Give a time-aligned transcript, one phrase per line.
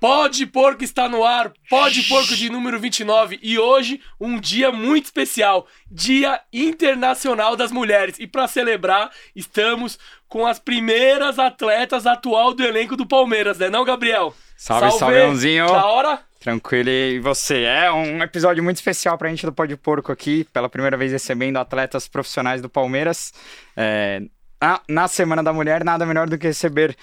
[0.00, 5.06] Pode Porco está no ar, Pode Porco de número 29 e hoje um dia muito
[5.06, 8.16] especial, Dia Internacional das Mulheres.
[8.20, 9.98] E para celebrar, estamos
[10.28, 14.32] com as primeiras atletas atual do elenco do Palmeiras, né não, Gabriel?
[14.56, 16.20] Salve, salve, salve Da hora?
[16.38, 17.64] Tranquilo, e você?
[17.64, 21.56] É um episódio muito especial pra gente do Pode Porco aqui, pela primeira vez recebendo
[21.56, 23.32] atletas profissionais do Palmeiras.
[23.76, 24.22] É,
[24.60, 26.96] na, na Semana da Mulher, nada melhor do que receber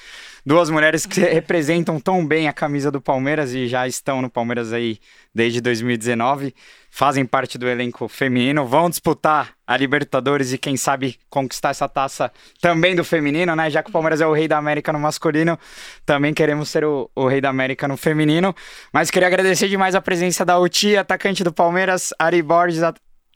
[0.46, 4.72] duas mulheres que representam tão bem a camisa do Palmeiras e já estão no Palmeiras
[4.72, 5.00] aí
[5.34, 6.54] desde 2019,
[6.90, 12.32] fazem parte do elenco feminino, vão disputar a Libertadores e quem sabe conquistar essa taça
[12.62, 13.70] também do feminino, né?
[13.70, 15.60] Já que o Palmeiras é o rei da América no masculino,
[16.06, 18.56] também queremos ser o, o rei da América no feminino.
[18.94, 22.82] Mas queria agradecer demais a presença da Uti, atacante do Palmeiras, Ari Borges,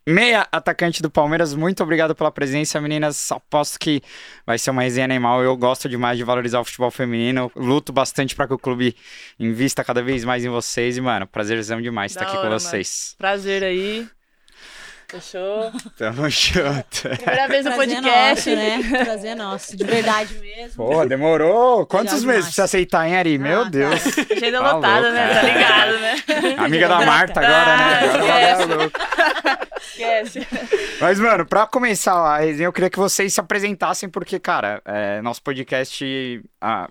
[0.06, 1.54] meia atacante do Palmeiras.
[1.54, 3.30] Muito obrigado pela presença, meninas.
[3.32, 4.02] Aposto que
[4.46, 5.42] vai ser uma resenha animal.
[5.42, 7.50] Eu gosto demais de valorizar o futebol feminino.
[7.54, 8.96] Luto bastante para que o clube
[9.38, 10.96] invista cada vez mais em vocês.
[10.96, 13.14] E, mano, prazerzão demais estar aqui hora, com vocês.
[13.18, 13.18] Mano.
[13.18, 14.08] Prazer aí.
[15.10, 15.72] Fechou?
[15.98, 17.08] Tamo junto.
[17.16, 18.48] Primeira vez no podcast.
[18.48, 19.04] Nosso, né?
[19.04, 20.76] Prazer nosso, de verdade mesmo.
[20.76, 21.84] Pô, demorou.
[21.84, 23.36] Quantos meses pra você aceitar, hein, Ari?
[23.36, 23.70] Meu ah, tá.
[23.70, 24.02] Deus.
[24.04, 24.34] Tá.
[24.34, 25.34] Agenda tá lotada, né?
[25.34, 26.54] Tá ligado, né?
[26.64, 27.98] Amiga da Marta agora, né?
[28.14, 28.64] Agora esquece.
[28.66, 29.00] louco.
[29.80, 30.46] Esquece.
[31.00, 35.20] Mas, mano, pra começar a resenha, eu queria que vocês se apresentassem, porque, cara, é,
[35.22, 36.42] nosso podcast.
[36.60, 36.88] Ah,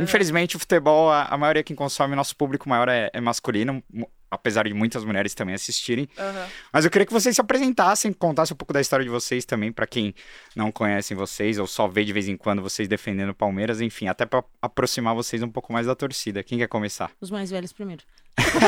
[0.00, 3.82] infelizmente, o futebol, a, a maioria quem consome, nosso público maior é, é masculino
[4.30, 6.08] apesar de muitas mulheres também assistirem.
[6.18, 6.46] Uhum.
[6.72, 9.72] Mas eu queria que vocês se apresentassem, contassem um pouco da história de vocês também,
[9.72, 10.14] para quem
[10.54, 14.08] não conhece vocês ou só vê de vez em quando vocês defendendo o Palmeiras, enfim,
[14.08, 16.42] até para aproximar vocês um pouco mais da torcida.
[16.42, 17.10] Quem quer começar?
[17.20, 18.02] Os mais velhos primeiro.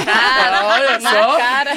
[0.05, 1.37] Cara, olha na só.
[1.37, 1.71] Cara.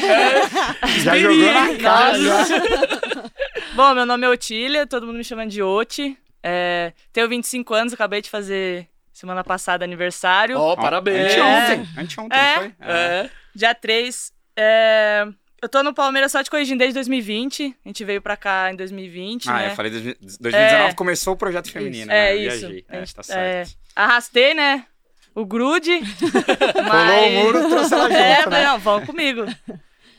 [1.03, 2.17] Já jogou na cara.
[3.75, 6.17] Bom, meu nome é Otília, todo mundo me chama de Oti.
[6.43, 10.57] É, tenho 25 anos, acabei de fazer semana passada aniversário.
[10.57, 11.31] Ó, oh, parabéns.
[11.31, 12.75] Anteontem, anteontem é, foi?
[12.81, 12.91] É.
[12.91, 13.29] é.
[13.55, 14.33] Dia 3.
[14.57, 15.25] É...
[15.61, 17.77] Eu tô no Palmeiras só te corrigindo desde 2020.
[17.85, 19.49] A gente veio pra cá em 2020.
[19.49, 19.71] Ah, né?
[19.71, 20.93] eu falei 2019 é...
[20.93, 22.11] começou o projeto feminino.
[22.11, 22.35] É né?
[22.35, 22.59] isso.
[22.59, 22.85] Viajei.
[22.89, 23.29] É, tá certo.
[23.37, 23.63] É...
[23.95, 24.85] Arrastei, né?
[25.33, 25.91] O grude.
[26.85, 27.11] mas...
[27.11, 28.63] Colou o muro, trouxe ela junto, é, né?
[28.65, 29.45] não, vão comigo.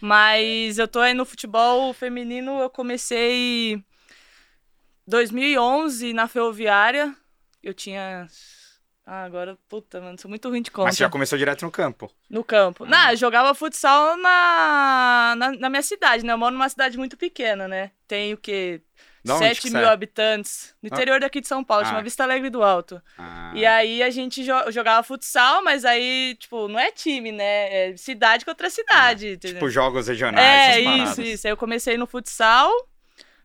[0.00, 3.82] Mas eu tô aí no futebol feminino, eu comecei
[5.06, 7.15] 2011 na Ferroviária.
[7.62, 8.26] Eu tinha
[9.06, 10.87] ah, agora, puta, mano, sou muito ruim de conta.
[10.87, 12.10] Mas você já começou direto no campo?
[12.31, 12.84] No campo.
[12.84, 12.88] Ah.
[12.88, 16.32] Não, eu jogava futsal na, na, na, minha cidade, né?
[16.32, 17.91] Eu moro numa cidade muito pequena, né?
[18.09, 18.81] Tem o quê?
[19.22, 19.88] Da 7 mil é?
[19.88, 20.75] habitantes.
[20.82, 20.94] No ah.
[20.94, 21.88] interior daqui de São Paulo, ah.
[21.88, 23.00] chama Vista Alegre do Alto.
[23.19, 23.53] Ah.
[23.54, 27.91] E aí a gente jo jogava futsal, mas aí, tipo, não é time, né?
[27.91, 29.34] É cidade contra cidade.
[29.34, 29.48] Ah.
[29.48, 30.76] Tipo, jogos regionais.
[30.76, 31.47] É, isso, isso.
[31.47, 32.70] Aí eu comecei no futsal,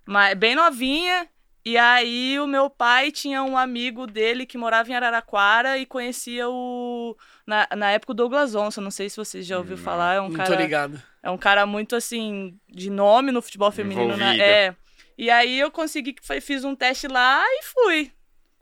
[0.06, 1.28] mas bem novinha.
[1.66, 6.48] E aí o meu pai tinha um amigo dele que morava em Araraquara e conhecia
[6.50, 7.16] o
[7.46, 10.22] na, na época o Douglas Onça, não sei se você já ouviu hum, falar, é
[10.22, 11.02] um cara tô ligado.
[11.22, 14.38] É um cara muito assim de nome no futebol feminino, né?
[14.40, 14.76] É.
[15.18, 18.12] E aí eu consegui fiz um teste lá e fui.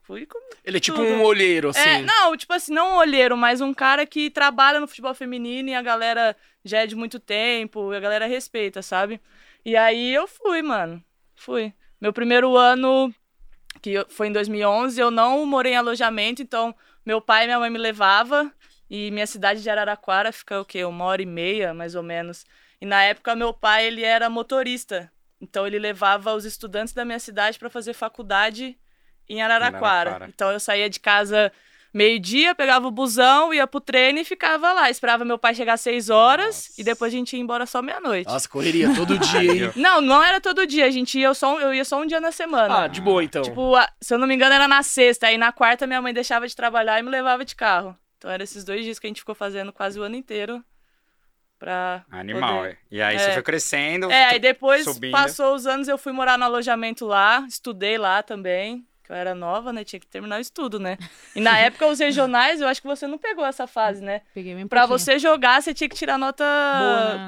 [0.01, 1.09] Fui com Ele é tipo tudo.
[1.09, 1.81] um olheiro assim.
[1.81, 5.69] É, não, tipo assim, não um olheiro, mas um cara que trabalha no futebol feminino
[5.69, 9.19] e a galera já é de muito tempo, e a galera respeita, sabe?
[9.65, 11.03] E aí eu fui, mano.
[11.35, 11.73] Fui.
[11.99, 13.13] Meu primeiro ano,
[13.81, 16.75] que foi em 2011, eu não morei em alojamento, então
[17.05, 18.51] meu pai e minha mãe me levava
[18.89, 20.83] e minha cidade de Araraquara fica o quê?
[20.85, 22.45] Uma hora e meia, mais ou menos.
[22.79, 25.11] E na época meu pai, ele era motorista.
[25.41, 28.77] Então ele levava os estudantes da minha cidade para fazer faculdade
[29.27, 30.09] em Araraquara.
[30.09, 30.31] Araraquara.
[30.33, 30.99] Então eu saía de
[31.97, 34.87] Meio-dia, pegava o busão, ia pro treino e ficava lá.
[34.87, 36.81] Esperava meu pai chegar às seis horas Nossa.
[36.81, 38.29] e depois a gente ia embora só meia-noite.
[38.29, 39.71] Nossa, correria todo dia, hein?
[39.75, 40.85] não, não era todo dia.
[40.85, 42.83] A gente ia só, eu ia só um dia na semana.
[42.83, 43.41] Ah, de boa então.
[43.41, 45.25] Tipo, se eu não me engano, era na sexta.
[45.25, 47.97] Aí na quarta minha mãe deixava de trabalhar e me levava de carro.
[48.19, 50.63] Então eram esses dois dias que a gente ficou fazendo quase o ano inteiro.
[51.57, 52.73] Pra Animal, poder...
[52.73, 52.77] é.
[52.91, 53.19] E aí é.
[53.19, 54.11] você foi crescendo.
[54.11, 55.13] É, aí depois subindo.
[55.13, 59.33] passou os anos, eu fui morar no alojamento lá, estudei lá também que eu era
[59.33, 59.85] nova, né?
[59.85, 60.97] Tinha que terminar o estudo, né?
[61.33, 64.21] E na época, os regionais, eu acho que você não pegou essa fase, né?
[64.33, 66.43] Peguei bem Pra você jogar, você tinha que tirar nota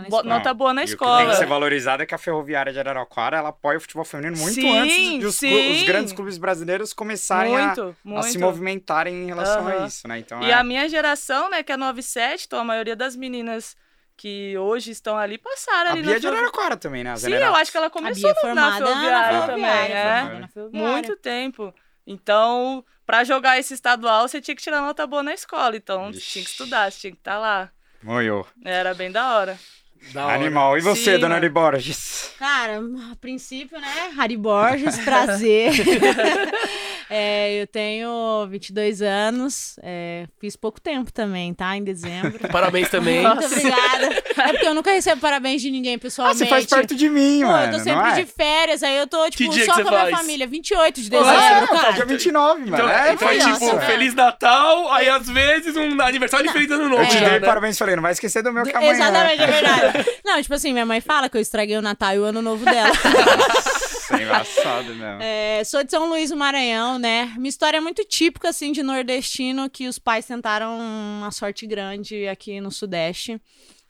[0.10, 1.12] boa na, na nota boa na e escola.
[1.12, 3.82] O que tem que ser valorizado é que a Ferroviária de Araraquara, ela apoia o
[3.82, 8.20] futebol feminino muito sim, antes de os, os, grandes clubes brasileiros começarem muito, a, muito.
[8.20, 9.84] a, se movimentarem em relação uhum.
[9.84, 10.20] a isso, né?
[10.20, 10.54] Então, e é...
[10.54, 13.76] a minha geração, né, que é 97, então a maioria das meninas
[14.20, 17.16] que hoje estão ali passaram ali a Bia na de Araraquara também, né?
[17.16, 20.50] Sim, eu acho que ela começou na, na Ferroviária na também, é.
[20.74, 21.74] Muito tempo.
[22.06, 25.78] Então, para jogar esse estadual, você tinha que tirar nota boa na escola.
[25.78, 27.72] Então, você tinha que estudar, você tinha que estar tá lá.
[28.04, 28.46] Moiô.
[28.66, 29.58] Era bem da hora.
[30.14, 30.78] Da Animal.
[30.78, 32.32] E você, Sim, dona Ari Borges?
[32.40, 32.80] Cara,
[33.12, 34.12] a princípio, né?
[34.16, 35.72] Harry Borges, prazer.
[37.12, 41.76] É, eu tenho 22 anos, é, fiz pouco tempo também, tá?
[41.76, 42.38] Em dezembro.
[42.52, 43.24] Parabéns também.
[43.26, 44.24] Muito obrigada.
[44.38, 46.38] É porque eu nunca recebo parabéns de ninguém Ah, pessoalmente.
[46.38, 47.74] você faz perto de mim, Pô, mano.
[47.74, 48.14] eu tô sempre é?
[48.24, 50.18] de férias, aí eu tô, tipo, dia só com a minha faz?
[50.20, 50.46] família.
[50.46, 51.92] 28 de Ah, dezembro, É, tá cara.
[51.94, 52.74] dia 29, mano.
[52.76, 53.76] Então, é, então é foi tipo, isso.
[53.76, 53.82] é.
[53.88, 57.02] Feliz Natal, aí às vezes um aniversário e Feliz Ano Novo.
[57.02, 57.40] Eu te dei né?
[57.40, 58.92] parabéns, falei, não vai esquecer do meu que amanhã.
[58.92, 59.89] Exatamente, é verdade.
[60.26, 62.66] Não, tipo assim, minha mãe fala que eu estraguei o Natal e o Ano Novo
[62.66, 62.92] dela.
[64.12, 65.22] É engraçado mesmo.
[65.22, 67.32] É, sou de São Luís do Maranhão, né?
[67.38, 72.28] Minha história é muito típica, assim, de nordestino, que os pais tentaram uma sorte grande
[72.28, 73.40] aqui no Sudeste.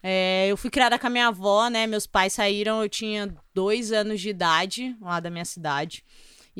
[0.03, 1.87] É, eu fui criada com a minha avó, né?
[1.87, 6.03] Meus pais saíram, eu tinha dois anos de idade, lá da minha cidade.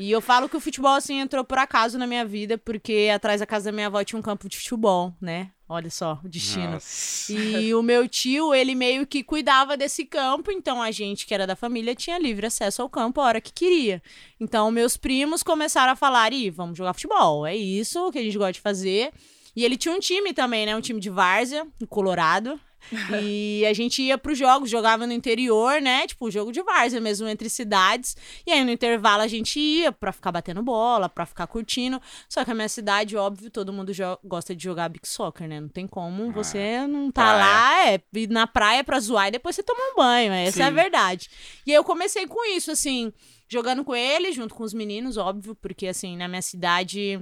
[0.00, 3.40] E eu falo que o futebol, assim, entrou por acaso na minha vida, porque atrás
[3.40, 5.50] da casa da minha avó tinha um campo de futebol, né?
[5.68, 6.70] Olha só, o destino.
[6.70, 7.34] Nossa.
[7.34, 11.46] E o meu tio, ele meio que cuidava desse campo, então a gente que era
[11.46, 14.02] da família tinha livre acesso ao campo a hora que queria.
[14.40, 18.38] Então meus primos começaram a falar: "Ih, vamos jogar futebol, é isso que a gente
[18.38, 19.12] gosta de fazer".
[19.54, 20.74] E ele tinha um time também, né?
[20.74, 22.58] Um time de várzea, no Colorado.
[23.22, 26.06] E a gente ia pros jogos, jogava no interior, né?
[26.06, 28.16] Tipo, jogo de várzea mesmo, entre cidades.
[28.46, 32.00] E aí no intervalo a gente ia pra ficar batendo bola, pra ficar curtindo.
[32.28, 33.92] Só que a minha cidade, óbvio, todo mundo
[34.24, 35.60] gosta de jogar big soccer, né?
[35.60, 37.38] Não tem como você não tá praia.
[37.38, 40.32] lá, é, ir na praia pra zoar e depois você toma um banho.
[40.32, 40.74] Essa é a Sim.
[40.74, 41.30] verdade.
[41.66, 43.12] E aí eu comecei com isso, assim,
[43.48, 47.20] jogando com ele, junto com os meninos, óbvio, porque assim, na minha cidade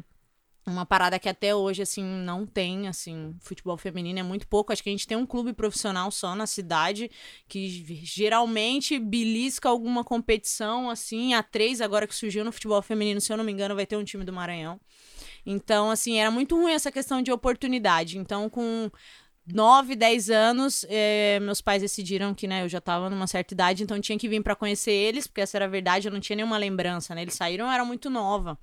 [0.68, 4.72] uma parada que até hoje, assim, não tem, assim, futebol feminino é muito pouco.
[4.72, 7.10] Acho que a gente tem um clube profissional só na cidade,
[7.48, 7.68] que
[8.04, 13.36] geralmente belisca alguma competição, assim, a três, agora que surgiu no futebol feminino, se eu
[13.36, 14.80] não me engano, vai ter um time do Maranhão.
[15.44, 18.18] Então, assim, era muito ruim essa questão de oportunidade.
[18.18, 18.90] Então, com
[19.46, 23.82] 9, 10 anos, eh, meus pais decidiram que, né, eu já tava numa certa idade,
[23.82, 26.36] então tinha que vir pra conhecer eles, porque essa era a verdade, eu não tinha
[26.36, 27.22] nenhuma lembrança, né?
[27.22, 28.58] Eles saíram, eu era muito nova.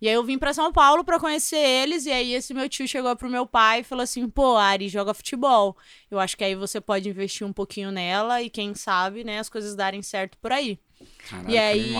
[0.00, 2.88] E aí eu vim pra São Paulo pra conhecer eles, e aí esse meu tio
[2.88, 5.76] chegou pro meu pai e falou assim: pô, Ari, joga futebol.
[6.10, 9.48] Eu acho que aí você pode investir um pouquinho nela e quem sabe, né, as
[9.48, 10.78] coisas darem certo por aí.
[11.48, 11.94] E aí,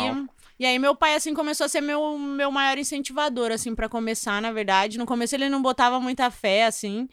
[0.58, 4.40] e aí meu pai assim começou a ser meu, meu maior incentivador assim pra começar,
[4.42, 4.98] na verdade.
[4.98, 7.08] No começo ele não botava muita fé assim,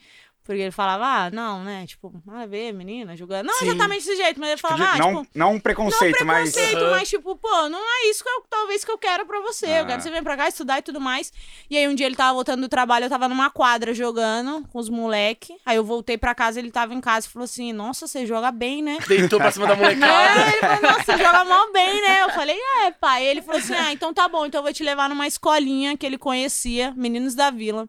[0.48, 1.86] porque ele falava: "Ah, não, né?
[1.86, 3.46] Tipo, nada a ver, menina, jogando".
[3.46, 3.68] Não Sim.
[3.68, 6.52] exatamente desse jeito, mas ele falava: Podia- "Ah, não, tipo, não um preconceito, não mas.
[6.54, 6.92] preconceito, Aham.
[6.92, 9.68] mas tipo, pô, não é isso que eu, talvez que eu quero pra você.
[9.68, 9.86] Eu Ah.
[9.86, 11.32] quero que você venha pra cá estudar e tudo mais.
[11.70, 14.80] E aí um dia ele tava voltando do trabalho, eu tava numa quadra jogando com
[14.80, 15.56] os moleque.
[15.66, 18.52] Aí eu voltei pra casa, ele tava em casa e falou assim: "Nossa, você joga
[18.52, 20.08] bem, né?" Deitou pra cima da molecada.
[20.42, 22.24] É, ele falou, nossa, você joga mal bem, né?
[22.24, 23.26] Eu falei, é, pai.
[23.26, 26.06] Ele falou assim: ah, então tá bom, então eu vou te levar numa escolinha que
[26.06, 27.88] ele conhecia, Meninos da Vila.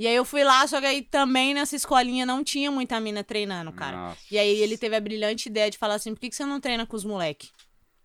[0.00, 3.22] E aí eu fui lá, só que aí também nessa escolinha não tinha muita mina
[3.22, 3.98] treinando, cara.
[3.98, 4.20] Nossa.
[4.30, 6.58] E aí ele teve a brilhante ideia de falar assim: por que, que você não
[6.58, 7.50] treina com os moleque?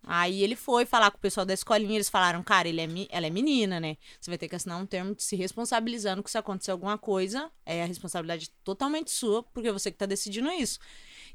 [0.03, 3.27] Aí ele foi falar com o pessoal da escolinha, eles falaram, cara, ele é ela
[3.27, 3.95] é menina, né?
[4.19, 7.49] Você vai ter que assinar um termo de se responsabilizando que se acontecer alguma coisa,
[7.65, 10.79] é a responsabilidade totalmente sua, porque é você que tá decidindo isso.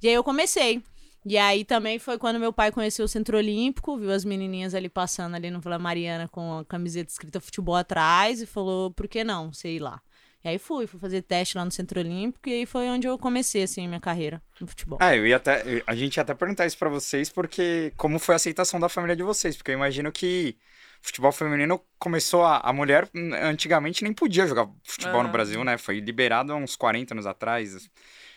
[0.03, 0.83] E aí eu comecei.
[1.25, 4.91] E aí também foi quando meu pai conheceu o Centro Olímpico, viu as menininhas ali
[4.91, 9.25] passando ali no Vila Mariana com a camiseta escrita futebol atrás e falou, por que
[9.25, 10.03] não, sei lá.
[10.43, 13.19] E aí fui, fui fazer teste lá no Centro Olímpico e aí foi onde eu
[13.19, 14.99] comecei, assim, minha carreira no futebol.
[15.03, 15.83] É, eu ia até.
[15.87, 19.15] A gente ia até perguntar isso pra vocês, porque como foi a aceitação da família
[19.15, 19.57] de vocês?
[19.57, 20.57] Porque eu imagino que
[21.03, 22.59] futebol feminino começou a.
[22.59, 25.33] A mulher hum, antigamente nem podia jogar futebol no Ah.
[25.33, 25.77] Brasil, né?
[25.77, 27.91] Foi liberado há uns 40 anos atrás.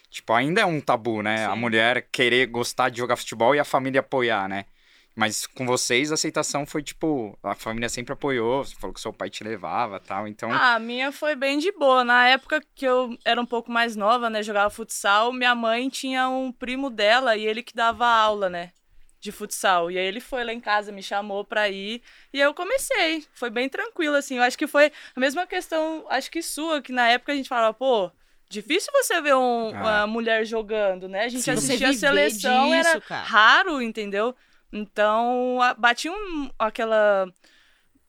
[0.09, 1.45] Tipo, ainda é um tabu, né?
[1.47, 1.59] A Sim.
[1.59, 4.65] mulher querer gostar de jogar futebol e a família apoiar, né?
[5.15, 9.13] Mas com vocês a aceitação foi tipo, a família sempre apoiou, você falou que seu
[9.13, 10.51] pai te levava tal, então.
[10.51, 12.03] Ah, a minha foi bem de boa.
[12.03, 16.27] Na época que eu era um pouco mais nova, né, jogava futsal, minha mãe tinha
[16.29, 18.71] um primo dela e ele que dava aula, né,
[19.19, 19.91] de futsal.
[19.91, 22.01] E aí ele foi lá em casa, me chamou pra ir
[22.33, 23.23] e eu comecei.
[23.35, 24.37] Foi bem tranquilo, assim.
[24.37, 27.47] Eu acho que foi a mesma questão, acho que sua, que na época a gente
[27.49, 28.09] falava, pô,
[28.49, 29.79] difícil você ver um- Ah.
[29.81, 31.25] uma mulher jogando, né?
[31.25, 31.51] A gente Sim.
[31.51, 33.23] assistia a seleção, disso, era cara.
[33.27, 34.35] raro, entendeu?
[34.73, 37.31] Então, batia um, aquela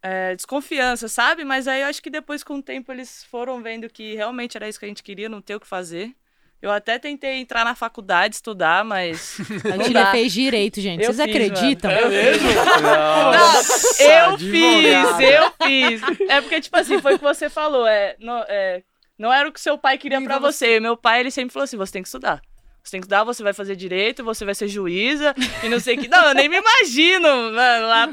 [0.03, 1.45] é, desconfiança, sabe?
[1.45, 4.67] Mas aí eu acho que depois, com o tempo, eles foram vendo que realmente era
[4.67, 6.15] isso que a gente queria, não ter o que fazer.
[6.63, 9.37] Eu até tentei entrar na faculdade, estudar, mas.
[9.71, 10.11] A não Tília dá.
[10.11, 11.05] fez direito, gente.
[11.05, 11.91] Eu Vocês fiz, acreditam?
[11.91, 12.49] É mesmo?
[12.49, 13.33] Não.
[13.33, 13.57] Não,
[14.01, 16.03] eu fiz, eu fiz.
[16.31, 17.87] É porque, tipo assim, foi o que você falou.
[17.87, 18.83] É, não, é,
[19.19, 20.81] não era o que seu pai queria pra você.
[20.81, 22.41] Meu pai, ele sempre falou assim: você tem que estudar.
[22.85, 25.97] Você tem que estudar, você vai fazer direito, você vai ser juíza e não sei
[25.97, 26.07] o que.
[26.07, 28.09] Não, eu nem me imagino, mano, lá.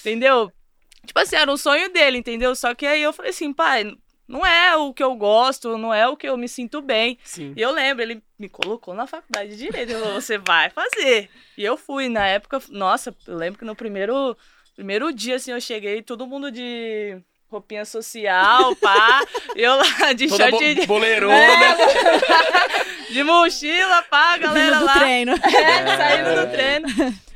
[0.00, 0.52] Entendeu?
[1.06, 2.54] Tipo assim, era um sonho dele, entendeu?
[2.56, 3.96] Só que aí eu falei assim, pai,
[4.26, 7.16] não é o que eu gosto, não é o que eu me sinto bem.
[7.22, 7.54] Sim.
[7.56, 9.90] E eu lembro, ele me colocou na faculdade de Direito.
[9.90, 11.30] Ele falou, você vai fazer.
[11.56, 12.08] E eu fui.
[12.08, 14.36] Na época, nossa, eu lembro que no primeiro,
[14.74, 17.16] primeiro dia, assim, eu cheguei, todo mundo de,
[17.50, 19.24] roupinha social, pá.
[19.56, 21.34] Eu lá de Toda short bo de, boleirona.
[23.10, 24.98] de mochila, pá, a galera do lá.
[24.98, 25.32] treino.
[25.32, 26.88] É, saindo do treino.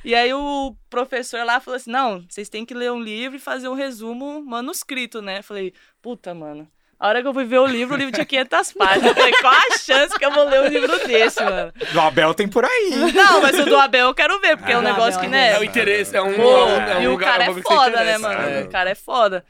[0.04, 3.40] E aí o professor lá falou assim: não, vocês têm que ler um livro e
[3.40, 5.38] fazer um resumo manuscrito, né?
[5.38, 6.68] Eu falei, puta, mano.
[7.02, 9.06] A hora que eu fui ver o livro, o livro tinha 500 páginas.
[9.08, 11.72] Eu falei, qual a chance que eu vou ler um livro desse, mano?
[11.92, 12.90] Do Abel tem por aí.
[13.12, 15.26] Não, mas o do Abel eu quero ver, porque é um Ah, negócio Abel, que,
[15.26, 15.52] é né?
[15.54, 18.18] É o interesse, é um, Pô, é um e o lugar- cara é foda, né,
[18.18, 18.48] mano?
[18.48, 18.60] É.
[18.62, 19.44] O cara é foda.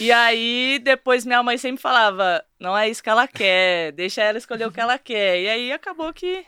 [0.00, 4.38] E aí, depois minha mãe sempre falava, não é isso que ela quer, deixa ela
[4.38, 5.40] escolher o que ela quer.
[5.40, 6.44] E aí acabou que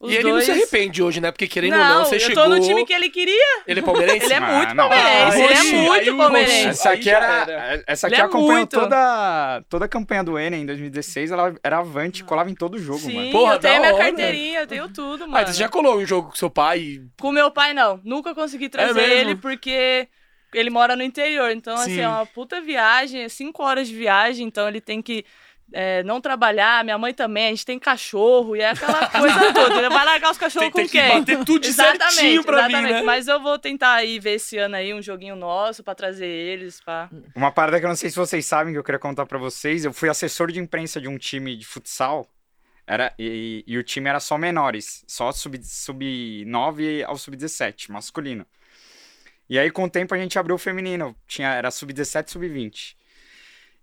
[0.00, 0.34] os E ele dois...
[0.34, 1.32] não se arrepende hoje, né?
[1.32, 2.44] Porque querendo ou Não, não, você eu chegou...
[2.44, 3.62] tô no time que ele queria.
[3.66, 4.26] Ele é palmeirense?
[4.26, 4.88] Ele é Ah, muito não.
[4.88, 6.66] palmeirense, Ah, ele é muito palmeirense.
[6.68, 7.82] Essa aqui era.
[7.86, 8.78] Essa aqui é acompanhou muito.
[8.78, 11.30] toda, toda a campanha do Enem em 2016.
[11.32, 13.30] Ela era avante, colava em todo jogo, Sim, mano.
[13.32, 14.04] Porra, eu tenho minha hora.
[14.04, 15.36] carteirinha, eu tenho tudo, mano.
[15.36, 17.00] Ah, você já colou um jogo com seu pai?
[17.20, 18.00] Com meu pai, não.
[18.04, 19.12] Nunca consegui trazer mesmo?
[19.12, 20.06] ele porque
[20.54, 21.50] ele mora no interior.
[21.50, 22.00] Então, assim, Sim.
[22.02, 25.24] é uma puta viagem, é cinco horas de viagem, então ele tem que
[25.72, 26.82] é, não trabalhar.
[26.84, 29.74] Minha mãe também, a gente tem cachorro e é aquela coisa toda.
[29.78, 31.18] Ele vai largar os cachorros Tem, com tem que quem?
[31.20, 32.92] bater tudo de Exatamente, certinho pra mim, exatamente.
[32.94, 33.02] né?
[33.02, 36.80] Mas eu vou tentar aí ver esse ano aí um joguinho nosso pra trazer eles,
[36.80, 37.08] pá.
[37.34, 39.84] Uma parada que eu não sei se vocês sabem, que eu queria contar pra vocês.
[39.84, 42.26] Eu fui assessor de imprensa de um time de futsal.
[42.86, 47.92] Era, e, e o time era só menores, só sub, sub 9 ao sub 17,
[47.92, 48.46] masculino.
[49.50, 51.14] E aí, com o tempo, a gente abriu o feminino.
[51.26, 52.96] Tinha, era sub 17 sub 20.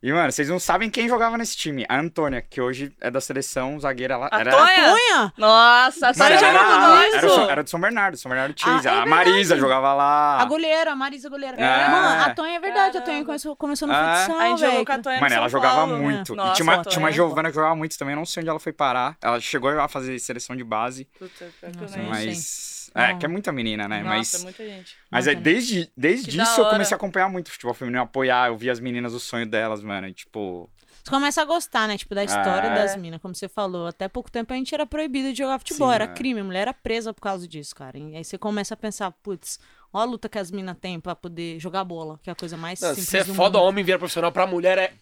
[0.07, 1.83] E, mano, vocês não sabem quem jogava nesse time.
[1.89, 4.29] A Antônia, que hoje é da seleção zagueira lá.
[4.31, 4.51] A Era?
[4.51, 5.33] Punha?
[5.35, 8.87] Nossa, a Mano, Tonha era, era, era, do- era do São Bernardo, São Bernardo Chase.
[8.87, 10.39] Ah, é a Marisa jogava lá.
[10.41, 11.57] A goleira, a Marisa goleira.
[11.57, 11.89] É.
[11.89, 13.05] Mano, a Tonha é verdade, a Caramba.
[13.05, 14.15] Tonha começou, começou no Ah.
[14.27, 14.85] futsal, A gente jogou velho.
[14.85, 15.99] com a Tonha no Mano, ela São jogava Paulo, né?
[16.03, 16.35] muito.
[16.35, 17.11] Nossa, e tinha uma, a tinha uma.
[17.11, 19.17] Giovana que jogava muito também, eu não sei onde ela foi parar.
[19.23, 21.83] Ela chegou a fazer seleção de base, Puta, pior que
[22.95, 24.01] É, que é muita menina, né?
[24.01, 24.95] Nossa, mas muita gente.
[25.11, 25.43] mas é, Nossa.
[25.43, 28.69] desde, desde Que da isso eu comecei a acompanhar muito futebol feminino, apoiar, eu vi
[28.69, 30.07] as meninas, o sonho delas, mano.
[30.07, 30.69] e, tipo.
[31.03, 31.97] Você começa a gostar, né?
[31.97, 32.73] Tipo, da história É.
[32.73, 33.85] das minas, como você falou.
[33.85, 36.07] Até pouco tempo a gente era proibido de jogar futebol, Sim, era é.
[36.07, 37.95] crime, a mulher era presa por causa disso, cara.
[37.97, 39.59] E aí você começa a pensar, putz,
[39.93, 42.57] ó a luta que as minas têm pra poder jogar bola, que é a coisa
[42.57, 43.67] mais Não, simples se é foda, mundo.
[43.67, 44.93] homem virar profissional pra mulher é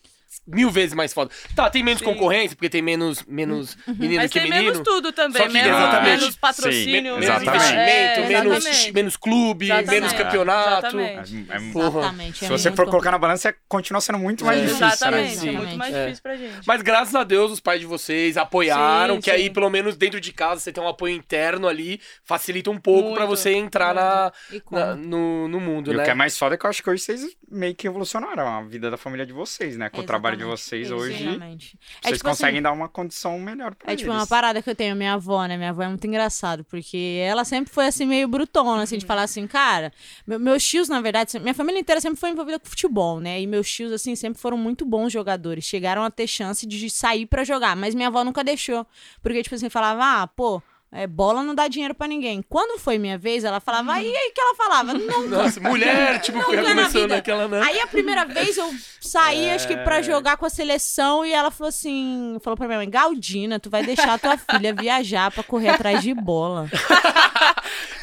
[0.48, 1.32] mil vezes mais foda.
[1.56, 2.06] Tá, tem menos Sim.
[2.06, 4.72] concorrência, porque tem menos, menos menino Mas que tem menino.
[4.72, 6.20] menos tudo também, menos, exatamente.
[6.22, 6.84] menos patrocínio.
[6.84, 7.56] Sim, menos Exatamente.
[7.58, 9.92] investimento, É, menos, menos clube, Exatamente.
[9.92, 10.88] menos campeonato.
[11.00, 11.46] Exatamente.
[11.50, 12.00] é- é- Porra.
[12.00, 12.38] Exatamente.
[12.40, 14.62] se é você muito for colocar na balança, é- continua sendo muito mais É.
[14.66, 15.48] difícil, Exatamente, né?
[15.54, 16.02] é muito mais É.
[16.04, 16.60] difícil pra gente.
[16.68, 20.20] Mas graças a Deus os pais de vocês apoiaram, Sim, que aí pelo menos dentro
[20.20, 23.94] de casa você tem um apoio interno ali, facilita um pouco Muito, pra você entrar
[23.94, 24.32] na,
[24.72, 26.02] na- no, no mundo, E né?
[26.02, 28.48] o que é mais foda é que eu acho que hoje vocês meio que revolucionaram
[28.48, 29.90] a vida da família de vocês, né?
[29.90, 30.60] Com o trabalho de Exatamente.
[30.62, 31.78] vocês hoje, Exatamente.
[32.04, 34.20] É vocês tipo assim, conseguem dar uma condição melhor pra É tipo eles.
[34.22, 35.58] uma parada que eu tenho, minha avó, né?
[35.58, 39.24] Minha avó é muito engraçado, porque ela sempre foi assim, meio brutona, assim, de falar
[39.24, 39.92] assim, cara,
[40.26, 43.42] meu- meus tios, na verdade, minha família inteira sempre foi envolvida com futebol, né?
[43.42, 47.26] E meus tios, assim, sempre foram muito bons jogadores, chegaram a ter chance de sair
[47.26, 48.86] pra jogar, mas minha avó nunca deixou,
[49.22, 50.62] porque, tipo assim, falava, ah, pô.
[50.94, 52.44] É, bola não dá dinheiro pra ninguém.
[52.48, 54.94] Quando foi minha vez, ela falava, e aí que ela falava?
[54.98, 57.16] Não, Nossa, mulher, tipo, Nunca na começando vida.
[57.18, 57.62] aquela, né?
[57.64, 58.72] Aí a primeira vez eu
[59.02, 60.04] saí, acho que pra É.
[60.04, 63.84] jogar com a seleção, e ela falou assim: falou pra minha mãe, Galdina, tu vai
[63.84, 66.70] deixar tua filha viajar pra correr atrás de bola.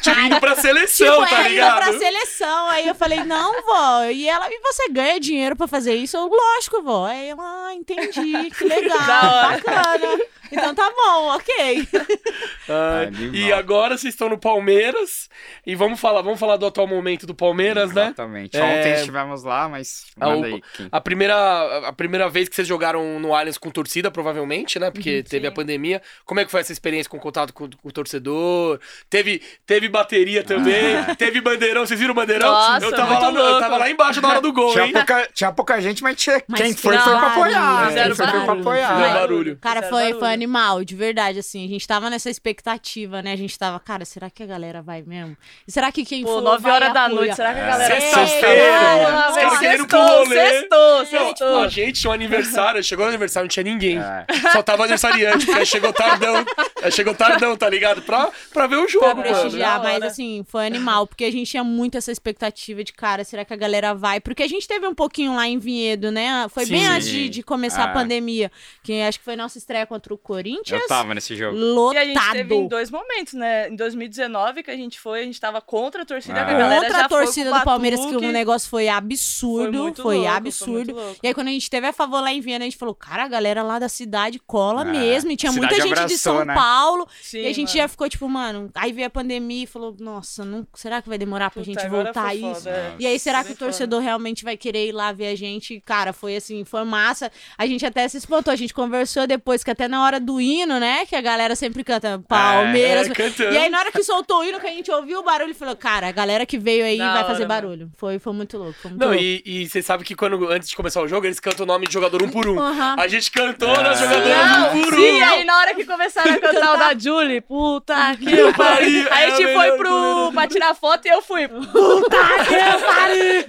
[0.01, 1.77] Tipo, indo pra seleção, tipo, tá é, ligado?
[1.77, 2.67] indo pra seleção.
[2.69, 4.03] Aí eu falei, não, vó.
[4.05, 6.17] E ela, e você ganha dinheiro pra fazer isso?
[6.17, 7.05] Eu, lógico, vó.
[7.05, 10.19] Aí ela, ah, entendi, que legal, bacana.
[10.51, 11.87] Então tá bom, ok.
[12.69, 13.35] Ah, Animal.
[13.35, 15.27] e agora vocês estão no Palmeiras.
[15.65, 18.05] E vamos falar, vamos falar do atual momento do Palmeiras, né?
[18.05, 18.55] Exatamente.
[18.55, 18.63] É.
[18.63, 20.87] Ontem estivemos lá, mas Ah, manda o- aí, Kim.
[20.91, 24.89] A primeira, a primeira vez que vocês jogaram no Allianz com torcida, provavelmente, né?
[24.91, 26.01] Porque Uhum, teve a pandemia.
[26.23, 28.79] Como é que foi essa experiência com contato com, com o torcedor?
[29.09, 31.15] Teve, teve bateria também, Ah.
[31.17, 31.85] teve bandeirão.
[31.85, 32.51] Vocês viram o bandeirão?
[32.51, 34.93] Nossa, eu, tava lá, no- eu tava lá embaixo na hora do gol, Tinha hein?
[34.93, 37.87] pouca, tinha pouca gente, mas, tinha, Mas quem foi, foi pra apoiar.
[37.93, 39.57] Quem foi, foi pra apoiar.
[39.59, 41.63] Cara, foi, foi animal, de verdade, assim.
[41.63, 43.33] A gente tava nessa expectativa, né?
[43.33, 45.37] A gente tava, cara, será que a galera vai mesmo?
[45.67, 47.67] E será que quem Pô, for 9 vai horas da noite, será que a É.
[47.67, 48.01] galera...
[48.01, 49.29] Sexta-feira, Caralho, mano.
[49.29, 50.35] Os velho, caras querendo ir pro sextou, rolê.
[50.49, 51.59] sextou, Não, sextou.
[51.63, 53.99] a gente tinha um aniversário, chegou no aniversário, não tinha ninguém.
[53.99, 54.25] É.
[54.51, 56.43] Só tava aniversariante, porque aí chegou tardão.
[56.81, 58.01] Aí chegou tardão, tá ligado?
[58.01, 59.21] Pra, pra ver o Pra jogo, mano.
[59.21, 63.23] prestigiar, Da mas assim, foi animal, porque a gente tinha muito essa expectativa de, cara,
[63.23, 64.19] será que a galera vai?
[64.19, 66.47] Porque a gente teve um pouquinho lá em Vinhedo, né?
[66.49, 66.87] Foi bem Sim.
[66.87, 67.93] antes de, de começar a Ah.
[67.93, 68.51] pandemia,
[68.83, 70.81] que acho que foi nossa estreia contra o Corinthians.
[70.81, 71.57] Eu tava nesse jogo.
[71.57, 71.95] Lotado.
[71.95, 73.67] E a gente teve em dois momentos, né?
[73.69, 76.43] Em 2019, que a gente foi, a gente tava contra a torcida, Ah.
[76.43, 79.71] a Contra já a torcida foi do Palmeiras, que o negócio foi absurdo.
[79.77, 80.93] Foi, muito louco, Foi absurdo.
[80.93, 81.15] louco.
[81.21, 83.23] E aí, quando a gente teve a favor lá em Viena, a gente falou, cara,
[83.25, 85.31] a galera lá da cidade cola Ah, mesmo.
[85.31, 86.53] E tinha cidade muita gente de abraçou, São né?
[86.53, 87.07] Paulo.
[87.21, 87.77] Sim, e a gente mano.
[87.77, 91.49] já ficou, tipo, mano, aí veio a pandemia, falou, nossa, não, será que vai demorar
[91.51, 92.53] pra Puta, gente voltar a foi isso?
[92.63, 92.95] foda, é.
[92.99, 93.65] E aí, será Foi que o foda.
[93.71, 95.81] torcedor realmente vai querer ir lá ver a gente?
[95.85, 97.31] Cara, foi assim, foi massa.
[97.57, 100.79] A gente até se espantou, a gente conversou depois, que até na hora do hino,
[100.79, 101.05] né?
[101.05, 103.07] Que a galera sempre canta Palmeiras.
[103.09, 105.53] É, e aí, na hora que soltou o hino, que a gente ouviu o barulho,
[105.55, 107.61] falou, cara, a galera que veio aí Da vai hora, fazer mano.
[107.61, 107.91] barulho.
[107.97, 109.21] Foi, foi muito louco, foi muito Não, louco.
[109.23, 111.87] e, e você sabe que quando, antes de começar o jogo, eles cantam o nome
[111.87, 112.59] de jogador um por um.
[112.59, 112.95] Aham.
[112.97, 113.83] A gente cantou É.
[113.83, 114.97] nas jogadoras Não, um por um.
[114.97, 119.07] sim, aí na hora que começaram a cantar o da Julie, puta que pariu, pariu.
[119.11, 121.47] Aí a gente foi pro, pra tirar foto e eu fui.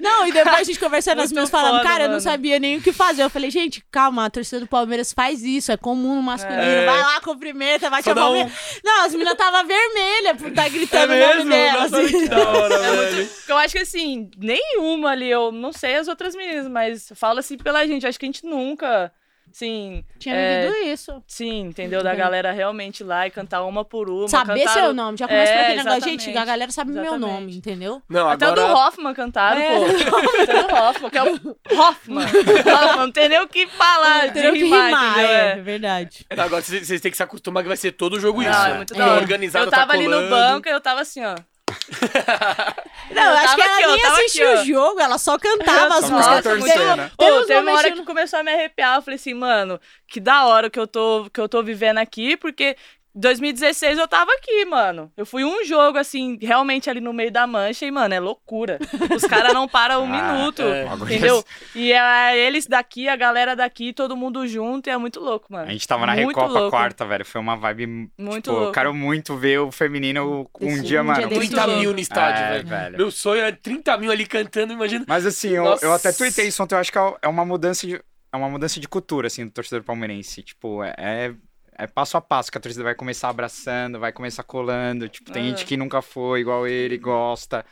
[0.01, 2.21] Não, e depois a gente conversando as minhas falando, cara, eu não mano.
[2.21, 3.23] sabia nem o que fazer.
[3.23, 6.52] Eu falei, gente, calma, a torcida do Palmeiras faz isso, é comum no masculino.
[6.61, 6.87] É.
[6.87, 8.51] Vai lá, cumprimenta, vai Só dá um-.
[8.85, 11.83] Não, as meninas tava vermelha por estar É gritando o nome dela.
[11.83, 12.19] Nossa, assim.
[12.21, 13.31] que da hora, É velho.
[13.49, 17.57] Eu acho que assim, nenhuma ali, eu não sei as outras meninas, mas fala assim
[17.57, 18.07] pela gente.
[18.07, 19.13] Acho que a gente nunca,
[19.55, 20.05] assim.
[20.19, 21.23] Tinha é, vivido isso.
[21.27, 22.03] Sim, entendeu?
[22.03, 24.29] Da galera realmente lá e cantar uma por uma.
[24.29, 25.19] Saber cantaram- seu nome.
[25.19, 26.03] Já começa É, por aquele negócio.
[26.11, 27.31] Gente, a galera sabe meu Exatamente.
[27.31, 28.03] nome, entendeu?
[28.09, 28.89] Não, Até o do agora...
[28.89, 29.79] Hoffman cantaram, É.
[29.79, 29.85] pô.
[30.43, 31.35] Até do Hoffman, que é o
[31.79, 32.25] Hoffman.
[32.27, 35.31] Hoffman, não tem nem o que falar, de Entendeu que rimar, rimar, entendeu?
[35.31, 35.57] é, É.
[35.61, 36.27] verdade.
[36.31, 38.51] Agora vocês têm que se acostumar que vai ser todo jogo isso.
[38.51, 39.21] Não, é muito da hora.
[39.21, 41.35] organizado, Eu tava tá ali no banco e eu tava assim, ó.
[43.11, 46.43] Não, eu acho que ela aqui, nem assistiu o jogo, ela só cantava as músicas.
[46.43, 47.11] torcendo.
[47.19, 47.47] louco.
[47.47, 48.97] Teve um uma hora que começou a me arrepiar.
[48.97, 52.37] Eu falei assim, mano, que da hora que eu tô, que eu tô vivendo aqui,
[52.37, 52.77] porque
[53.15, 55.13] 2016 eu tava aqui, mano.
[55.17, 58.79] Eu fui um jogo, assim, realmente ali no meio da mancha e, mano, é loucura.
[59.15, 60.87] Os caras não param um Ah, minuto, é.
[60.95, 61.45] entendeu?
[61.75, 65.69] E é eles daqui, a galera daqui, todo mundo junto, e é muito louco, mano.
[65.69, 66.71] A gente tava na Muito Recopa louco.
[66.71, 67.25] quarta, velho.
[67.25, 67.87] Foi uma vibe.
[68.19, 68.67] Muito tipo, louco.
[68.69, 71.19] Eu quero muito ver o feminino um Esse- dia, um mano.
[71.19, 71.41] dia desse.
[71.49, 71.95] 30 Muito mil louco.
[71.95, 72.67] no estádio, É, velho.
[72.69, 72.97] velho.
[72.99, 75.05] Meu sonho é 30 mil ali cantando, imagina.
[75.07, 77.87] Mas assim, eu, eu até tuitei isso ontem, eu acho que é é uma mudança
[77.87, 78.01] de.
[78.33, 80.43] É uma mudança de cultura, assim, do torcedor palmeirense.
[80.43, 81.35] Tipo, é, é,
[81.79, 85.09] é passo a passo que a torcida vai começar abraçando, vai começar colando.
[85.09, 85.51] Tipo, tem Aham.
[85.51, 87.65] gente que nunca foi igual ele, gosta.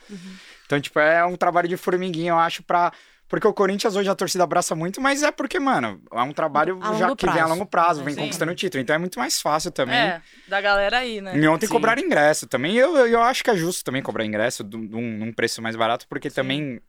[0.66, 2.92] Então, tipo, é um trabalho de formiguinha, eu acho, pra.
[3.28, 6.80] Porque o Corinthians hoje a torcida abraça muito, mas é porque, mano, é um trabalho
[6.99, 7.49] já que vem a prazo.
[7.52, 8.21] longo prazo, vem Sim.
[8.23, 8.82] conquistando o título.
[8.82, 9.95] Então é muito mais fácil também.
[9.97, 11.39] É, da galera aí, né?
[11.39, 11.73] E ontem Sim.
[11.73, 12.75] cobraram ingresso também.
[12.76, 16.08] Eu, eu, acho que é justo também cobrar ingresso de um- num preço mais barato,
[16.08, 16.80] porque também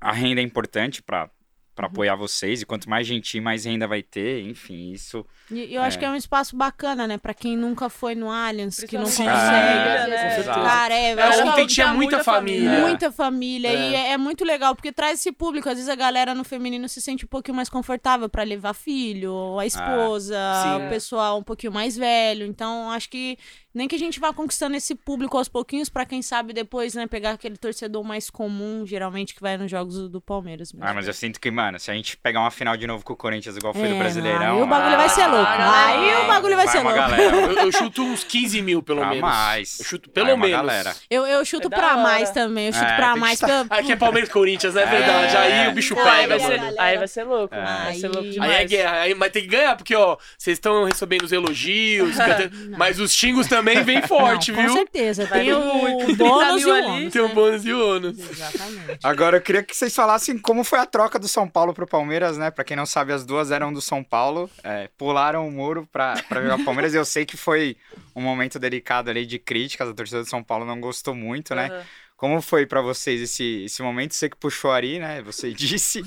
[0.00, 1.30] a renda é importante pra,
[1.74, 1.92] pra Uhum.
[1.92, 2.60] apoiar vocês.
[2.62, 4.42] E quanto mais gente mais renda vai ter.
[4.42, 5.24] Enfim, isso.
[5.50, 6.00] E eu acho É.
[6.00, 7.16] que é um espaço bacana, né?
[7.18, 9.28] Pra quem nunca foi no Allianz, que não consegue.
[9.30, 10.52] Principalmente família, às né?
[10.52, 12.64] Cara, é, É, acho que ontem tinha muita muita família.
[12.70, 12.86] família.
[12.86, 13.72] muita família.
[13.72, 14.08] E É.
[14.08, 15.68] é, é muito legal, porque traz esse público.
[15.68, 19.58] Às vezes a galera no feminino se sente um pouquinho mais confortável pra levar filho,
[19.58, 20.86] a esposa, Sim.
[20.86, 22.44] o pessoal um pouquinho mais velho.
[22.46, 23.38] Então, acho que
[23.74, 27.06] nem que a gente vá conquistando esse público aos pouquinhos, pra quem sabe depois, né,
[27.06, 30.86] pegar aquele torcedor mais comum, geralmente, que vai nos jogos do, do Palmeiras mesmo.
[30.88, 33.12] Ah, mas eu sinto que, mano, se a gente pegar uma final de novo com
[33.12, 34.56] o Corinthians, igual foi É, do Brasileirão.
[34.56, 35.44] Aí o bagulho ah, vai ser louco.
[35.44, 36.96] vai, Aí o bagulho vai, ser uma louco.
[37.10, 37.36] galera.
[37.36, 39.22] Eu, eu chuto uns 15 mil, pelo Pra menos.
[39.22, 39.78] mais.
[39.80, 40.56] Eu chuto Vai pelo uma menos.
[40.60, 40.96] galera.
[41.08, 41.96] Eu, eu chuto É pra hora.
[42.02, 42.66] mais também.
[42.66, 43.34] Eu chuto É, pra que mais.
[43.40, 45.36] estar- eu- Aqui é Palmeiras e Corinthians, é verdade.
[45.36, 47.54] Aí o bicho aí pega, vai ser, aí vai ser louco.
[47.54, 47.64] É.
[47.64, 48.50] Vai ser louco Aí- demais.
[48.52, 52.16] Aí é guerra, aí, mas tem que ganhar, porque, ó, vocês estão recebendo os elogios,
[52.16, 54.68] cantando- mas os xingos também vem forte, Não, viu?
[54.70, 55.26] Com certeza.
[55.26, 56.86] Tem o, o 30 bônus e o ali.
[56.86, 57.12] ônus.
[57.12, 57.34] Tem o né?
[57.34, 58.18] bônus e o ônus.
[58.18, 58.98] Exatamente.
[59.02, 62.36] Agora eu queria que vocês falassem como foi a troca do São Paulo pro Palmeiras,
[62.38, 62.50] né?
[62.50, 66.14] Pra quem não sabe, as duas eram do São Paulo, é, pularam o muro pra,
[66.28, 66.94] pra jogar o Palmeiras.
[66.94, 67.76] Eu sei que foi
[68.14, 71.66] um momento delicado ali de críticas, a torcida do São Paulo não gostou muito, né?
[71.66, 71.82] Aham.
[72.20, 74.12] Como foi pra vocês esse, esse momento?
[74.12, 75.22] Você que puxou ali, né?
[75.22, 76.02] Você disse.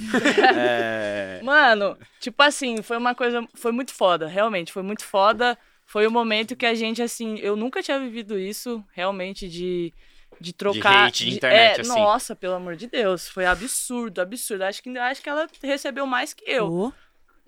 [0.56, 3.44] É, Mano, tipo assim, foi uma coisa.
[3.56, 4.72] Foi muito foda, realmente.
[4.72, 5.58] Foi muito foda.
[5.86, 7.38] Foi o momento que a gente, assim.
[7.40, 9.94] Eu nunca tinha vivido isso, realmente, de.
[10.42, 11.06] De trocar.
[11.08, 11.90] hate de internet, é, assim.
[11.90, 13.30] Nossa, pelo amor de Deus.
[13.30, 14.64] Foi absurdo, absurdo.
[14.64, 16.72] Acho que, acho que ela recebeu mais que eu.
[16.72, 16.94] Ô,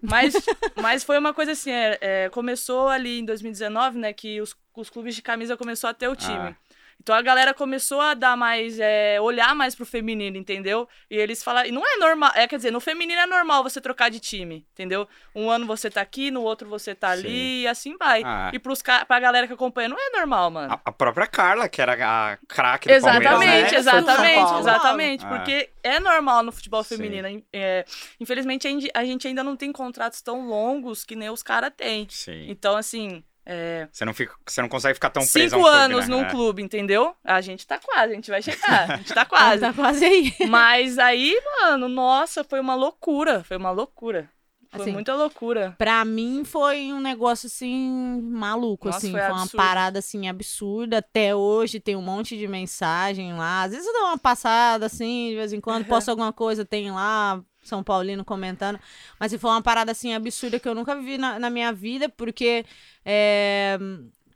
[0.01, 0.33] Mas,
[0.81, 4.89] mas foi uma coisa assim, é, é, começou ali em 2019, né, que os, os
[4.89, 6.35] clubes de camisa começou a ter o time.
[6.37, 6.55] Ah.
[7.01, 10.89] Então a galera começou a dar mais, é, olhar mais pro feminino, entendeu?
[11.09, 13.79] E eles falaram, e não é normal, é, quer dizer, no feminino é normal você
[13.79, 15.07] trocar de time, entendeu?
[15.35, 17.61] Um ano você tá aqui, no outro você tá ali, Sim.
[17.61, 18.23] e assim vai.
[18.25, 18.49] Ah.
[18.51, 20.73] E pros, pra galera que acompanha, não é normal, mano.
[20.73, 23.71] a, a própria Carla, que era a craque do Palmeiras.
[23.71, 23.81] Exatamente, né?
[23.81, 24.59] Pro São exatamente, Paulo.
[24.59, 25.25] exatamente.
[25.25, 25.29] Ah.
[25.29, 27.43] Porque é normal no futebol feminino.
[27.53, 27.85] É,
[28.19, 31.71] infelizmente, a gente- a gente ainda não tem contratos tão longos que nem os caras
[31.77, 32.07] têm.
[32.09, 32.49] Sim.
[32.49, 35.69] Então, assim, é, Você não, fica, você não consegue ficar tão preso a um cinco
[35.71, 36.15] clube, anos né?
[36.15, 36.29] num É.
[36.29, 37.15] clube, entendeu?
[37.23, 38.91] A gente tá quase, a gente vai chegar.
[38.91, 39.61] A gente tá quase.
[39.65, 40.33] Tá quase aí.
[40.49, 43.43] Mas aí, mano, nossa, foi uma loucura.
[43.43, 44.29] Foi uma loucura.
[44.71, 45.73] Foi Assim, muita loucura.
[45.77, 50.97] Pra mim foi um negócio assim maluco, Nossa, assim, foi foi, uma parada assim absurda.
[50.97, 53.63] Até hoje tem um monte de mensagem lá.
[53.63, 56.91] Às vezes eu dou uma passada assim, de vez em quando posto alguma coisa, tem
[56.91, 58.79] lá São Paulino comentando.
[59.19, 62.65] Mas foi uma parada assim absurda que eu nunca vivi na, na minha vida, porque
[63.03, 63.77] é,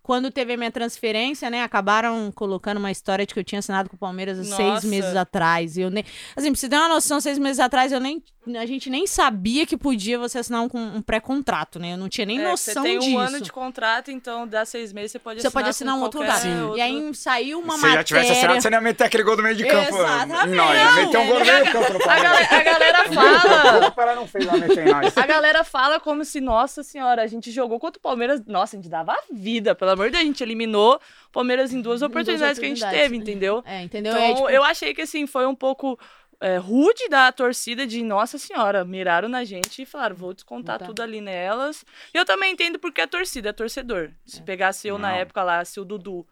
[0.10, 3.90] quando teve a minha transferência, né, acabaram colocando uma história de que eu tinha assinado
[3.90, 5.78] com o Palmeiras há seis meses atrás.
[5.78, 6.04] E eu nem.
[6.36, 8.24] Assim, pra você ter uma noção, seis meses atrás eu nem.
[8.58, 11.94] A gente nem sabia que podia você assinar um, um pré-contrato, né?
[11.94, 13.18] Eu não tinha nem É, noção você tem um disso.
[13.18, 16.20] ano de contrato, então dá seis meses, você pode Você assinar pode assinar um outro
[16.22, 16.36] lugar.
[16.46, 18.62] outro- E aí saiu uma Se você já tivesse assinado, matéria.
[18.62, 19.90] você não ia meter aquele gol do meio de campo.
[19.98, 20.56] Exatamente.
[20.56, 22.32] Não, ia meter um gol no meio de campo no A, Palmeiras.
[22.32, 23.88] galera, a galera fala.
[23.88, 25.18] O Pará não fez lá meter em nós.
[25.18, 28.42] A galera fala como se, nossa senhora, a gente jogou contra o Palmeiras.
[28.48, 29.76] Nossa, a gente dava a vida.
[29.76, 32.70] Pelo amor de Deus, a gente eliminou o Palmeiras em duas duas oportunidades que a
[32.70, 33.10] gente oportunidades.
[33.12, 33.64] teve, entendeu?
[33.66, 34.14] É, entendeu?
[34.14, 36.00] Então, É, tipo, eu achei que assim, foi um pouco
[36.42, 40.86] é, rude da torcida de, nossa senhora, miraram na gente e falaram, vou descontar Tá.
[40.86, 41.84] tudo ali nelas.
[42.14, 44.12] E eu também entendo porque é torcida, é torcedor.
[44.26, 45.16] Se pegasse eu na Não.
[45.18, 46.26] época lá, se o Dudu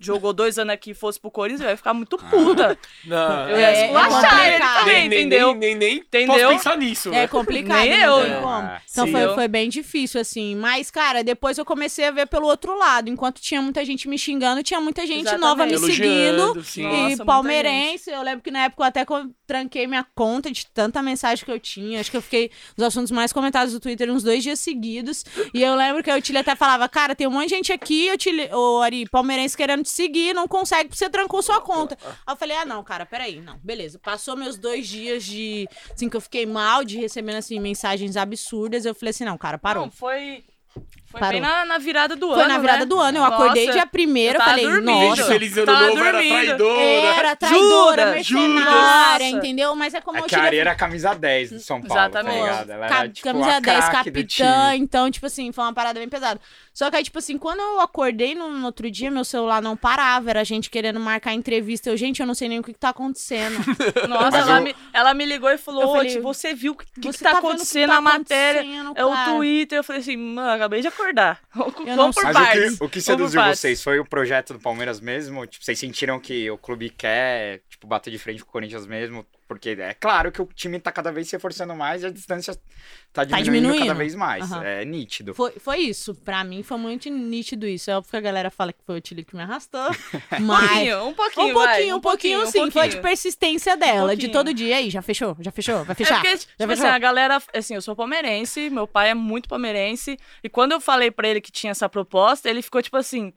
[0.00, 2.76] jogou dois anos aqui e fosse pro Corinthians, eu ia ficar muito puta.
[3.06, 4.78] Não, Eu ia É, é esculachar ele complicado.
[4.80, 5.54] também, nem, nem, entendeu?
[5.54, 6.48] nem, nem, nem Entendeu?
[6.48, 7.08] posso pensar nisso.
[7.10, 7.28] É né?
[7.28, 8.16] complicado, Nem eu.
[8.48, 9.12] Ah, Então sim.
[9.12, 10.56] foi, Eu- foi bem difícil, assim.
[10.56, 13.08] Mas, cara, depois eu comecei a ver pelo outro lado.
[13.08, 15.40] Enquanto tinha muita gente me xingando, tinha muita gente Exatamente.
[15.46, 16.64] nova me Elogiando, seguindo.
[16.64, 16.82] sim.
[16.82, 19.04] Nossa, e muita palmeirense, eu lembro que na época eu até
[19.46, 22.00] tranquei minha conta de tanta mensagem que eu tinha.
[22.00, 25.24] Acho que eu fiquei nos assuntos mais comentados do Twitter uns dois dias seguidos.
[25.52, 28.10] E eu lembro que a Otília até falava: Cara, tem um monte de gente aqui,
[28.12, 31.96] Otília, ô Ari, palmeirense querendo te seguir, não consegue porque você trancou sua conta.
[32.26, 33.98] Aí eu falei: Ah, não, cara, peraí, não, beleza.
[33.98, 35.68] Passou meus dois dias de.
[35.92, 38.84] Assim, que eu fiquei mal de recebendo, assim, mensagens absurdas.
[38.84, 39.84] Eu falei assim: Não, cara, parou.
[39.84, 40.44] Não, foi.
[41.14, 41.40] Foi Parou.
[41.40, 42.34] bem na, na virada do ano.
[42.40, 42.86] Foi na virada né?
[42.86, 43.18] do ano.
[43.18, 44.90] Eu acordei Nossa, dia primeiro, eu falei, dormindo.
[45.10, 45.24] Nossa.
[45.26, 46.34] feliz ano novo, era dormindo.
[46.34, 46.80] traidora.
[46.82, 49.44] Era traidora, Judas, mercenária, Judas.
[49.44, 49.76] entendeu?
[49.76, 51.94] Mas é como É eu que a Ari era a camisa 10 do São Paulo,
[52.02, 52.36] Exatamente.
[52.36, 52.70] tá ligado?
[52.70, 55.72] Ela Ca- era, tipo, camisa a 10, craque do capitã, então, tipo assim, foi uma
[55.72, 56.40] parada bem pesada.
[56.72, 59.76] Só que aí, tipo assim, quando eu acordei no, no outro dia, meu celular não
[59.76, 61.88] parava, era gente querendo marcar entrevista.
[61.90, 63.56] Eu, gente, eu não sei nem o que, que tá acontecendo.
[64.08, 66.72] Nossa, ela, eu- me, ela me ligou e falou: Eu "Ô, falei, tipo, você viu
[66.72, 68.62] o que, que, tá, que acontecendo tá na matéria?
[68.62, 69.14] acontecendo, É o?
[69.36, 69.78] Twitter.
[69.78, 71.03] Eu falei assim, mano, acabei de acordar.
[71.86, 72.24] não Vamos por.
[72.24, 72.78] Mas o partes.
[72.78, 73.60] que, o que seduziu partes.
[73.60, 73.82] vocês?
[73.82, 75.46] Foi o projeto do Palmeiras mesmo?
[75.46, 79.26] Tipo, vocês sentiram que o clube quer, tipo, bater de frente com o Corinthians mesmo?
[79.46, 82.58] Porque é claro que o time tá cada vez se reforçando mais e a distância
[83.14, 83.78] tá diminuindo, diminuindo.
[83.86, 84.50] cada vez mais.
[84.52, 84.62] Aham.
[84.64, 85.34] É nítido.
[85.34, 86.14] Foi, foi isso.
[86.14, 87.90] Pra mim foi muito nítido isso.
[87.90, 89.80] É óbvio que a galera fala que foi o Tilly que me arrastou.
[90.40, 90.68] Um Mas.
[90.68, 92.52] pouquinho, um pouquinho, Um pouquinho, vai, um pouquinho, um sim.
[92.58, 93.02] Foi de pouquinho.
[93.02, 94.16] persistência dela.
[94.16, 94.32] de pouquinho.
[94.32, 94.76] todo dia.
[94.76, 95.36] Aí, já fechou?
[95.40, 95.84] Já fechou?
[95.84, 96.14] Vai É fechar?
[96.20, 100.18] porque, já tipo assim, a galera, assim, eu sou palmeirense, meu pai é muito palmeirense,
[100.42, 103.32] e quando eu falei pra ele que tinha essa proposta, ele ficou tipo assim,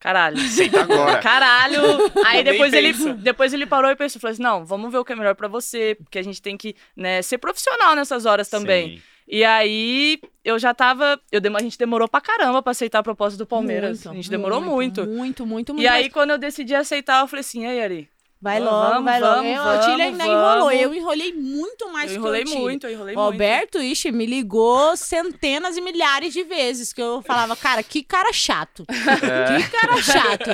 [0.00, 0.38] caralho.
[0.38, 1.18] Aceita agora.
[1.18, 1.80] Caralho!
[2.26, 3.12] Aí depois ele, pensa.
[3.14, 5.46] depois ele parou e pensou, falou assim, não, vamos ver o que é melhor pra
[5.46, 8.96] você, porque a gente tem que, né, ser profissional nessas horas também.
[8.96, 9.02] Sim.
[9.32, 13.38] E aí, eu já tava, eu a gente demorou pra caramba pra aceitar a proposta
[13.38, 13.98] do Palmeiras.
[13.98, 15.06] Muito, a gente demorou muito.
[15.06, 15.84] Muito, muito, muito.
[15.84, 18.10] E aí, mas quando eu decidi aceitar, eu falei assim, e aí, Ari?
[18.40, 19.34] Vai vamos, logo, vai logo.
[19.34, 20.24] vamos, eu, vamos, ainda vamos.
[20.24, 20.72] enrolou.
[20.72, 24.96] Eu enrolei muito mais eu que enrolei muito, eu enrolei O Alberto, ixi, me ligou
[24.96, 28.84] centenas e milhares de vezes que eu falava, cara, que cara chato.
[28.88, 29.58] É.
[29.58, 30.50] Que cara chato.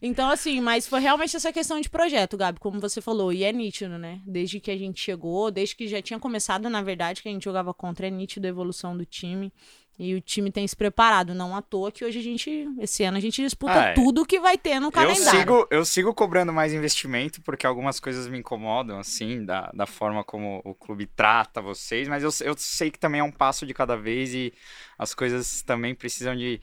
[0.00, 3.32] Então, assim, mas foi realmente essa questão de projeto, Gabi, como você falou.
[3.32, 4.20] E é nítido, né?
[4.26, 7.44] Desde que a gente chegou, desde que já tinha começado, na verdade, que a gente
[7.44, 9.52] jogava contra, é nítido a evolução do time.
[9.98, 13.18] E o time tem se preparado, não à toa que hoje a gente, esse ano,
[13.18, 13.92] a gente disputa Ah, é.
[13.92, 15.38] tudo que vai ter no Eu calendário.
[15.40, 20.24] sigo, eu sigo cobrando mais investimento, porque algumas coisas me incomodam, assim, da, da forma
[20.24, 23.74] como o clube trata vocês, mas eu, eu sei que também é um passo de
[23.74, 24.52] cada vez e
[24.98, 26.60] as coisas também precisam de.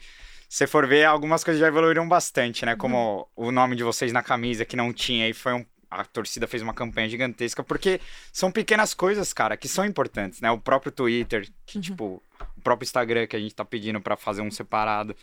[0.49, 2.75] Se for ver, algumas coisas já evoluíram bastante, né?
[2.75, 5.65] Como o nome de vocês na camisa, que não tinha, e foi um.
[5.91, 8.01] A torcida fez uma campanha gigantesca, porque
[8.33, 10.49] são pequenas coisas, cara, que são importantes, né?
[10.51, 12.21] O próprio Twitter, que, tipo,
[12.57, 15.15] o próprio Instagram que a gente tá pedindo pra fazer um separado.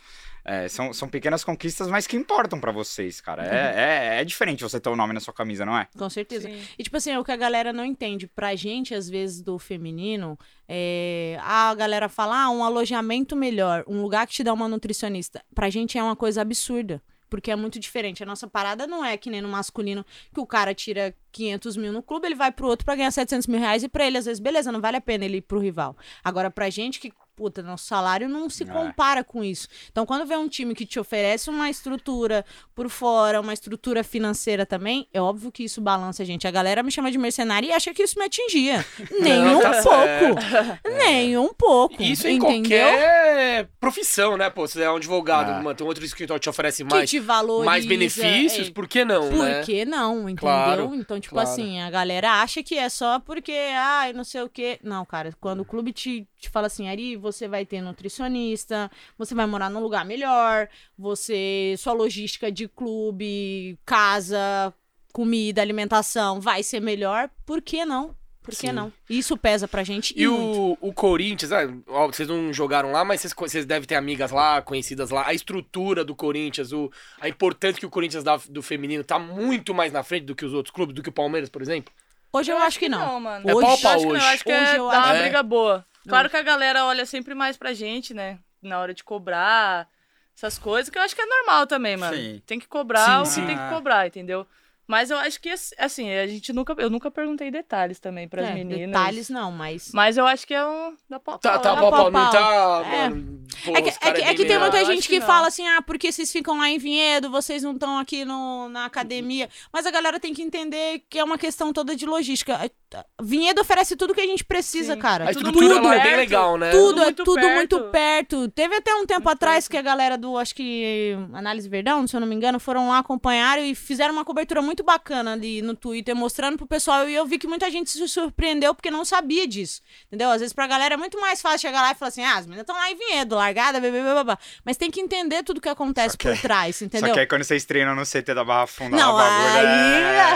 [0.43, 3.45] É, são, são pequenas conquistas, mas que importam pra vocês, cara.
[3.45, 5.87] É, é, é diferente você ter o nome na sua camisa, não é?
[5.97, 6.47] Com certeza.
[6.47, 6.61] Sim.
[6.79, 8.27] E, tipo assim, é o que a galera não entende.
[8.27, 11.37] Pra gente, às vezes, do feminino, é...
[11.41, 15.43] a galera fala, ah, um alojamento melhor, um lugar que te dá uma nutricionista.
[15.53, 17.01] Pra gente é uma coisa absurda.
[17.29, 18.23] Porque é muito diferente.
[18.23, 21.93] A nossa parada não é que nem no masculino, que o cara tira 500 mil
[21.93, 24.25] no clube, ele vai pro outro pra ganhar 700 mil reais e pra ele, às
[24.25, 25.95] vezes, beleza, não vale a pena ele ir pro rival.
[26.23, 28.65] Agora, pra gente que, puta, nosso salário não se É.
[28.65, 29.67] compara com isso.
[29.91, 34.65] Então, quando vê um time que te oferece uma estrutura por fora, uma estrutura financeira
[34.65, 36.47] também, é óbvio que isso balança a gente.
[36.47, 38.83] A galera me chama de mercenária e acha que isso me atingia.
[39.21, 40.41] Nem Não, um tá pouco.
[40.97, 42.01] Nem um pouco.
[42.01, 42.79] Isso em entendeu?
[42.87, 44.49] qualquer profissão, né?
[44.49, 45.61] Pô, você é um advogado, Ah.
[45.61, 47.65] mano, tem um outro escritório que te oferece Que mais, te valoriza.
[47.65, 49.61] mais benefícios, é, por que não, Por né?
[49.63, 50.37] que não, entendeu?
[50.41, 51.47] Claro, então, tipo claro.
[51.49, 54.79] assim, a galera acha que é só porque, ai, não sei o quê.
[54.83, 59.33] Não, cara, quando o clube te, te fala assim, Ari, você vai ter nutricionista, você
[59.35, 61.75] vai morar num lugar melhor, você.
[61.77, 64.73] Sua logística de clube, casa,
[65.13, 68.15] comida, alimentação vai ser melhor, por que não?
[68.41, 68.71] Por que Sim.
[68.71, 68.93] não?
[69.09, 70.77] Isso pesa pra gente E muito.
[70.81, 74.31] o, o Corinthians, ah, ó, vocês não jogaram lá, mas vocês, vocês devem ter amigas
[74.31, 75.27] lá, conhecidas lá.
[75.27, 79.73] A estrutura do Corinthians, o, a importância que o Corinthians dá do feminino tá muito
[79.73, 81.93] mais na frente do que os outros clubes, do que o Palmeiras, por exemplo.
[82.31, 83.19] Hoje eu, acho que não.
[83.19, 83.49] mano.
[83.49, 84.25] É hoje, pau a pau acho que não, hoje.
[84.27, 85.21] acho que Hoje é eu dar acho- uma É.
[85.23, 85.85] briga boa.
[86.07, 88.39] Claro que a galera olha sempre mais pra gente, né?
[88.61, 89.87] Na hora de cobrar,
[90.35, 92.15] essas coisas, que eu acho que é normal também, mano.
[92.15, 92.41] Sim.
[92.45, 93.45] Tem que cobrar Sim, o que sim.
[93.45, 94.45] tem que cobrar, entendeu?
[94.89, 96.73] Mas eu acho que, assim, a gente nunca.
[96.77, 98.87] Eu nunca perguntei detalhes também pras É, meninas.
[98.87, 99.91] detalhes não, mas.
[99.93, 100.95] Mas eu acho que é um.
[101.09, 102.83] Dá pau Tá, pau, tá, pau, pau, pau, não tá.
[102.89, 103.09] É.
[103.09, 105.67] mano, pô, É que, é que- é que tem muita gente que que fala assim,
[105.67, 109.49] ah, porque vocês ficam lá em Vinhedo, vocês não estão aqui no, na academia.
[109.73, 112.71] Mas a galera tem que entender que é uma questão toda de logística.
[113.21, 114.99] Vinhedo oferece tudo que a gente precisa, Sim.
[114.99, 115.25] cara.
[115.25, 116.17] A tudo estrutura muito lá é bem perto.
[116.19, 116.71] legal, né?
[116.71, 117.55] Tudo, Tudo é tudo perto.
[117.55, 118.47] muito perto.
[118.49, 119.71] Teve até um tempo Muito atrás perto.
[119.71, 122.99] que a galera do, acho que, Análise Verdão, se eu não me engano, foram lá
[122.99, 127.09] acompanhar e fizeram uma cobertura muito bacana ali no Twitter, mostrando pro pessoal.
[127.09, 129.81] E eu vi que muita gente se surpreendeu porque não sabia disso.
[130.07, 130.29] Entendeu?
[130.31, 132.45] Às vezes pra galera é muito mais fácil chegar lá e falar assim, ah, as
[132.45, 134.37] meninas estão lá em Vinhedo, largada, bebê, bebê, bebê.
[134.63, 137.09] Mas tem que entender tudo que acontece Só que- por trás, entendeu?
[137.09, 139.67] Só que aí quando vocês treinam no CT da Barra Funda, Não, lá, o bagulho
[139.67, 140.27] aí, é...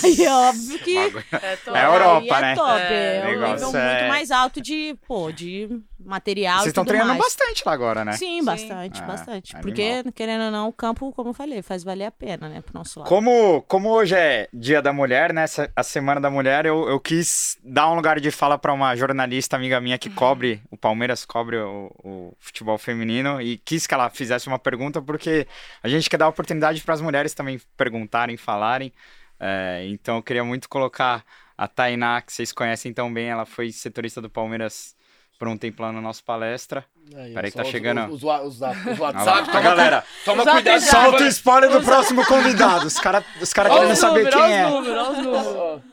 [0.02, 0.96] Aí é óbvio que...
[0.98, 1.58] É.
[1.74, 2.54] É Europa, aí é né?
[2.54, 6.68] top, É, é, um negócio nível é- muito mais alto de, pô, de material Vocês
[6.68, 7.22] estão treinando mais.
[7.22, 8.12] bastante lá agora, né?
[8.12, 8.44] Sim, Sim.
[8.44, 9.56] bastante, Ah, bastante.
[9.56, 9.62] animal.
[10.02, 12.74] Porque, querendo ou não, o campo, como eu falei, faz valer a pena, né, pro
[12.74, 13.08] nosso lado.
[13.08, 15.42] Como, como hoje é Dia da Mulher, né?
[15.42, 18.94] essa- A Semana da Mulher, eu, eu quis dar um lugar de fala para uma
[18.96, 23.94] jornalista amiga minha que cobre, o Palmeiras cobre o, o futebol feminino, e quis que
[23.94, 25.46] ela fizesse uma pergunta, porque
[25.82, 28.92] a gente quer dar oportunidade para as mulheres também perguntarem, falarem.
[29.38, 31.24] É, então eu queria muito colocar
[31.62, 34.96] a Tainá, que vocês conhecem tão bem, ela foi setorista do Palmeiras
[35.38, 36.84] por um tempo lá na nossa palestra.
[37.14, 38.06] Aí, Peraí, só tá os- chegando.
[38.12, 39.46] Os, os, os, WhatsApp.
[39.46, 40.74] toma, galera, toma Os cuidado.
[40.74, 41.02] WhatsApp.
[41.10, 42.86] solta o spoiler do próximo convidado.
[42.86, 44.64] Os caras os cara querendo os saber quem é.
[44.66, 45.90] olha os números, olha os números.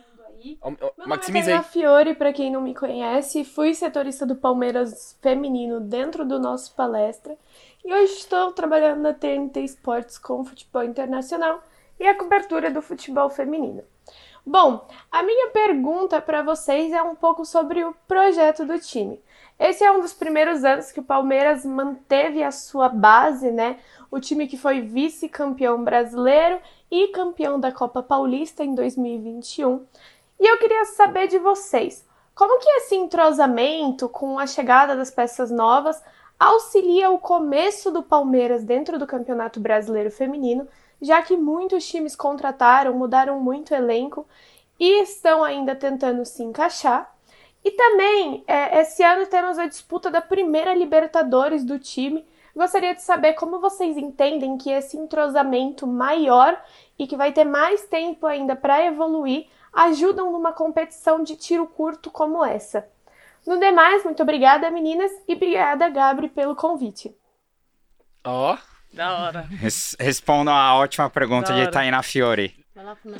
[1.06, 1.64] Maximiza é aí.
[1.64, 7.36] Fiore, pra quem não me conhece, fui setorista do Palmeiras feminino dentro do nosso palestra
[7.84, 11.62] e hoje estou trabalhando na TNT Esportes com futebol internacional
[12.00, 13.84] e a cobertura do futebol feminino.
[14.50, 19.22] Bom, a minha pergunta para vocês é um pouco sobre o projeto do time.
[19.60, 23.78] Esse é um dos primeiros anos que o Palmeiras manteve a sua base, né?
[24.10, 29.86] O time que foi vice-campeão brasileiro e campeão da Copa Paulista em 2021.
[30.40, 35.52] E eu queria saber de vocês, como que esse entrosamento com a chegada das peças
[35.52, 36.02] novas
[36.40, 40.66] auxilia o começo do Palmeiras dentro do Campeonato Brasileiro Feminino,
[41.02, 44.28] já que muitos times contrataram, mudaram muito elenco
[44.80, 47.14] e estão ainda tentando se encaixar.
[47.64, 52.26] E também, é, esse ano temos a disputa da primeira Libertadores do time.
[52.56, 56.60] Gostaria de saber como vocês entendem que esse entrosamento maior
[56.98, 62.10] e que vai ter mais tempo ainda para evoluir ajudam numa competição de tiro curto
[62.10, 62.88] como essa.
[63.46, 67.16] No demais, muito obrigada, meninas, e obrigada, Gabri, pelo convite.
[68.26, 68.58] Ó,
[68.98, 69.42] Da hora.
[69.62, 71.70] Res- Respondam a ótima pergunta de.
[71.72, 72.54] Tainá Fiore.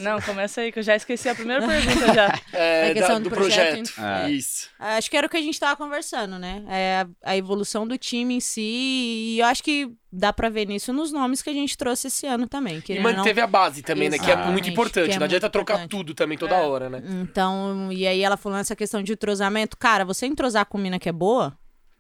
[0.02, 2.40] Não, começa aí, que eu já esqueci a primeira pergunta já.
[2.54, 4.02] é, É questão da- do do projeto, projeto.
[4.28, 4.30] É.
[4.30, 4.70] Isso.
[4.78, 6.64] Acho que era o que a gente tava conversando, né?
[6.68, 10.68] É a, a evolução do time em si, e eu acho que dá pra ver
[10.68, 12.84] nisso nos nomes que a gente trouxe esse ano também.
[12.88, 13.14] E ou não.
[13.16, 14.20] manteve a base também, né?
[14.20, 15.10] Que é muito importante.
[15.10, 15.90] que é não adianta trocar importante.
[15.90, 16.62] tudo também toda É.
[16.62, 17.02] hora, né?
[17.24, 19.76] Então, e aí ela falando essa questão de entrosamento.
[19.76, 21.58] Cara, você entrosar com mina que é boa,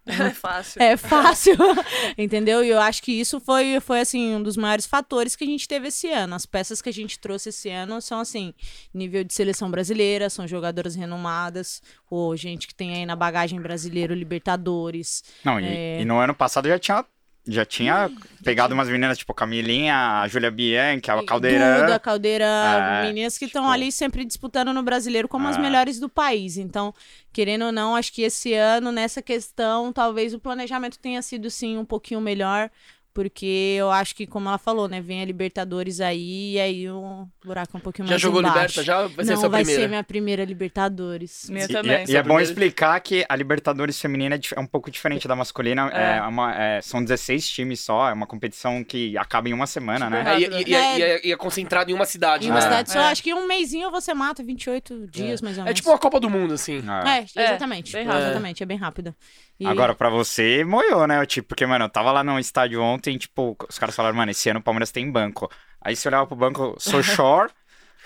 [0.27, 0.81] É fácil.
[0.81, 1.55] é fácil,
[2.17, 2.63] entendeu?
[2.63, 5.67] E eu acho que isso foi, foi, assim, um dos maiores fatores que a gente
[5.67, 6.35] teve esse ano.
[6.35, 8.53] As peças que a gente trouxe esse ano são, assim,
[8.93, 14.13] nível de seleção brasileira, são jogadoras renomadas, ou gente que tem aí na bagagem brasileiro
[14.13, 15.23] Libertadores.
[15.43, 16.01] Não, e, É.
[16.01, 17.05] e no ano passado já tinha,
[17.47, 18.11] já tinha
[18.43, 21.99] pegado umas meninas tipo Camilinha, a Júlia Bianchi, a Duda, Caldeirão.
[21.99, 25.59] Caldeira, É, meninas que estão tipo- ali sempre disputando no brasileiro como as É.
[25.59, 26.57] melhores do país.
[26.57, 26.93] Então,
[27.31, 31.77] querendo ou não, acho que esse ano, nessa questão, talvez o planejamento tenha sido sim
[31.77, 32.69] um pouquinho melhor.
[33.17, 35.01] Porque eu acho que, como ela falou, né?
[35.01, 38.79] Vem a Libertadores aí e aí o buraco é um pouquinho Já mais jogou embaixo.
[38.79, 38.83] Liberta?
[38.83, 39.81] Já vai ser não, sua vai primeira.
[39.81, 41.49] ser minha primeira Libertadores.
[41.49, 41.91] Minha E- também.
[41.91, 44.91] E, é- e é bom primeira- explicar que a Libertadores feminina é, é um pouco
[44.91, 45.89] diferente da masculina.
[45.91, 46.17] É.
[46.17, 46.21] É.
[46.21, 50.23] uma- é, são 16 times só, é uma competição que acaba em uma semana, né?
[50.35, 50.97] É, e, e- é, É.
[50.97, 52.53] e é- e é concentrado em uma cidade, Em né?
[52.53, 52.61] uma É.
[52.61, 53.05] cidade só, É.
[53.11, 55.77] acho que um mêsinho você mata 28 dias, mais ou É menos.
[55.79, 56.83] tipo uma Copa do Mundo, assim.
[57.05, 57.19] É.
[57.39, 57.91] É, exatamente.
[57.93, 58.21] bem rápido.
[58.25, 59.15] Exatamente, é bem rápida.
[59.59, 61.25] E- Agora, pra você, moiou, né?
[61.25, 64.49] Tipo, porque, mano, eu tava lá no estádio ontem, tipo, os caras falaram, mano, esse
[64.49, 65.49] ano o Palmeiras tem banco.
[65.81, 67.51] Aí você olhava pro banco, sou Shore,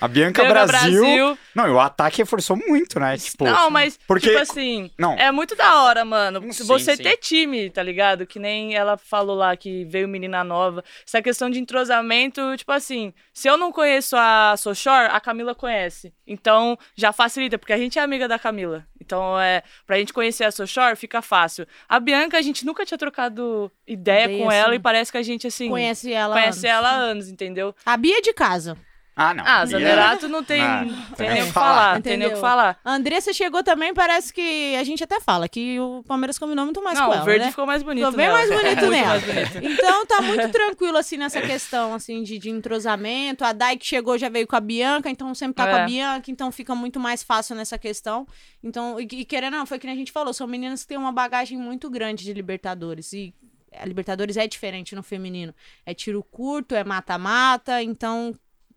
[0.01, 0.99] A Bianca, Bianca Brasil...
[1.01, 1.37] Brasil.
[1.53, 3.17] Não, e o ataque reforçou muito, né?
[3.17, 5.13] Tipo, Não, mas, porque- tipo assim, Não.
[5.13, 6.41] é muito da hora, mano.
[6.51, 7.03] Sim, você sim.
[7.03, 8.25] ter time, tá ligado?
[8.25, 10.83] Que nem ela falou lá que veio menina nova.
[11.05, 16.13] Essa questão de entrosamento, tipo assim, se eu não conheço a Sochor, a Camila conhece.
[16.25, 18.85] Então, já facilita, porque a gente é amiga da Camila.
[18.99, 21.67] Então, é, pra gente conhecer a Sochor, fica fácil.
[21.89, 24.75] A Bianca, a gente nunca tinha trocado ideia Ideia, com ela assim.
[24.75, 26.33] e parece que a gente, assim, Conhece ela.
[26.35, 26.77] há conhece anos.
[26.77, 27.75] ela há anos, entendeu?
[27.85, 28.77] A Bia é de casa.
[29.13, 29.43] Ah, não.
[29.45, 31.95] Ah, Zanerato não tem, Não, tem tem nem o que falar.
[31.95, 32.49] não tem nem o que Entendeu?
[32.49, 32.79] falar.
[32.83, 36.81] A Andressa chegou também, parece que a gente até fala que o Palmeiras combinou muito
[36.81, 37.49] mais não, com o ela, verde né?
[37.51, 38.37] ficou mais bonito Ficou bem nela.
[38.37, 39.07] mais bonito Muito nela.
[39.09, 39.57] mais bonito.
[39.73, 43.43] Então tá muito tranquilo, assim, nessa questão, assim, de, de entrosamento.
[43.43, 45.81] A Dai que chegou já veio com a Bianca, então sempre tá com É.
[45.81, 48.25] a Bianca, então fica muito mais fácil nessa questão.
[48.63, 50.97] Então, e, e querendo ou não, foi que a gente falou, são meninas que têm
[50.97, 53.11] uma bagagem muito grande de Libertadores.
[53.11, 53.33] E
[53.77, 55.53] a Libertadores é diferente no feminino.
[55.85, 58.33] É tiro curto, é mata-mata, então.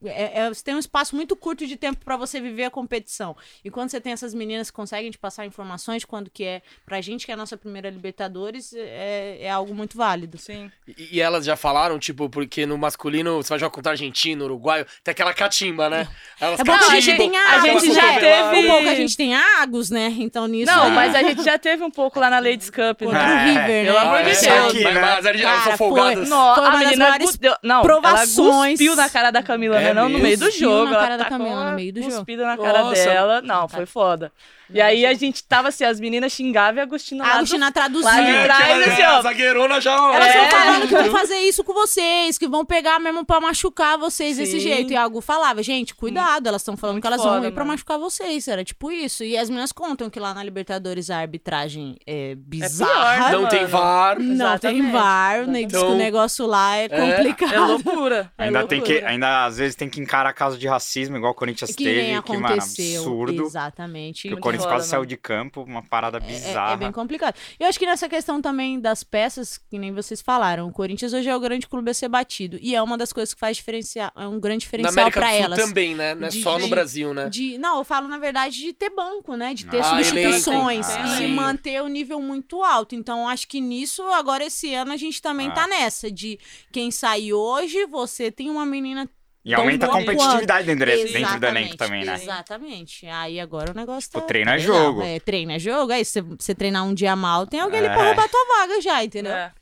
[0.08, 3.36] É, é- você tem um espaço muito curto de tempo pra você viver a competição.
[3.64, 6.62] E quando você tem essas meninas que conseguem te passar informações de quando que é,
[6.84, 10.38] pra gente que é a nossa primeira Libertadores, é, é algo muito válido.
[10.38, 10.70] Sim.
[10.86, 14.86] E, e elas já falaram, tipo, porque no masculino você vai jogar contra argentino, uruguaio,
[15.02, 16.08] tem aquela catimba, né?
[16.40, 18.88] Elas É bom que a gente tem a aquela gente já teve- O bom que
[18.88, 20.14] a gente tem Agos, né?
[20.18, 20.70] Então nisso.
[20.72, 23.34] Não, é- mas a gente já teve um pouco lá na Ladies Cup, Contra né?
[23.34, 24.04] o River, Pelo né?
[24.04, 24.40] amor Ah, de?
[24.40, 24.44] Deus.
[24.68, 25.00] Aqui, Mas, né?
[25.00, 26.28] mas folgadas.
[26.28, 28.38] Não, Foi a uma das menina maiores gu- deu- não, provações.
[28.38, 29.93] ela cuspiu na cara da Camila, É né?
[29.94, 30.90] Não, no meio do jogo.
[30.90, 32.14] na cara ela da Camila, no meio do jogo.
[32.14, 33.04] cuspida na cara Nossa.
[33.04, 33.40] dela.
[33.42, 34.32] Não, foi foda.
[34.72, 37.38] E aí a gente tava assim, as meninas xingavam e a Agostina A lá do-
[37.38, 38.44] Agostina lá de traduzindo.
[38.44, 39.12] trás, assim, é, ó.
[39.16, 39.92] A zagueirona já...
[39.94, 40.44] Elas É.
[40.44, 44.36] estão falando que vão fazer isso com vocês, que vão pegar mesmo pra machucar vocês
[44.36, 44.60] desse Sim.
[44.60, 44.92] jeito.
[44.92, 47.64] E a Agu falava, gente, cuidado, elas estão falando Muito que elas vão ir pra
[47.64, 47.72] mano.
[47.72, 48.48] machucar vocês.
[48.48, 49.22] Era tipo isso.
[49.24, 52.36] E as meninas contam que lá na Libertadores a arbitragem é pior,
[52.68, 53.30] bizarra.
[53.32, 53.48] Não mano.
[53.50, 54.18] tem VAR.
[54.18, 54.34] Não tem
[54.78, 54.92] Exatamente.
[54.92, 55.62] VAR, né?
[55.64, 57.54] Diz que o Então- negócio lá é complicado.
[57.54, 58.32] É loucura.
[58.38, 59.10] é Ainda tem que, loucura.
[59.10, 62.32] ainda às vezes tem que encarar caso de racismo, igual o Corinthians que teve, que,
[62.32, 63.00] mano, aconteceu.
[63.02, 63.42] absurdo.
[63.44, 64.28] Exatamente.
[64.28, 66.72] Que o Corinthians quase saiu de campo, uma parada É- bizarra.
[66.74, 67.34] É, bem complicado.
[67.58, 71.28] Eu acho que nessa questão também das peças, que nem vocês falaram, o Corinthians hoje
[71.28, 72.58] é o grande clube a ser batido.
[72.60, 75.58] E é uma das coisas que faz diferenciar, é um grande diferencial Sul elas.
[75.58, 76.14] também, né?
[76.14, 77.28] Não é De- só no de- Brasil, né?
[77.28, 79.54] De, não, eu falo, na verdade, de ter banco, né?
[79.54, 81.28] De ter Ah, substituições e Ah, sim.
[81.28, 82.94] manter o nível muito alto.
[82.94, 85.52] Então, acho que nisso, agora esse ano, a gente também Ah.
[85.52, 86.10] tá nessa.
[86.10, 86.38] De
[86.72, 89.08] quem sai hoje, você tem uma menina.
[89.44, 92.14] E aumenta a competitividade dentro, dentro do elenco também, né?
[92.14, 93.06] Exatamente.
[93.06, 94.18] Aí agora o negócio tá.
[94.18, 95.02] O treino é jogo.
[95.02, 95.92] É, treino é jogo.
[95.92, 97.92] Aí, se você treinar um dia mal, tem alguém ali É.
[97.94, 99.32] pra roubar tua vaga já, entendeu?
[99.32, 99.52] É.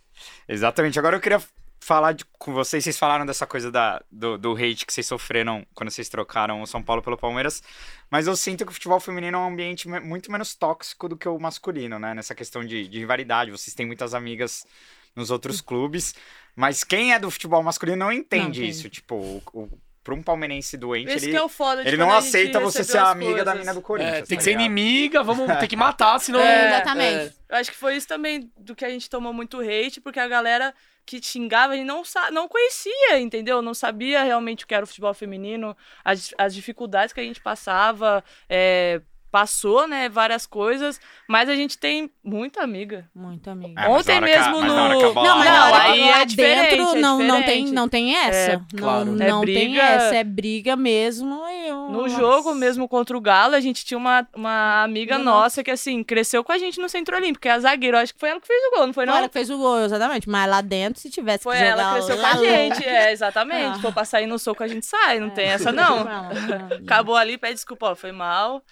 [0.49, 0.99] Exatamente.
[0.99, 1.43] Agora eu queria
[1.81, 2.85] falar de- com vocês.
[2.85, 6.67] Vocês falaram dessa coisa da, do, do hate que vocês sofreram quando vocês trocaram o
[6.67, 7.61] São Paulo pelo Palmeiras.
[8.09, 11.29] Mas eu sinto que o futebol feminino é um ambiente muito menos tóxico do que
[11.29, 12.15] o masculino, né?
[12.15, 13.51] Nessa questão de, de rivalidade.
[13.51, 14.65] Vocês têm muitas amigas
[15.15, 16.15] nos outros clubes.
[16.55, 18.89] Mas quem é do futebol masculino não entende Não, isso.
[18.91, 19.69] Tipo, o, o,
[20.05, 22.99] pra um palmeirense doente, Esse ele, que é o foda ele não aceita você ser
[22.99, 23.61] amiga da coisas.
[23.61, 24.29] mina do É, Corinthians.
[24.29, 24.65] tem tá que ser ligado?
[24.67, 26.41] inimiga, vamos ter que matar, senão...
[26.41, 27.35] É, exatamente.
[27.49, 30.29] Eu acho que foi isso também do que a gente tomou muito hate, porque a
[30.29, 30.75] galera
[31.07, 33.61] que xingava, a gente não, não conhecia, entendeu?
[33.63, 37.41] Não sabia realmente o que era o futebol feminino, as, as dificuldades que a gente
[37.41, 39.01] passava, é,
[39.33, 43.09] passou, né, várias coisas, mas a gente tem muita amiga.
[43.15, 43.73] Muito amigo.
[43.79, 46.21] É, mas Ontem na hora que a- mesmo no- Não, mas hora aí que lá
[46.21, 47.73] é diferente, dentro é não, não, tem, diferente.
[47.73, 48.63] não tem essa.
[48.79, 49.07] claro.
[49.07, 50.15] Não, É não tem briga- essa.
[50.15, 51.43] É briga mesmo.
[51.49, 52.15] e eu- No Nossa.
[52.17, 56.05] jogo mesmo contra o Galo, a gente tinha uma, uma amiga Do nossa que, assim,
[56.05, 57.97] cresceu com a gente no Centro Olímpico, que é a zagueira.
[57.99, 59.17] Eu acho que foi ela que fez o gol, não foi Foi não?
[59.19, 60.29] ela que fez o gol, exatamente.
[60.29, 62.85] Mas lá dentro, se tivesse Foi que jogar ela que cresceu com lá a gente,
[62.87, 63.65] é, exatamente.
[63.67, 63.75] Ah.
[63.77, 66.05] Se for pra sair no soco, a gente sai, não tem essa É, não.
[66.05, 66.29] não.
[66.85, 68.63] Acabou ali, pede desculpa, ó, foi mal.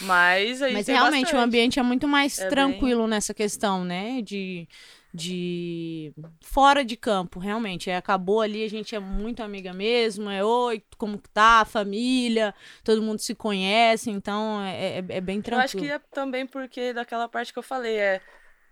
[0.00, 1.40] Mas a gente Mas realmente bastante.
[1.40, 4.20] o ambiente é muito mais É tranquilo nessa questão, né?
[4.22, 4.68] De,
[5.12, 7.90] de fora de campo, realmente.
[7.90, 10.28] É, acabou ali, a gente é muito amiga mesmo.
[10.30, 15.38] É oi, como que tá, família, todo mundo se conhece, então é, é, é bem
[15.38, 15.64] Eu tranquilo.
[15.64, 18.20] acho que é também porque daquela parte que eu falei, é.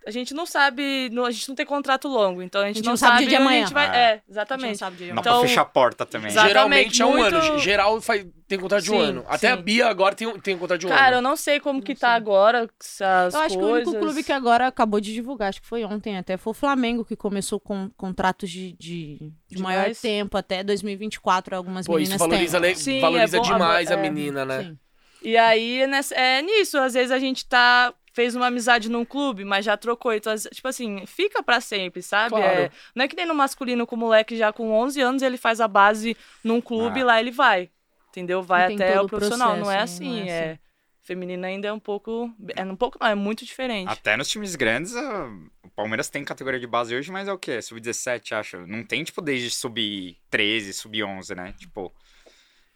[0.05, 2.97] A gente não sabe, não- a gente não tem contrato longo, então a gente, não
[2.97, 3.59] sabe o dia de amanhã.
[3.59, 4.77] A gente vai, é, A gente não exatamente.
[4.77, 6.29] sabe de Dá Então- pra fechar a porta também.
[6.31, 7.59] Geralmente é um muito- ano.
[7.59, 9.23] Geral faz, tem contrato de um ano.
[9.27, 9.63] Até a sim.
[9.63, 11.29] Bia agora tem, um- tem contrato de um Cara, eu ano.
[11.29, 12.15] não sei como que Não tá sei.
[12.17, 13.87] agora essas Eu acho que o coisas.
[13.87, 17.05] único clube que agora acabou de divulgar, acho que foi ontem até, foi o Flamengo,
[17.05, 22.19] que começou com contratos de, de, de maior tempo, até 2024, algumas Pô, isso meninas
[22.19, 22.69] valoriza, têm.
[22.69, 24.63] le- Sim, valoriza é bom, demais a é, menina, né?
[24.63, 24.77] Sim.
[25.25, 25.87] E aí, é
[26.19, 27.93] é nisso, às vezes a gente tá.
[28.13, 30.13] Fez uma amizade num clube, mas já trocou.
[30.13, 32.29] Então, tipo assim, fica pra sempre, sabe?
[32.35, 32.45] Claro.
[32.45, 35.35] É, não é que nem no masculino com o moleque já com 11 anos, ele
[35.37, 37.01] faz a base num clube Ah.
[37.01, 37.69] e lá ele vai.
[38.09, 38.43] Entendeu?
[38.43, 39.57] Vai E até o profissional.
[39.57, 40.19] não é processo, assim.
[40.21, 40.59] não é é assim.
[41.05, 42.31] Feminina ainda é um pouco.
[42.55, 43.89] É um pouco, não, é muito diferente.
[43.89, 47.61] Até nos times grandes, o Palmeiras tem categoria de base hoje, mas é o quê?
[47.61, 48.57] Sub-17, acho.
[48.67, 51.53] Não tem, tipo, desde sub-13, sub-11, né?
[51.57, 51.91] Tipo.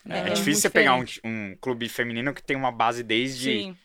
[0.10, 1.22] É, É difícil muito você pegar um, diferente.
[1.26, 3.52] um clube feminino que tem uma base desde.
[3.62, 3.78] Sim.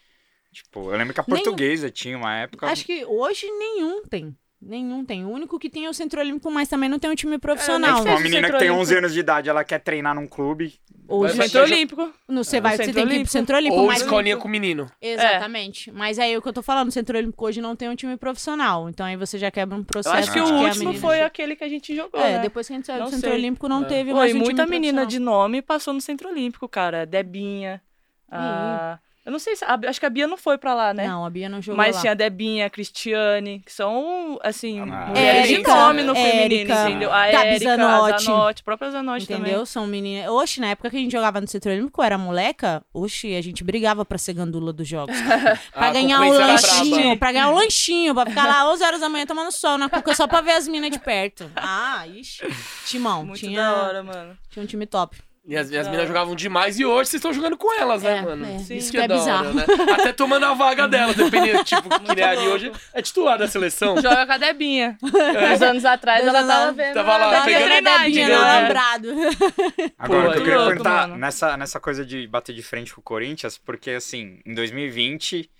[0.52, 2.66] Tipo, eu lembro que a portuguesa tinha uma época.
[2.66, 4.36] Acho que hoje nenhum tem.
[4.64, 5.24] Nenhum tem.
[5.24, 7.96] O único que tem é o Centro Olímpico, mas também não tem um time profissional.
[7.96, 8.80] Tipo, fez uma o menina que tem Olímpico.
[8.82, 10.74] 11 anos de idade, ela quer treinar num clube.
[11.08, 12.12] Hoje, Mas- Centro Olímpico.
[12.28, 13.30] no, você, vai, no você tem que ir pro.
[13.32, 14.02] Centro Olímpico, Ou mas...
[14.02, 14.88] escolinha com menino.
[15.00, 15.90] Exatamente.
[15.90, 18.16] Mas aí o que eu tô falando, o Centro Olímpico hoje não tem um time
[18.16, 18.88] profissional.
[18.88, 20.14] Então aí você já quebra um processo.
[20.14, 22.38] Eu acho que o último menina- foi aquele que a gente jogou, É, né?
[22.38, 23.38] depois que a gente saiu do Centro sei.
[23.38, 23.86] Olímpico, não É.
[23.88, 27.04] teve Oi, mais um muita menina de nome passou no Centro Olímpico, cara.
[27.04, 27.82] Debinha.
[28.30, 28.98] A...
[29.24, 29.64] Eu não sei se.
[29.64, 31.06] a- acho que a Bia não foi pra lá, né?
[31.06, 32.00] Não, a Bia não jogou Mas lá.
[32.00, 36.40] tinha a Debinha, a Cristiane, que são, assim, Ah, mulheres de Érica, nome no feminino,
[36.42, 37.12] Érica, entendeu?
[37.12, 38.24] A Gabi Érica, a Zanotti.
[38.24, 39.44] Zanotti, a própria Zanotti Entendeu?
[39.52, 39.66] também.
[39.66, 40.28] São meninas.
[40.30, 42.84] Oxe, na época que a gente jogava no Centro Olímpico, eu era moleca.
[42.92, 45.14] Oxe, a gente brigava pra ser gandula dos jogos.
[45.72, 47.16] pra A ganhar um lanchinho, braba.
[47.16, 50.14] pra ganhar um lanchinho, pra ficar lá 11 horas da manhã tomando sol na cuca
[50.16, 51.48] só pra ver as minas de perto.
[51.54, 52.42] Ah, ixi.
[52.86, 53.24] Timão.
[53.24, 54.36] Muito tinha, da hora, mano.
[54.50, 55.16] tinha um time top.
[55.44, 58.22] E as, as meninas jogavam demais e hoje vocês estão jogando com elas, né, É,
[58.22, 58.46] mano?
[58.46, 59.48] é, Isso isso que é, é da bizarro.
[59.48, 59.92] hora, né?
[59.94, 62.54] Até tomando a vaga dela, dependendo, tipo, que nem a Ari louco.
[62.54, 63.96] hoje é titular da seleção.
[64.00, 64.96] Joga com a Debinha.
[65.02, 66.94] Uns anos atrás Dois ela tava vendo.
[66.94, 68.34] Tava lá, a pegando a Debinha né?
[68.36, 69.08] alambrado.
[69.98, 71.16] Agora, Pô, o que eu é queria louco, perguntar mano.
[71.20, 75.50] nessa, nessa coisa de bater de frente com o Corinthians, porque assim, em 2020,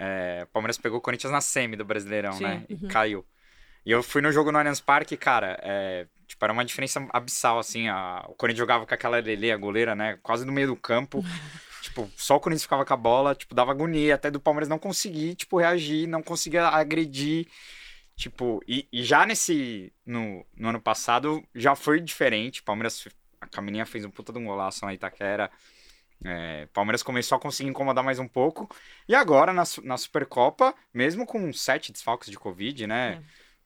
[0.00, 2.42] é, o Palmeiras pegou o Corinthians na semi do Brasileirão, Sim.
[2.42, 2.62] né?
[2.68, 3.24] E caiu.
[3.84, 7.58] E eu fui no jogo no Allianz Parque, cara, é, tipo, era uma diferença abissal,
[7.58, 7.88] assim.
[7.88, 10.18] A, o Corinthians jogava com aquela Lele, a goleira, né?
[10.22, 11.22] Quase no meio do campo.
[11.82, 14.78] tipo, só o Corinthians ficava com a bola, tipo, dava agonia até do Palmeiras não
[14.78, 17.48] conseguir, tipo, reagir, não conseguia agredir.
[18.14, 19.92] Tipo, e, e já nesse.
[20.06, 22.60] No, no ano passado já foi diferente.
[22.60, 23.08] O Palmeiras.
[23.40, 25.50] A Camininha fez um puta de um golaço na Itaquera.
[26.24, 28.68] É, Palmeiras começou a conseguir incomodar mais um pouco.
[29.08, 33.20] E agora, na, na Supercopa, mesmo com sete desfalques de Covid, né?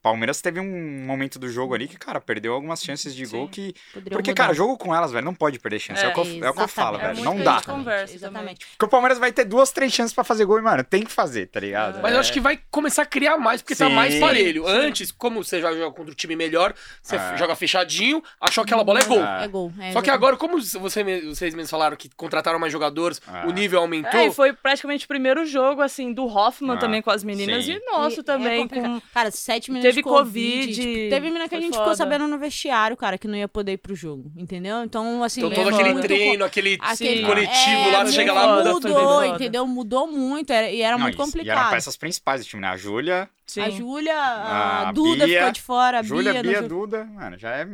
[0.07, 3.51] Palmeiras teve um momento do jogo ali que, cara, perdeu algumas chances de gol Sim.
[3.51, 3.75] que.
[3.93, 4.43] Poderia Porque, mudar.
[4.45, 6.01] cara, jogo com elas, velho, não pode perder chance.
[6.01, 6.97] É, É, o que eu, é o que eu falo.
[7.01, 7.25] É velho.
[7.25, 7.61] Não que dá.
[7.61, 8.65] conversa Exatamente.
[8.67, 11.11] Porque o Palmeiras vai ter duas, três chances pra fazer gol e, mano, tem que
[11.11, 12.01] fazer, tá ligado?
[12.01, 14.63] Mas eu acho que vai começar a criar mais, porque tá Sim, mais parelho.
[14.65, 14.71] sim.
[14.71, 17.37] Antes, como você joga joga contra o time melhor, você É.
[17.37, 19.25] joga fechadinho, achou que aquela bola é gol.
[19.25, 19.45] É.
[19.45, 19.73] É gol.
[19.81, 23.81] é Só que agora, como você, vocês mesmos falaram que contrataram mais jogadores, o nível
[23.81, 24.21] aumentou.
[24.21, 27.73] É, e foi praticamente o primeiro jogo, assim, do Hoffman também com as meninas sim.
[27.73, 28.69] e nosso E é também.
[28.69, 29.01] com...
[29.13, 30.67] Cara, sete minutos Teve de Covid.
[30.67, 31.83] Covid, tipo, teve menina que a gente foda.
[31.85, 34.31] ficou sabendo no vestiário, cara, que não ia poder ir pro jogo.
[34.37, 34.83] Entendeu?
[34.85, 35.41] Então, assim.
[35.45, 38.89] Então é todo aquele treino, aquele Aquele coletivo é, lá, chega lá, tudo.
[38.89, 39.27] Mudou, foda.
[39.29, 39.67] entendeu?
[39.67, 41.71] Mudou muito era- e era Não, muito e- E eram complicado.
[41.71, 42.69] peças principais do time, né?
[42.69, 43.61] A Júlia, Sim.
[43.61, 47.39] A Júlia, a, A Duda Bia, ficou de fora, a Júlia, Bia, Bia, Duda, mano,
[47.39, 47.71] já é já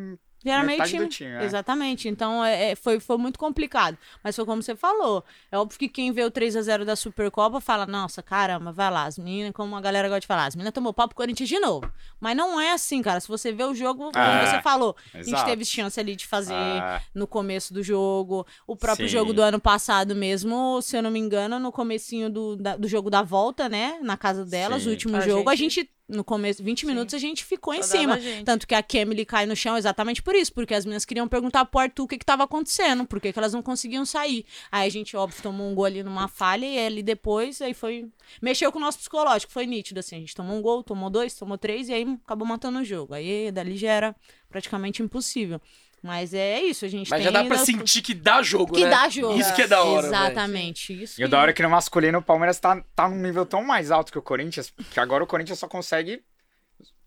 [0.50, 1.04] era meio time.
[1.04, 1.30] do time.
[1.30, 1.44] é.
[1.44, 2.08] Exatamente.
[2.08, 3.96] Então é, é, foi, foi muito complicado.
[4.22, 5.24] Mas foi como você falou.
[5.50, 9.04] É óbvio que quem vê o 3x0 da Supercopa fala: nossa, caramba, vai lá.
[9.04, 11.58] As meninas, como a galera gosta de falar, as meninas tomou pau pro Corinthians de
[11.58, 11.90] novo.
[12.20, 13.20] Mas não é assim, cara.
[13.20, 15.44] Se você vê o jogo, como É, você falou, a gente exato.
[15.50, 18.46] teve chance ali de fazer Ah, no começo do jogo.
[18.66, 19.12] O próprio Sim.
[19.12, 22.88] jogo do ano passado mesmo, se eu não me engano, no comecinho do, da- do
[22.88, 23.98] jogo da volta, né?
[24.02, 24.88] Na casa delas, Sim.
[24.88, 27.82] o último A jogo, a gente- gente, no começo, 20 minutos, a gente ficou em
[27.82, 28.44] Só dava cima.
[28.44, 31.64] Tanto que a Kemily cai no chão exatamente por isso, porque as meninas queriam perguntar
[31.64, 34.44] pro Arthur o que, que tava acontecendo, por que, que elas não conseguiam sair.
[34.70, 38.08] Aí a gente, óbvio, tomou um gol ali numa falha e ali depois, aí foi.
[38.40, 40.16] Mexeu com o nosso psicológico, foi nítido, assim.
[40.16, 43.14] A gente tomou um gol, tomou dois, tomou três e aí acabou matando o jogo.
[43.14, 44.16] Aí dali já era
[44.48, 45.60] praticamente impossível.
[46.02, 48.82] Mas é isso, a gente Mas tem já dá pra sentir que dá jogo, que
[48.84, 48.90] né?
[48.90, 49.38] dá jogo.
[49.38, 50.06] Isso que é da hora.
[50.08, 51.00] Exatamente.
[51.02, 53.16] Isso E o que- da hora é que no masculino o Palmeiras tá, tá num
[53.20, 56.20] nível tão mais alto que o Corinthians, que agora o Corinthians só consegue,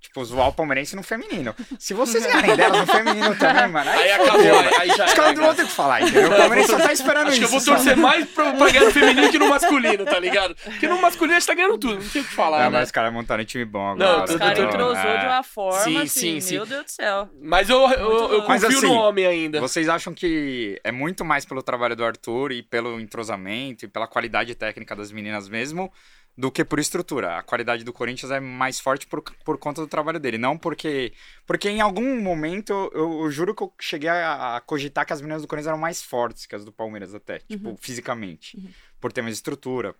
[0.07, 1.53] tipo, zoar o palmeirense no feminino.
[1.77, 5.13] Se vocês ganharem delas no feminino também, mano, aí, Aí acabou, fodeu, aí, já Os
[5.13, 6.31] caras não vão ter o que falar, entendeu?
[6.31, 7.39] O palmeirense só tá esperando Acho isso.
[7.39, 7.75] que eu vou só.
[7.75, 10.55] torcer mais pra, pra ganhar no feminino que no masculino, tá ligado?
[10.55, 12.77] Porque no masculino a gente tá ganhando tudo, não tem o que falar, Não, né?
[12.79, 14.23] mas os caras montaram um time bom Não, agora.
[14.23, 15.17] Os tudo- caras entrosou é.
[15.17, 16.71] de uma forma, Sim, assim, sim, meu sim.
[16.73, 17.29] Deus do céu.
[17.41, 19.59] Mas eu, eu, eu Mas confio assim, no homem ainda.
[19.59, 24.07] Vocês acham que é muito mais pelo trabalho do Arthur e pelo entrosamento e pela
[24.07, 25.91] qualidade técnica das meninas mesmo
[26.37, 27.37] do que por estrutura?
[27.37, 31.13] A qualidade do Corinthians é mais forte por, por conta do trabalho dele, não porque...
[31.45, 35.21] Porque em algum momento eu, eu juro que eu cheguei a, a cogitar que as
[35.21, 38.57] meninas do Corinthians eram mais fortes que as do Palmeiras até, tipo, fisicamente.
[38.99, 39.95] Por ter mais estrutura,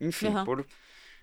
[0.00, 0.44] enfim, Uhum.
[0.44, 0.66] por...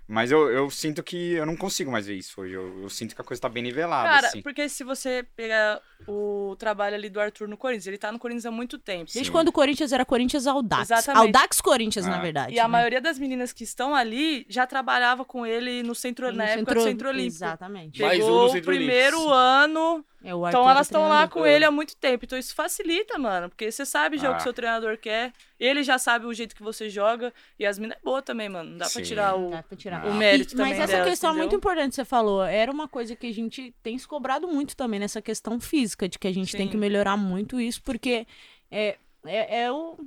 [0.07, 2.53] Mas eu, eu sinto que eu não consigo mais ver isso hoje.
[2.53, 4.41] Eu, eu sinto que a coisa tá bem nivelada, Cara, assim.
[4.41, 8.45] porque se você pegar o trabalho ali do Arthur no Corinthians, ele tá no Corinthians
[8.45, 9.05] há muito tempo.
[9.05, 9.31] Desde Sim.
[9.31, 10.91] quando o Corinthians era Corinthians Audax.
[10.91, 11.25] Exatamente.
[11.27, 12.21] Audax Corinthians, na Ah.
[12.21, 12.53] verdade.
[12.53, 12.67] E a né?
[12.67, 16.57] maioria das meninas que estão ali já trabalhava com ele no centro, No na época
[16.59, 17.35] centro- do Centro Olímpico.
[17.37, 18.01] Exatamente.
[18.01, 19.33] Mais um Pegou no o Centro primeiro Olímpico.
[19.33, 22.23] ano, É, o então é elas estão lá com ele há muito tempo.
[22.23, 24.35] Então isso facilita, mano, porque você sabe já o Ah.
[24.37, 27.97] que seu treinador quer, ele já sabe o jeito que você joga, e as minas
[27.97, 28.69] é boa também, mano.
[28.71, 29.03] Não dá pra Sim.
[29.03, 30.01] tirar o, pra tirar.
[30.05, 30.09] Ah.
[30.09, 31.43] o mérito E- também Mas essa delas, questão é entendeu?
[31.49, 32.41] muito importante que você falou.
[32.43, 36.17] Era uma coisa que a gente tem se cobrado muito também nessa questão física, de
[36.17, 36.71] que a gente tem Sim.
[36.71, 38.25] que melhorar muito isso, porque
[38.71, 38.95] é,
[39.25, 39.97] é, é o.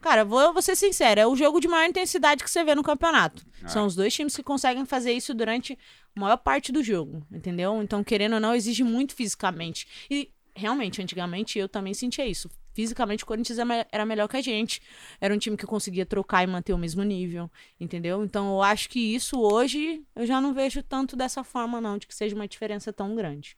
[0.00, 2.82] Cara, vou, vou ser sincera, é o jogo de maior intensidade que você vê no
[2.84, 3.42] campeonato.
[3.64, 3.66] É.
[3.66, 5.76] São os dois times que conseguem fazer isso durante
[6.18, 7.82] maior parte do jogo, entendeu?
[7.82, 9.86] Então, querendo ou não, exige muito fisicamente.
[10.10, 12.50] E, realmente, antigamente eu também sentia isso.
[12.72, 14.82] Fisicamente, o Corinthians era me- era melhor que a gente.
[15.20, 17.50] Era um time que conseguia trocar e manter o mesmo nível,
[17.80, 18.22] entendeu?
[18.24, 22.06] Então, eu acho que isso hoje eu já não vejo tanto dessa forma, não, de
[22.06, 23.56] que seja uma diferença tão grande.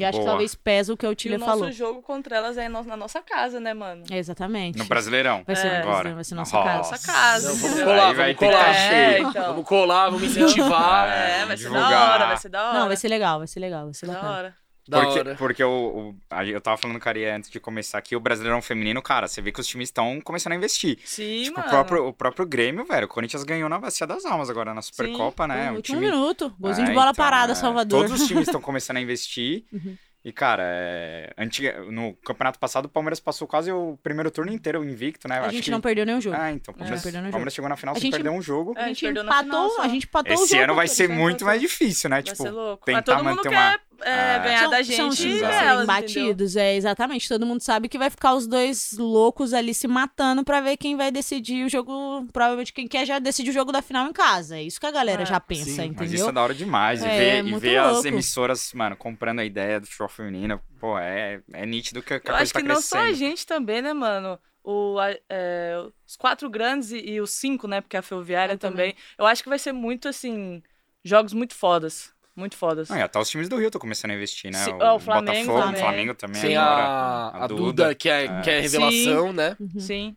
[0.00, 0.30] E acho que Boa.
[0.30, 1.72] talvez pesa o que o E o Tilha nosso falou.
[1.72, 4.04] jogo contra elas é no- na nossa casa, né, mano?
[4.10, 4.78] Exatamente.
[4.78, 5.42] No Brasileirão.
[5.46, 5.78] Vai ser, É.
[5.80, 6.14] agora.
[6.14, 6.68] vai ser nossa Nossa.
[6.68, 6.90] casa.
[6.90, 7.48] Nossa casa.
[7.50, 8.74] Não, vamos colar, Aí vai vamos ter que colar.
[8.74, 9.28] cheio.
[9.28, 9.44] então.
[9.44, 11.08] Vamos colar, vamos incentivar.
[11.10, 12.10] É, vai ser da divulgar.
[12.14, 12.78] hora, vai ser da hora.
[12.78, 14.32] Não, vai ser legal, vai ser legal, vai ser da bacana.
[14.32, 14.54] hora.
[14.90, 15.34] Da porque, hora.
[15.36, 18.20] porque o, o- a- eu tava falando com a Ari antes de começar aqui, o
[18.20, 20.98] Brasileirão Feminino, cara, você vê que os times estão começando a investir.
[21.04, 21.70] Sim, tipo, o mano.
[21.70, 25.46] próprio, o próprio Grêmio, velho, o Corinthians ganhou na Bacia das Almas agora na Supercopa,
[25.46, 25.66] né?
[25.66, 28.02] No Um último time- minuto, golzinho de É, bola então, parada, é, Salvador.
[28.06, 29.64] Todos os times estão começando a investir.
[29.72, 29.96] Uhum.
[30.22, 34.84] E, cara, é, antiga, no campeonato passado, o Palmeiras passou quase o primeiro turno inteiro
[34.84, 35.38] invicto, né?
[35.38, 35.70] Eu A acho gente que...
[35.70, 36.36] não perdeu nenhum jogo.
[36.38, 36.74] Ah, então.
[36.74, 38.74] O Palmeiras, perdeu nenhum Palmeiras chegou na final A sem gente- perder um jogo.
[38.76, 39.82] É, a a gente gente na final empatou, só.
[39.82, 40.62] a gente empatou o Esse jogo.
[40.64, 42.16] ano vai ser muito mais difícil, né?
[42.16, 43.80] Vai tipo, tentar manter quer uma...
[44.02, 44.38] é, É.
[44.40, 45.86] ganhar São- da são gente times e a delas, serem entendeu?
[45.86, 47.28] batidos, é, exatamente.
[47.28, 50.96] Todo mundo sabe que vai ficar os dois loucos ali se matando pra ver quem
[50.96, 54.56] vai decidir o jogo, provavelmente quem quer já decidir o jogo da final em casa.
[54.58, 56.28] É isso que a galera É, já pensa, sim, mas Mas isso entendeu?
[56.28, 57.02] é da hora demais.
[57.02, 60.98] E É, ver, e ver as emissoras, mano, comprando a ideia do futebol feminino, pô,
[60.98, 63.46] é, é nítido que, que a Eu coisa acho tá que não só a gente
[63.46, 64.38] também, né, mano?
[64.62, 64.96] O,
[65.28, 65.74] é,
[66.06, 67.80] os quatro grandes e, e os cinco, né?
[67.80, 68.92] Porque a Ferroviária também.
[68.92, 69.04] também.
[69.18, 70.62] Eu acho que vai ser muito, assim,
[71.02, 72.12] jogos muito fodas.
[72.40, 72.88] Muito fodas.
[72.88, 74.58] Não, e até os times do Rio estão começando a investir, né?
[74.64, 75.74] Sim, o, o Flamengo Botafogo, também.
[75.74, 76.82] o Flamengo também Tem agora.
[76.82, 78.40] a, a Duda, que é, É.
[78.40, 79.56] que é revelação, né?
[79.78, 80.16] Sim.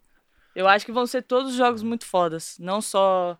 [0.55, 2.55] Eu acho que vão ser todos jogos muito fodas.
[2.59, 3.37] Não só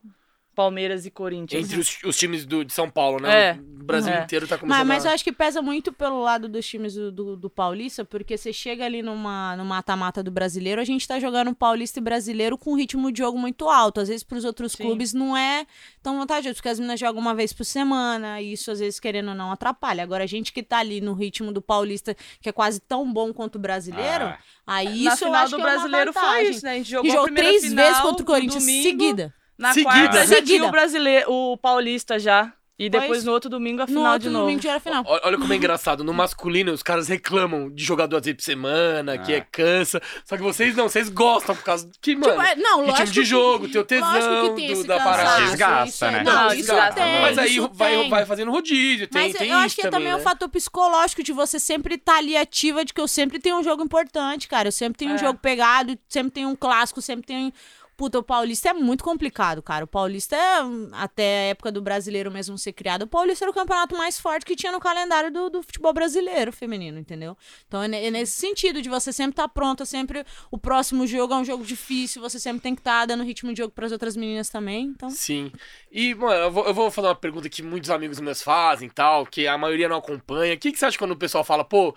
[0.55, 1.65] Palmeiras e Corinthians.
[1.65, 3.49] Entre os, os times do, de São Paulo, né?
[3.49, 3.53] É.
[3.53, 4.23] O Brasil É.
[4.23, 5.09] inteiro tá começando Mas, mas a...
[5.09, 8.53] eu acho que pesa muito pelo lado dos times do, do, do Paulista, porque você
[8.53, 12.71] chega ali numa, no mata-mata do brasileiro, a gente tá jogando Paulista e brasileiro com
[12.73, 13.99] um ritmo de jogo muito alto.
[13.99, 14.83] Às vezes, pros outros Sim.
[14.83, 15.65] clubes, não é
[16.01, 19.29] tão vantajoso, porque as meninas jogam uma vez por semana, e isso, às vezes, querendo
[19.29, 20.01] ou não, atrapalha.
[20.03, 23.33] Agora, a gente que tá ali no ritmo do Paulista, que é quase tão bom
[23.33, 26.21] quanto o brasileiro, Ah, aí Na isso eu acho do que é uma brasileiro foi
[26.21, 26.51] vantagem.
[26.51, 26.71] isso, né?
[26.71, 29.33] A gente E jogou, a jogou três final vezes contra o Corinthians, domingo, seguida.
[29.57, 29.93] Na Seguida.
[29.93, 30.65] quarta já tinha Seguida.
[30.67, 32.51] o brasileiro, o paulista já.
[32.77, 33.23] E depois Pois.
[33.23, 34.45] no outro domingo a No final outro de novo.
[34.45, 35.03] domingo já era final.
[35.05, 36.03] Olha olha como é engraçado.
[36.03, 39.37] No masculino, os caras reclamam de jogar duas vezes por semana, que Ah.
[39.37, 40.01] é cansa.
[40.25, 43.11] Só que vocês não, vocês gostam por causa que, mano, Tipo, é, não, ritmo lógico
[43.11, 45.23] de que- jogo, teu lógico que tesão tem do- esse da parada.
[45.23, 46.23] cansaço, Desgasta, isso né?
[46.23, 48.09] Não, Não, isso desgasta, tem, Mas aí isso vai, tem.
[48.09, 50.23] vai fazendo rodízio, tem, Mas tem eu acho isso que é também, também um né?
[50.23, 53.83] fator psicológico de você sempre estar ali ativa, de que eu sempre tenho um jogo
[53.83, 54.67] importante, cara.
[54.69, 55.19] Eu sempre tenho um É.
[55.19, 57.53] jogo pegado, sempre tenho um clássico, sempre tenho.
[57.95, 59.85] Puta, o Paulista é muito complicado, cara.
[59.85, 60.59] O Paulista é,
[60.93, 64.45] até a época do brasileiro mesmo ser criado, o Paulista era o campeonato mais forte
[64.45, 67.37] que tinha no calendário do, do futebol brasileiro feminino, entendeu?
[67.67, 71.37] Então é, é nesse sentido de você sempre estar pronta, sempre o próximo jogo é
[71.37, 74.15] um jogo difícil, você sempre tem que estar dando ritmo de jogo para as outras
[74.15, 74.85] meninas também.
[74.87, 75.51] Então, Sim.
[75.91, 79.25] E, mano, eu vou, eu vou fazer uma pergunta que muitos amigos meus fazem tal,
[79.25, 80.55] que a maioria não acompanha.
[80.55, 81.95] O que, que você acha quando o pessoal fala, pô,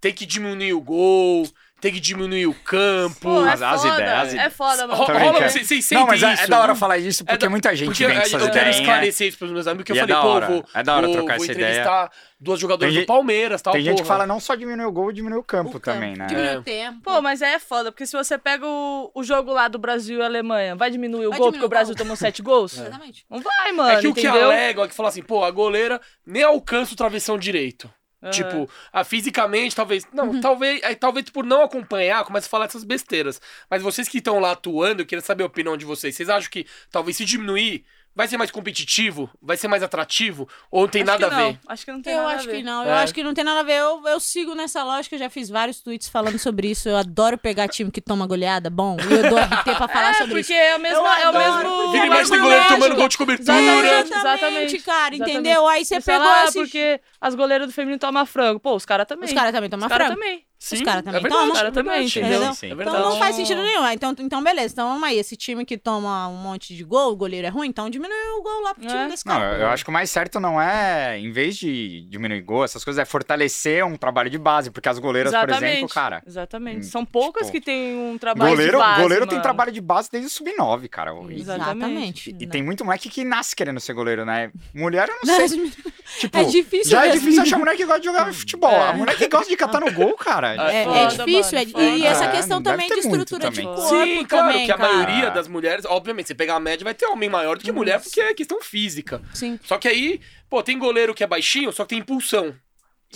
[0.00, 1.46] tem que diminuir o gol,
[1.84, 3.16] tem que diminuir o campo?
[3.20, 5.04] Pô, é As- as foda, ideias- É foda, mano.
[5.04, 6.42] Rola, vocês, vocês Não, sentem mas é, isso?
[6.44, 8.32] é da hora falar isso porque É da- muita gente porque vem com eu- essas
[8.42, 8.76] eu quero ideias.
[8.76, 11.16] esclarecer isso pros meus amigos, que eu é falei, pô, vou, é da hora vou,
[11.16, 11.66] trocar vou essa ideia.
[11.68, 12.10] entrevistar
[12.40, 14.14] duas jogadoras Tem do Palmeiras, tal, Tem gente que porra.
[14.14, 16.26] fala não só diminuir o gol, diminuir o campo o também, campo, né?
[16.26, 16.58] diminui É.
[16.58, 17.00] o tempo.
[17.02, 20.22] Pô, mas é foda, porque se você pega o, o jogo lá do Brasil e
[20.22, 22.72] Alemanha, vai diminuir o Vai gol diminuir porque o o Brasil tomou sete gols?
[22.78, 23.24] Exatamente.
[23.30, 26.42] Não vai, mano, É que o que é que fala assim, pô, a goleira nem
[26.42, 27.90] alcança o travessão direito.
[28.30, 30.06] Tipo, a, fisicamente, talvez.
[30.12, 30.40] Não, Uhum.
[30.40, 30.82] talvez.
[30.84, 33.40] Aí, talvez por não acompanhar, começa a falar essas besteiras.
[33.70, 36.14] Mas vocês que estão lá atuando, eu queria saber a opinião de vocês.
[36.14, 37.84] Vocês acham que talvez se diminuir,
[38.14, 39.28] vai ser mais competitivo?
[39.42, 40.48] Vai ser mais atrativo?
[40.70, 41.36] Ou não tem Acho nada a ver?
[41.52, 42.56] não, Acho que não tem Eu nada acho a ver.
[42.58, 42.88] que não, É.
[42.88, 43.74] eu acho que não tem nada a ver.
[43.78, 46.88] Eu, eu sigo nessa lógica, eu já fiz vários tweets falando sobre isso.
[46.88, 48.96] Eu adoro pegar time que toma goleada, bom.
[49.00, 50.52] Eu dou RT pra falar É, sobre porque isso.
[50.52, 50.74] é.
[50.74, 51.70] Eu É o mesmo.
[51.70, 53.58] porque Vira e é mexe tem goleiro tomando gol de cobertura.
[53.58, 54.12] Exatamente.
[54.14, 55.30] Exatamente, cara, Exatamente.
[55.38, 55.66] entendeu?
[55.68, 56.58] Aí você pegou fala, ah, esse...
[56.58, 58.60] porque as goleiras do feminino tomam frango.
[58.60, 59.26] Pô, os caras também.
[59.28, 60.20] Os caras também tomam Os caras frango.
[60.20, 60.44] também.
[60.64, 61.52] Sim, Os caras também é verdade, tomam.
[61.52, 62.40] Os caras também, entendeu?
[62.46, 62.66] Sim, sim.
[62.66, 63.02] É Então verdade.
[63.04, 63.82] não faz sentido nenhum.
[63.84, 64.72] Ah, Então, então beleza.
[64.72, 65.18] Então vamos aí.
[65.18, 68.42] Esse time que toma um monte de gol, o goleiro é ruim, então diminui o
[68.42, 69.08] gol lá pro time É.
[69.08, 69.56] desse Não, cara.
[69.56, 72.82] eu, eu acho que o mais certo não é, em vez de diminuir gol, essas
[72.82, 76.22] coisas, é fortalecer um trabalho de base, porque as goleiras, por exemplo, cara.
[76.26, 76.78] Exatamente.
[76.78, 79.42] hum, São poucas tipo, que têm um trabalho Goleiro, de base, goleiro tem mano.
[79.42, 81.12] trabalho de base desde o sub-9, cara.
[81.28, 82.30] E, Exatamente.
[82.30, 82.50] e Não.
[82.50, 84.50] tem muito moleque que nasce querendo ser goleiro, né?
[84.74, 85.72] Mulher, eu não sei.
[86.18, 87.20] Tipo, É difícil já é mesmo.
[87.20, 88.70] difícil achar mulher que gosta de jogar futebol.
[88.70, 88.88] É.
[88.90, 90.53] A mulher que gosta de catar no gol, cara.
[90.60, 91.84] É, É, é foda, difícil, mano, é- foda.
[91.84, 93.64] e essa É, questão também de estrutura de também.
[93.76, 94.92] corpo Sim, claro, também, que a cara.
[94.94, 98.00] maioria das mulheres, obviamente, você pegar a média, vai ter homem maior do que mulher,
[98.00, 99.22] porque é questão física.
[99.32, 99.58] Sim.
[99.64, 102.54] Só que aí, pô, tem goleiro que é baixinho, só que tem impulsão.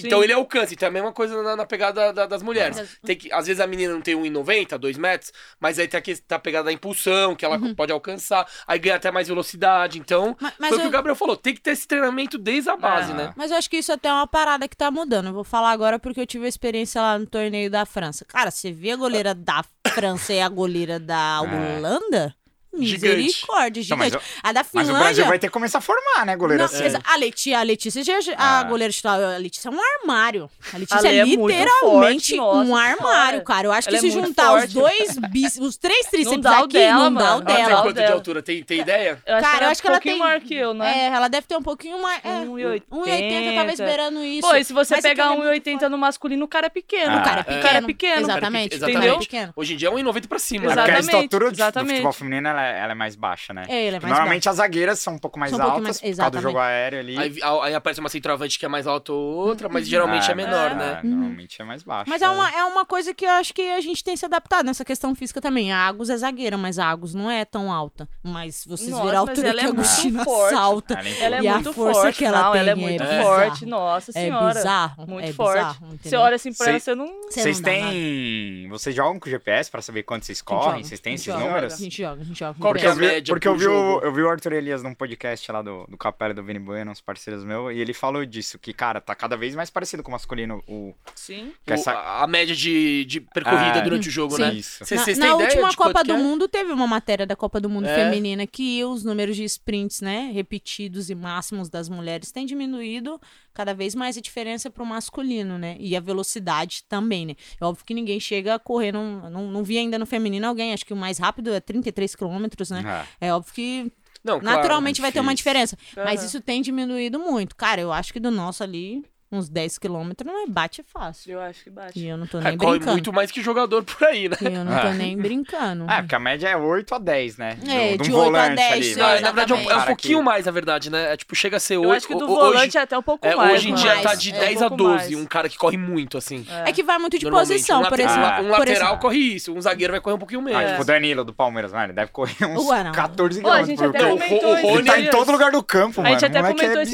[0.07, 0.75] Então ele alcança.
[0.75, 2.77] Então é a mesma coisa na, na pegada da- das mulheres.
[2.77, 5.99] Mas- Tem que, às vezes a menina não tem 1,90, 2 metros, mas aí tem
[5.99, 9.29] a, que- tá a pegada da impulsão, que ela pode alcançar, aí ganha até mais
[9.29, 9.99] velocidade.
[9.99, 12.39] Então, Ma- Mas, foi o que eu, o Gabriel falou, tem que ter esse treinamento
[12.39, 13.15] desde a base, Ah.
[13.17, 13.33] né?
[13.37, 15.27] mas eu acho que isso até é uma parada que tá mudando.
[15.27, 18.25] Eu vou falar agora porque eu tive a experiência lá no torneio da França.
[18.25, 22.33] Cara, você vê a goleira da França e a goleira da É.
[22.79, 22.87] Holanda?
[22.99, 23.17] Gigante.
[23.17, 24.99] Misericórdia, Não, o- a da Mas o Finlândia.
[25.05, 26.63] Brasil vai ter que começar a formar, né, goleiro?
[26.63, 26.99] Não, assim.
[27.05, 28.03] a Letícia, a Letícia
[28.37, 28.63] a Ah.
[28.65, 30.51] goleira titular, a Letícia é um armário.
[30.73, 33.67] A A Letícia Lê é é literalmente forte, nossa um armário, cara.
[33.67, 34.75] Eu acho que é se juntar os forte.
[34.75, 37.29] dois bis, os três tríceps dá o aqui, dela, não dá o mano.
[37.29, 37.83] Ela tem Ela- dela.
[37.83, 38.15] quanto de dela.
[38.15, 38.43] altura?
[38.43, 39.23] Tem, tem ideia?
[39.27, 40.99] Eu acho Cara, eu ela acho que ela um pouquinho tem- maior que eu, né?
[40.99, 42.21] É, ela deve ter um pouquinho mais.
[42.25, 42.83] É, 1,80.
[42.91, 44.49] 1,80, talvez beirando isso.
[44.49, 46.67] Pô, e se você Mas é pegar ela é muito 1,80 no masculino, o cara
[46.67, 47.17] é pequeno.
[47.19, 47.43] O cara é é.
[47.43, 47.59] pequeno.
[47.61, 48.21] O cara é pequeno.
[48.23, 48.75] Exatamente.
[48.75, 49.09] Exatamente.
[49.09, 49.53] É pequeno.
[49.57, 50.65] Hoje em dia é 1,90 pra cima.
[50.65, 50.75] É né?
[50.75, 51.91] porque a Exatamente, estatura do- exatamente.
[51.93, 53.65] futebol feminino ela, é- ela é mais baixa, né?
[53.69, 55.97] É, ele é mais Normalmente as zagueiras são um pouco mais São um altas, mais-
[55.97, 56.43] por causa do exatamente.
[56.43, 57.19] jogo aéreo ali.
[57.19, 60.37] Aí, aí aparece uma centroavante que é mais alta ou outra, mas geralmente é, Ah,
[60.37, 61.01] menor, mas- né?
[61.05, 62.11] Normalmente é mais baixo.
[62.11, 64.67] Mas é uma, é uma coisa que eu acho que a gente tem se adaptado
[64.67, 65.73] nessa questão física também.
[65.73, 68.09] A Agus é zagueira, mas a Agus não é tão alta.
[68.23, 70.95] Mas vocês Nossa, viram a altura ela que é a muito Agostina salta.
[70.95, 72.73] Ela é Ela é E a muito força forte, que ela não, tem ela é
[72.73, 73.23] é muito bizarro.
[73.23, 74.55] forte, nossa É senhora.
[74.55, 75.07] bizarro.
[75.07, 75.57] Muito é forte.
[75.59, 75.99] bizarro.
[76.03, 77.07] Você olha assim pra ela, você não...
[77.31, 78.69] Você Vocês têm.
[78.69, 80.85] Vocês jogam com GPS pra saber quanto vocês A correm?
[80.85, 81.75] Vocês têm a esses números?
[81.75, 82.48] A gente joga, a gente joga.
[82.55, 84.29] Qual Porque que é a eu vi, média porque eu vi, o, eu vi o
[84.29, 87.75] Arthur Elias num podcast lá do, do Capela e do Vini Bueno, uns parceiros meus,
[87.75, 90.63] e ele falou disso, que, cara, tá cada vez mais parecido com o masculino.
[90.67, 91.53] O, Sim.
[91.69, 94.43] O- essa- a, a média de, de percorrida Ah, durante o jogo, sim.
[94.43, 94.55] né?
[94.55, 94.85] Isso.
[94.85, 96.17] Cê- Na, Vocês na têm ideia última Copa do é?
[96.17, 97.95] Mundo teve uma matéria da Copa do Mundo É.
[97.95, 103.21] feminina que os números de sprints, né, repetidos e máximos das mulheres têm diminuído
[103.55, 105.77] cada vez mais a diferença pro masculino, né?
[105.81, 107.35] E a velocidade também, né?
[107.61, 110.73] É óbvio que ninguém chega a correr, não, não, não vi ainda no feminino alguém,
[110.73, 112.83] acho que o mais rápido é 33 quilômetros, né?
[112.87, 114.57] Ah, É óbvio que Não, claro.
[114.57, 116.27] naturalmente vai ter uma diferença, mas Aham.
[116.27, 117.57] isso tem diminuído muito.
[117.57, 121.33] Cara, eu acho que do nosso ali, uns 10 quilômetros, não é bate fácil.
[121.33, 121.99] Eu acho que bate.
[121.99, 122.93] E eu não tô É, nem corre brincando.
[122.93, 124.37] muito mais que jogador por aí, né?
[124.41, 124.93] E eu não tô Ah.
[124.95, 125.85] nem brincando.
[125.91, 127.59] É, porque a média é 8 a 10, né?
[127.69, 129.03] É, Do- de de um 8 a volante 10, ali, né?
[129.03, 131.13] Ah, na verdade é um, é um pouquinho que- mais, na verdade, né?
[131.13, 131.93] É tipo, chega a ser Eu 8.
[131.99, 133.53] acho que do ho- volante hoje, é até um pouco é, mais.
[133.53, 135.15] hoje em dia mas- tá de é, 10 um a pouco 12, mais.
[135.15, 136.47] um cara que corre muito, assim.
[136.65, 138.25] É que vai muito de posição, um por exemplo.
[138.25, 138.41] Ah.
[138.43, 138.99] Um lateral exemplo.
[139.01, 140.63] corre isso, um zagueiro vai correr um pouquinho menos.
[140.63, 142.93] Ah, tipo o Danilo do Palmeiras, mano, ele deve correr uns Ué, não.
[142.93, 146.05] 14 Pô, a quilômetros o o Rony Ele tá em todo lugar do campo, A
[146.05, 146.15] mano.
[146.15, 146.85] gente até o comentou é a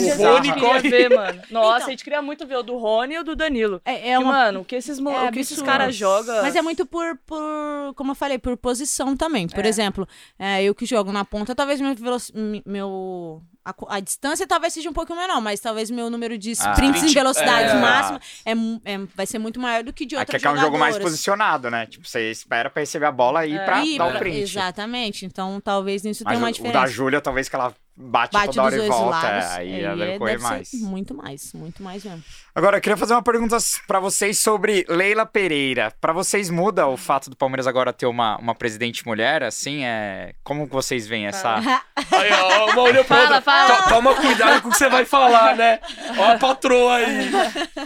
[0.43, 1.43] gente queria ver, mano.
[1.51, 3.81] Nossa, a gente queria muito ver o do Rony e o do Danilo.
[3.85, 4.33] É, é que, uma...
[4.33, 6.43] mano, o que esses, mo- é o que esses caras jogam.
[6.43, 9.47] Mas é muito por, por, como eu falei, por posição também.
[9.49, 9.69] Por É.
[9.69, 10.09] exemplo,
[10.39, 11.95] é, eu que jogo na ponta, talvez meu,
[12.35, 16.51] mi- meu a, a distância talvez seja um pouco menor, mas talvez meu número de
[16.51, 16.53] Ah.
[16.53, 17.81] sprints em Sprint, velocidade é.
[17.81, 18.53] máxima é,
[18.93, 20.79] é- vai ser muito maior do que de Aqui outras é que é um jogo
[20.79, 21.87] mais posicionado, né?
[21.87, 23.65] Tipo, você espera pra receber a bola e ir É.
[23.65, 24.39] pra E dar pra- o print.
[24.43, 25.25] Exatamente.
[25.25, 26.81] Então, talvez nisso Mas tenha uma o, o diferença.
[26.81, 29.17] da Júlia, talvez que ela bate, Bate toda hora dos e dois volta.
[29.29, 29.45] lados.
[29.51, 30.73] é, aí deve é- correr deve ser mais.
[30.75, 32.23] Muito mais, muito mais mesmo.
[32.55, 35.93] Agora, eu queria fazer uma pergunta pra vocês sobre Leila Pereira.
[36.01, 39.85] Pra vocês muda o fato do Palmeiras agora ter uma, uma presidente mulher, assim?
[39.85, 40.35] É...
[40.45, 41.57] Como que vocês veem essa...
[42.13, 43.41] Aí, ó, uma olhou pra Fala, outra.
[43.43, 43.83] fala.
[43.83, 45.81] To- Toma cuidado com o que você vai falar, né?
[46.17, 47.31] Ó a patroa aí.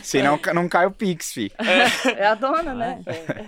[0.02, 1.50] Se não, não cai o Pix, fi.
[2.16, 3.00] É a dona, né?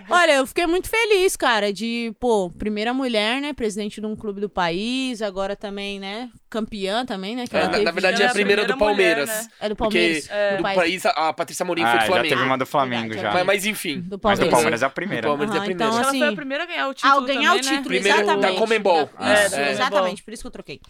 [0.09, 4.41] Olha, eu fiquei muito feliz, cara, de, pô, primeira mulher, né, presidente de um clube
[4.41, 7.85] do país, agora também, né, campeã também, né, que É, ela na, teve...
[7.85, 9.29] na verdade é a primeira do mulher, Palmeiras.
[9.29, 9.49] né?
[9.61, 10.29] É do Porque Palmeiras.
[10.31, 10.57] É.
[10.57, 11.07] do país.
[11.07, 12.29] a a Patrícia Morim foi Ah, do já Flamengo.
[12.29, 13.33] teve uma do Flamengo Verdade, já.
[13.33, 14.01] Mas, mas enfim.
[14.01, 14.49] Do Mas Palmeiras.
[14.49, 15.23] o Palmeiras é a primeira.
[15.23, 15.89] Do Palmeiras é a Aham, primeira.
[15.93, 17.77] então, Ela foi a assim, primeira a ganhar o título Ao ganhar também, o título,
[17.77, 17.83] né?
[18.01, 18.59] Primeiro da exatamente.
[18.59, 19.07] Comembol.
[19.19, 20.81] Da- Isso, É, da exatamente, por isso que eu troquei.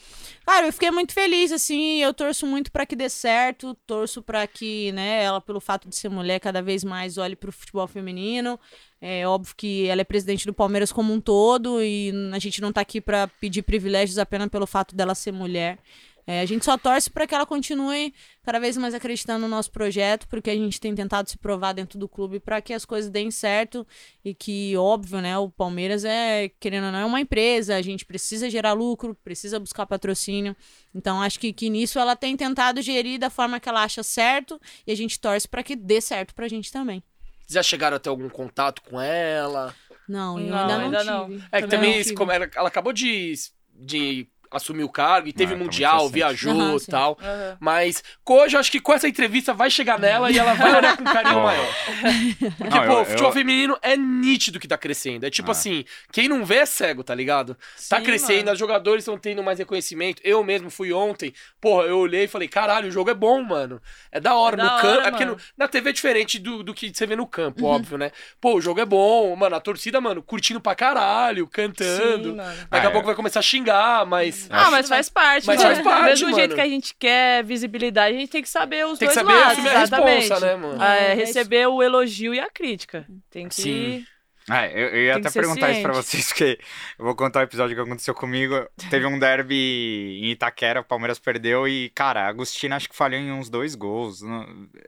[0.46, 4.46] Cara, eu fiquei muito feliz, assim, eu torço muito pra que dê certo, torço pra
[4.46, 8.58] que, né, ela, pelo fato de ser mulher, cada vez mais olhe pro futebol feminino.
[9.00, 12.70] É óbvio que ela é presidente do Palmeiras como um todo e a gente não
[12.70, 15.78] tá aqui pra pedir privilégios apenas pelo fato dela ser mulher.
[16.26, 19.70] É, a gente só torce para que ela continue cada vez mais acreditando no nosso
[19.70, 23.10] projeto, porque a gente tem tentado se provar dentro do clube para que as coisas
[23.10, 23.86] deem certo
[24.24, 28.04] e que, óbvio, né, o Palmeiras é, querendo ou não, é uma empresa, a gente
[28.04, 30.54] precisa gerar lucro, precisa buscar patrocínio.
[30.94, 34.60] Então, acho que, que nisso ela tem tentado gerir da forma que ela acha certo
[34.86, 37.02] e a gente torce para que dê certo pra gente também.
[37.50, 39.74] Vocês já chegaram a ter algum contato com ela?
[40.08, 41.10] Não, eu Não, ainda não ainda tive.
[41.10, 41.42] não.
[41.50, 42.00] É que não também, tive.
[42.02, 43.32] esse- como ela, ela acabou de,
[43.74, 47.18] de assumir o cargo e teve Ah, tá mundial, viajou Aham, e tal.
[47.22, 47.56] Aham.
[47.60, 50.96] Mas hoje eu acho que com essa entrevista vai chegar nela e ela vai olhar
[50.96, 51.42] com carinho Ó.
[51.42, 51.66] maior.
[52.58, 55.24] Porque, Não, pô, eu- o futebol eu- feminino é nítido que tá crescendo.
[55.26, 55.52] É tipo Ah.
[55.52, 57.54] assim, quem não vê é cego, tá ligado?
[57.88, 58.52] tá Sim, crescendo, mano.
[58.52, 60.20] os jogadores estão tendo mais reconhecimento.
[60.24, 63.80] Eu mesmo fui ontem, porra, eu olhei e falei, caralho, o jogo é bom, mano.
[64.12, 64.56] É da hora.
[64.60, 64.86] É no da campo.
[64.98, 67.64] hora, É porque no- na TV é diferente do, do que você vê no campo,
[67.64, 67.70] Uhum.
[67.70, 68.10] óbvio, né?
[68.40, 69.56] Pô, o jogo é bom, mano.
[69.56, 72.30] A torcida, mano, curtindo pra caralho, cantando.
[72.30, 72.36] Sim.
[72.70, 73.06] Daqui Ah, a pouco é.
[73.06, 74.66] vai começar a xingar, mas mas.
[74.66, 76.36] Ah, mas faz parte, Mas faz parte, Do mesmo mano.
[76.38, 79.32] jeito que a gente quer visibilidade, a gente tem que saber os Tem dois saber
[79.32, 80.20] lados, exatamente.
[80.20, 80.76] responsa, né, mano?
[80.80, 83.06] Ah, é, É, receber o elogio e a crítica.
[83.30, 83.54] Tem que...
[83.54, 84.04] Sim.
[84.50, 86.06] É, eu, eu ia Tem até perguntar isso pra ciente.
[86.08, 86.58] vocês, porque
[86.98, 88.66] eu vou contar o episódio que aconteceu comigo.
[88.88, 93.20] Teve um derby em Itaquera, o Palmeiras perdeu e, cara, a Agostina acho que falhou
[93.20, 94.22] em uns dois gols.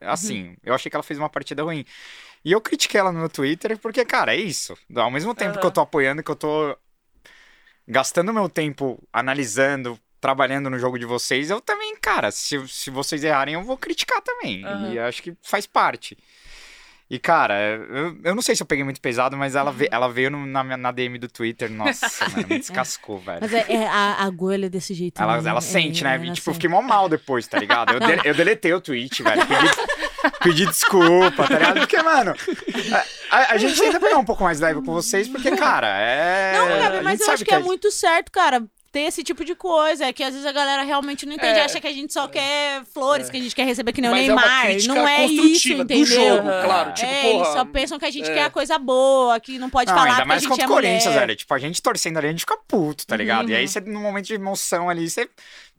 [0.01, 1.85] Assim, eu achei que ela fez uma partida ruim.
[2.45, 4.77] E eu critiquei ela no meu Twitter, porque, cara, é isso.
[4.97, 6.77] Ao mesmo tempo que eu tô apoiando, que eu tô
[7.87, 13.25] gastando meu tempo analisando, trabalhando no jogo de vocês, eu também, cara, se, se vocês
[13.25, 14.65] errarem, eu vou criticar também.
[14.65, 14.93] Aham.
[14.93, 16.17] E acho que faz parte.
[17.11, 20.09] E, cara, eu, eu não sei se eu peguei muito pesado, mas ela, ve- ela
[20.09, 21.71] veio no- na, minha- na DM do Twitter.
[21.71, 23.41] Nossa, mano, me descascou, velho.
[23.43, 25.21] Mas é, é- a, a Goelha é desse jeito.
[25.21, 26.15] Ela, mesmo, ela é, sente, né?
[26.15, 26.55] ela E, tipo, eu sente.
[26.55, 27.93] fiquei mó mal depois, tá ligado?
[27.93, 29.43] Eu, de- eu deletei o tweet, velho.
[29.47, 29.67] Pedi,
[30.43, 31.81] pedi desculpa, tá ligado?
[31.81, 32.35] Porque, mano,
[33.31, 36.53] a, a- a gente tenta pegar um pouco mais leve com vocês, porque, cara, é.
[36.57, 38.63] Não, a Gabi, mas eu acho que é muito certo, cara.
[38.93, 40.05] Ter esse tipo de coisa.
[40.05, 41.59] É que às vezes a galera realmente não entende.
[41.59, 41.65] É.
[41.65, 44.13] Acha que a gente só quer flores, que a gente quer receber que nem o
[44.13, 44.87] Mas é uma Neymar.
[44.87, 46.05] não é isso, entendeu?
[46.05, 46.93] jogo, claro.
[46.93, 48.35] Tipo, é, porra, eles só pensam que a gente é.
[48.35, 50.65] quer a coisa boa, que não pode Não, falar ainda porque a mais gente contra
[50.65, 51.21] é o Corinthians, mulher.
[51.21, 51.37] velho.
[51.37, 53.49] Tipo, a gente torcendo ali, a gente fica puto, tá ligado?
[53.49, 55.27] E aí, você, num momento de emoção ali, você.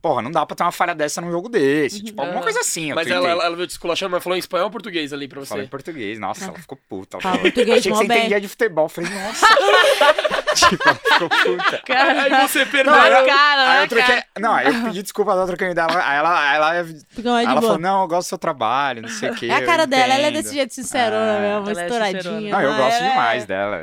[0.03, 2.03] Porra, não dá pra ter uma falha dessa num jogo desse.
[2.03, 2.43] Tipo, alguma É.
[2.43, 2.91] coisa assim.
[2.93, 5.39] Mas ela, ela, ela veio te esculachando, mas falou em espanhol ou português ali pra
[5.39, 5.47] você?
[5.51, 7.15] Falei em português, nossa, ela ficou puta.
[7.15, 8.17] Ela Fala falou, português, Achei que você bem.
[8.19, 8.89] entendia de futebol.
[8.89, 9.47] Falei, nossa.
[10.69, 11.81] tipo, ela ficou puta.
[11.89, 12.91] Aí você perdeu.
[12.93, 14.07] Não, aí Na eu- cara, aí eu troquei.
[14.15, 14.25] cara.
[14.39, 16.03] Não, aí eu pedi desculpa da outra canhota dela.
[16.05, 19.09] Aí ela, ela, Fica mais de ela falou: Não, eu gosto do seu trabalho, não
[19.09, 19.45] sei o quê.
[19.45, 21.39] É a cara dela, ela é entendo." desse jeito sincerona Ah.
[21.39, 22.21] mesmo, Ela é estouradinha.
[22.23, 22.49] sincerona.
[22.49, 23.81] Não, eu Ela gosto é- demais dela.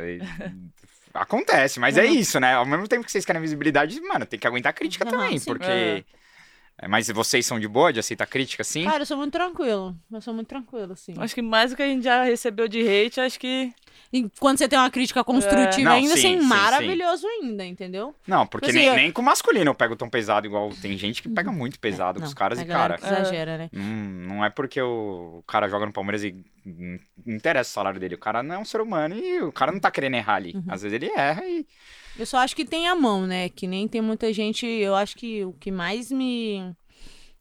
[1.13, 2.55] Acontece, mas é isso, né?
[2.55, 5.39] Ao mesmo tempo que vocês querem visibilidade, mano, tem que aguentar a crítica Aham, também,
[5.39, 5.45] sim.
[5.47, 5.65] porque.
[5.71, 6.05] É.
[6.83, 8.85] É, Mas vocês são de boa de aceitar crítica, sim?
[8.85, 9.95] Cara, eu sou muito tranquilo.
[10.11, 11.13] Eu sou muito tranquilo, assim.
[11.19, 13.73] Acho que mais do que a gente já recebeu de hate, acho que...
[14.13, 15.85] E quando você tem uma crítica construtiva É.
[15.85, 18.15] Não, ainda, sim, assim, sim, maravilhoso ainda, entendeu?
[18.27, 20.71] Não, porque Assim, nem, eu- nem com masculino eu pego tão pesado igual.
[20.83, 22.97] Tem gente que pega muito pesado com Não, os caras a e, cara.
[22.99, 23.71] que exagera, né?
[23.73, 28.15] Hum, não é porque o, cara joga no Palmeiras e não interessa o salário dele.
[28.15, 30.55] O cara não é um ser humano e o cara não tá querendo errar ali.
[30.57, 30.65] Uhum.
[30.69, 31.67] Às vezes ele erra e.
[32.21, 33.49] Eu só acho que tem a mão, né?
[33.49, 34.67] Que nem tem muita gente.
[34.67, 36.77] Eu acho que o que mais me.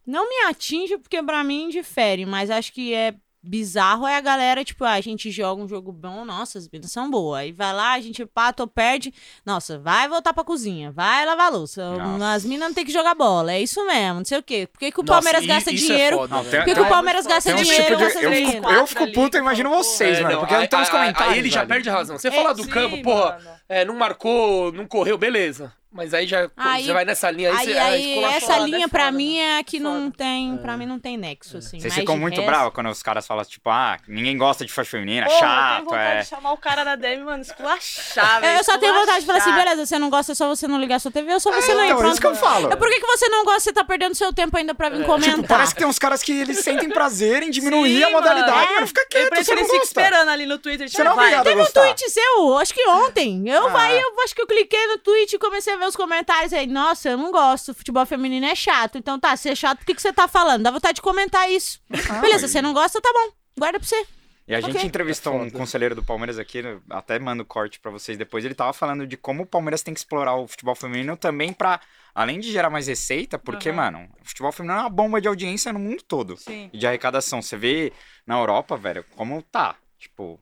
[0.06, 4.64] Não me atinge, porque pra mim difere, mas acho que é bizarro é a galera,
[4.66, 7.40] tipo, ah, a gente joga um jogo bom, nossa, as vidas são boas.
[7.42, 9.14] Aí vai lá, a gente pata ou perde,
[9.46, 11.98] nossa, vai voltar pra cozinha, vai lavar a louça.
[11.98, 12.32] Nossa.
[12.34, 14.68] As minas não tem que jogar bola, é isso mesmo, não sei o quê.
[14.72, 16.18] Por que, que o Nossa, Palmeiras gasta é dinheiro?
[16.18, 16.50] foda, velho.
[16.50, 18.26] tem- Por que, que tem- o Palmeiras gasta Tem um dinheiro tipo de.
[18.26, 20.34] Eu fico, eu fico puto, imagino vocês, É, mano.
[20.34, 21.34] não, Porque não tem aí- comentários.
[21.34, 21.70] Aí ele já velho.
[21.70, 22.18] perde a razão.
[22.18, 25.72] Você É, falar do sim, campo, porra, é, não marcou, não correu, beleza.
[25.92, 28.86] Mas aí já Aí- você vai nessa linha aí, Aí, você aí, essa foda, linha
[28.86, 30.16] é pra foda, mim é a que não Foda.
[30.18, 31.80] tem, pra mim não tem nexo, assim.
[31.80, 34.72] Vocês ficam de muito resto- bravos quando os caras falam, tipo, ah, ninguém gosta de
[34.72, 36.22] faixa feminina, Porra, eu tenho chato, vontade é.
[36.22, 38.58] de chamar o cara na DM, mano, esculachar, Eu, velho.
[38.60, 40.80] eu só tenho vontade de falar assim, beleza, você não gosta, é só você não
[40.80, 41.90] ligar sua TV, ou só você não ir.
[41.92, 42.72] Então, é isso que eu falo.
[42.72, 45.04] É por que, que você não gosta, você tá perdendo seu tempo ainda pra vir
[45.08, 45.36] comentar?
[45.36, 48.52] Tipo, parece que tem uns caras que eles sentem prazer em diminuir Sim, a modalidade,
[48.52, 48.74] mano.
[48.76, 48.88] mano.
[48.88, 50.02] Fica quieto, você não eles ficam gosta.
[50.02, 50.88] esperando ali no Twitter.
[50.88, 51.44] Você tipo, não é vai.
[51.44, 53.50] Teve um tweet seu, acho que ontem.
[53.50, 53.70] Eu, Ah.
[53.70, 56.68] vai, eu acho que eu cliquei no tweet e comecei a ver os comentários aí.
[56.68, 58.98] Nossa, eu não gosto, futebol feminino é chato.
[58.98, 60.64] Então tá, se é chato, por que, que você tá falando?
[60.64, 61.82] Dá vontade de comentar isso.
[61.90, 63.32] Beleza, mas- você não gosta, tá bom.
[63.58, 64.06] Guarda pra você.
[64.48, 64.88] E a gente Ok.
[64.88, 68.44] entrevistou um conselheiro do Palmeiras aqui, né, até mando corte pra vocês depois.
[68.44, 71.80] Ele tava falando de como o Palmeiras tem que explorar o futebol feminino também pra,
[72.16, 73.76] além de gerar mais receita, porque, Aham.
[73.76, 76.36] mano, o futebol feminino é uma bomba de audiência no mundo todo.
[76.36, 76.68] Sim.
[76.74, 77.44] E de arrecadação.
[77.44, 77.94] Você vê
[78.26, 79.76] na Europa, velho, como tá.
[80.00, 80.40] Tipo,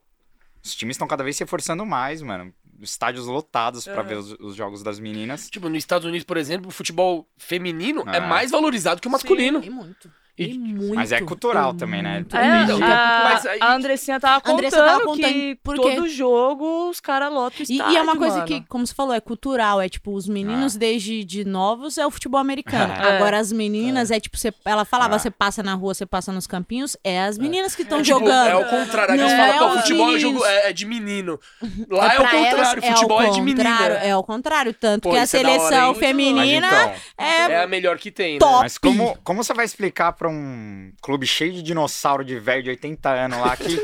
[0.64, 2.54] os times estão cada vez se reforçando mais, mano.
[2.82, 4.04] Estádios lotados pra Aham.
[4.04, 5.50] ver os, os jogos das meninas.
[5.50, 8.22] Tipo, nos Estados Unidos, por exemplo, o futebol feminino é Ah.
[8.22, 9.62] mais valorizado que o masculino.
[9.64, 10.12] E muito.
[10.38, 10.94] E- E muito.
[10.96, 12.24] Mas é cultural também, né?
[12.34, 12.38] É,
[12.84, 15.96] a, Mas aí- a Andressinha tava contando, tava contando que por quê?
[15.96, 18.48] todo jogo os caras lotam o E, estádio, e é uma coisa mano.
[18.48, 19.82] que, como você falou, é cultural.
[19.82, 22.94] É tipo, os meninos desde de novos é o futebol americano.
[23.08, 23.16] É.
[23.18, 25.20] Agora as meninas é, tipo, você, ela falava, Ah.
[25.20, 28.20] você passa na rua, você passa nos campinhos, é as meninas que estão É, tipo,
[28.20, 28.48] jogando.
[28.50, 29.14] É o contrário.
[29.14, 31.40] Aqui Não você fala, é pô, futebol é, jogo, é, é de menino.
[31.90, 33.70] Lá é, o contrário, futebol é, de menina.
[33.70, 34.74] contrário, É ao contrário.
[34.74, 38.40] Tanto Pô, que a é seleção feminina então, é, É a melhor que tem, né?
[38.40, 38.62] Top.
[38.62, 43.10] Mas como, você vai explicar pra um clube cheio de dinossauro de velho de 80
[43.10, 43.78] anos lá que,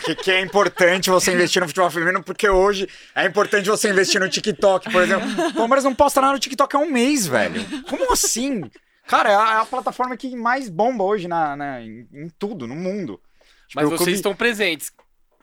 [0.00, 2.22] que, que é importante você investir no futebol feminino?
[2.22, 5.26] Porque hoje é importante você investir no TikTok, por exemplo.
[5.48, 7.64] O Palmeiras não posta nada no TikTok há um mês, velho.
[7.88, 8.62] Como assim?
[9.06, 12.66] Cara, é a, é a plataforma que mais bomba hoje na, na- em, em tudo,
[12.66, 13.20] no mundo.
[13.66, 14.92] Tipo, Mas vocês clube- estão presentes.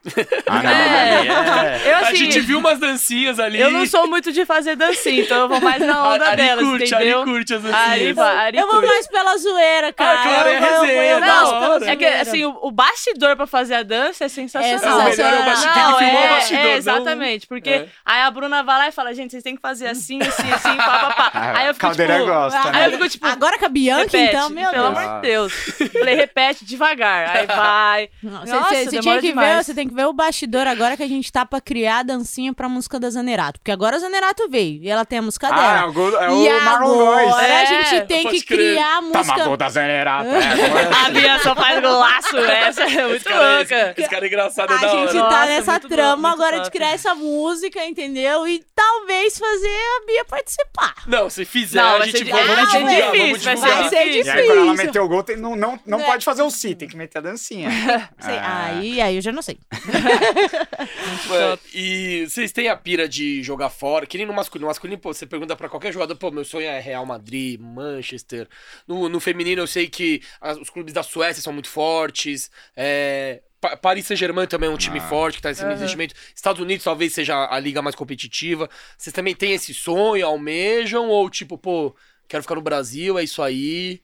[0.47, 0.69] Ah, não.
[0.69, 1.09] É.
[1.09, 1.91] aí é.
[1.91, 3.59] Eu, a assim, gente viu umas dancinhas ali.
[3.59, 6.63] eu não sou muito de fazer dancinha, então eu vou mais na onda Ari delas,
[6.63, 7.21] curte, entendeu?
[7.21, 8.17] Ari curte as dancinhas.
[8.19, 8.87] Ari eu vou curte.
[8.87, 10.21] mais pela zoeira, cara.
[10.21, 11.79] claro, é eu, vou- eu, resenha, hora.
[11.79, 15.01] pela É que, assim, o, o bastidor pra fazer a dança é sensacional.
[15.01, 17.47] É, é o bastidor, Não, tem que filmar o é, bastidor, é, não- exatamente.
[17.47, 17.87] Porque É.
[18.05, 20.77] aí a Bruna vai lá e fala, gente, vocês têm que fazer assim, assim, assim,
[20.77, 21.53] pá, pá, pá.
[21.55, 22.25] Aí eu fico, Caldeira tipo...
[22.27, 22.77] gosta, Ah, né?
[22.79, 23.25] Aí eu fico, tipo...
[23.27, 24.97] Agora com a Bianca, repete, então, meu pelo Deus.
[24.97, 25.53] amor de Deus.
[25.93, 27.35] Falei, repete devagar.
[27.35, 28.09] Aí vai.
[28.21, 31.07] Você, Nossa, você- tinha que ver, você tem que ver o bastidor agora que a
[31.07, 33.59] gente tá pra criar a dancinha pra música da Zanerato.
[33.59, 35.79] Porque agora a Zanerato veio e ela tem a música Ah, dela.
[35.79, 37.27] é o, é e o Marlon Góes.
[37.27, 38.57] agora a É, gente tem que crer.
[38.75, 39.43] criar a Toma música.
[39.45, 40.29] gol da Zenerata.
[40.29, 40.35] É,
[41.05, 42.37] A Bia só faz golaço.
[42.45, 43.93] Essa é Esse muito cara, é- louca.
[43.97, 45.29] esse cara é engraçado, é A da gente hora.
[45.29, 48.47] tá Nossa, nessa muito trama agora de criar essa música, entendeu?
[48.47, 50.93] E talvez fazer a Bia participar.
[51.07, 53.45] Não, se fizer, Não, a vai gente ser- vamos é, vai divulgar, ser vamos difícil,
[53.45, 53.75] vai divulgar.
[53.79, 54.85] Vai ser E aí, quando ela difícil.
[54.85, 57.21] meteu o gol, tem- não, não, não pode fazer o si, tem que meter a
[57.21, 57.69] dancinha.
[58.19, 58.65] Sei, Ah.
[58.77, 59.57] aí, aí eu já não sei.
[61.29, 64.65] Mano, E vocês têm a pira de jogar fora, que nem no masculino.
[64.65, 68.47] No masculino, pô, você pergunta pra qualquer jogador, pô, meu sonho é Real Madrid, Manchester.
[68.87, 72.49] No, no feminino, eu sei que as- os clubes da Suécia são muito fortes.
[72.75, 75.07] É, Pa- Paris Saint-Germain também é um time Ah.
[75.07, 75.79] forte, que tá recebendo Aham.
[75.81, 76.13] investimento.
[76.35, 78.69] Estados Unidos talvez seja a liga mais competitiva.
[78.97, 81.09] Vocês também têm esse sonho, almejam?
[81.09, 81.95] Ou tipo, pô,
[82.27, 84.01] quero ficar no Brasil, é isso aí,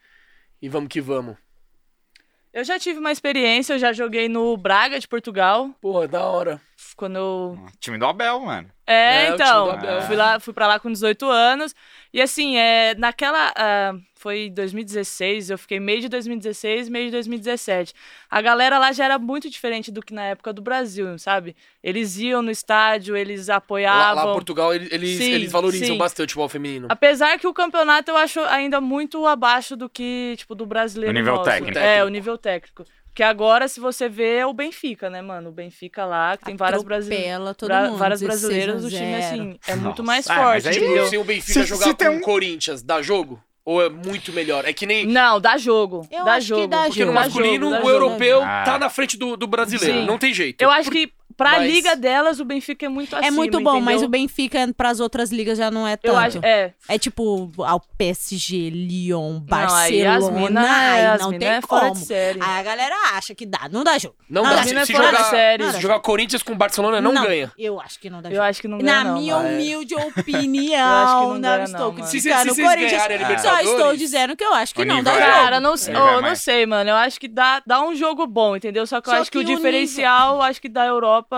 [0.62, 1.36] e vamos que vamos?
[2.54, 5.70] Eu já tive uma experiência, eu já joguei no Braga de Portugal.
[5.82, 6.62] Porra, da hora.
[6.98, 8.70] Quando eu Time do Abel, mano.
[8.86, 9.96] É, É, o então, time do Abel.
[9.96, 11.74] eu fui, lá, fui pra lá com 18 anos.
[12.14, 13.54] E assim, é, naquela.
[13.56, 17.94] ah, foi 2016, eu fiquei meio de 2016, meio de 2017.
[18.30, 21.56] A galera lá já era muito diferente do que na época do Brasil, sabe?
[21.84, 24.26] Eles iam no estádio, eles Lá, apoiavam.
[24.28, 25.98] lá Portugal, eles, eles, Sim, eles valorizam sim.
[25.98, 26.88] bastante o futebol feminino.
[26.90, 31.12] Apesar que o campeonato eu acho ainda muito abaixo do que, tipo, do brasileiro.
[31.16, 31.50] O nível nosso.
[31.50, 31.78] técnico.
[31.80, 32.84] É, o nível técnico.
[33.08, 35.50] Porque agora, se você vê, é o Benfica, né, mano?
[35.50, 37.58] O Benfica lá, que tem várias brasileiras.
[37.58, 39.18] Todo Bra- mundo, várias 16 brasileiras, a o time, 0.
[39.26, 40.04] assim, é muito Nossa.
[40.04, 41.08] mais Ah, mas forte, aí- entendeu?
[41.08, 43.44] Se o Benfica Se- jogar se com um- o Corinthians, dá jogo?
[43.64, 44.66] Ou é muito melhor?
[44.66, 45.06] É que nem.
[45.06, 46.08] Não, dá jogo.
[46.12, 46.68] Eu dá acho que jogo.
[46.68, 47.14] dá Porque no jogo.
[47.14, 47.90] masculino, dá o jogo.
[47.92, 48.64] europeu Ah.
[48.66, 50.00] tá na frente do, do brasileiro.
[50.00, 50.06] Sim.
[50.06, 50.60] Não tem jeito.
[50.62, 53.80] Eu acho que pra Mas- liga delas, o Benfica é muito acima, É muito bom,
[53.80, 54.08] mas entendeu?
[54.08, 56.14] o Benfica pras outras ligas já não é tanto.
[56.14, 56.74] Eu acho, é.
[56.88, 60.32] É tipo ao PSG, Lyon, Não, Barcelona.
[60.32, 61.68] mina, ai, é, as não tem é como.
[61.82, 62.40] fora de série.
[62.42, 64.16] Aí a galera acha que dá, não dá jogo.
[64.30, 64.64] Não Não, dá.
[64.64, 65.72] Se, é se fora de jogar, série.
[65.72, 67.52] se jogar Corinthians com Barcelona, não, ganha.
[67.58, 68.48] Eu acho que não dá Eu jogo.
[68.48, 69.14] acho que não ganha, Na não.
[69.20, 69.54] minha Ah, é.
[69.54, 72.06] humilde Eu opinião, acho que não não, ganha, estou não.
[72.06, 73.42] Se- se- criticando se o Corinthians.
[73.42, 75.32] Só estou dizendo que eu acho que o não dá é- jogo.
[75.32, 76.90] Cara, não, sei- é não sei, mano.
[76.90, 78.86] Eu acho que dá, dá um jogo bom, entendeu?
[78.86, 81.31] Só que eu acho que, o diferencial, eu acho que da Europa.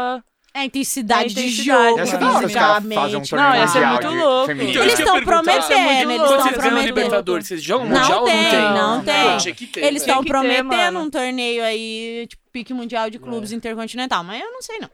[0.55, 2.25] É a intensidade, É de jogo, Ia ser mano.
[2.27, 2.93] da hora os caras fisicamente.
[3.01, 4.45] fazem um torneio Não, ia ser mundial muito de louco.
[4.45, 4.69] feminino.
[4.71, 6.05] Então, Eles estão é prometendo, eles.
[6.05, 6.85] Quando estão vocês ganham a prometendo.
[6.85, 8.73] Libertadores, vocês jogam Não Mundial ou tem, não tem?
[8.73, 9.37] não tem.
[9.37, 10.99] Tinha que ter, Eles estão que ter, prometendo mano.
[11.01, 14.89] um torneio aí, tipo, pique mundial de clubes intercontinental, mas eu não sei não.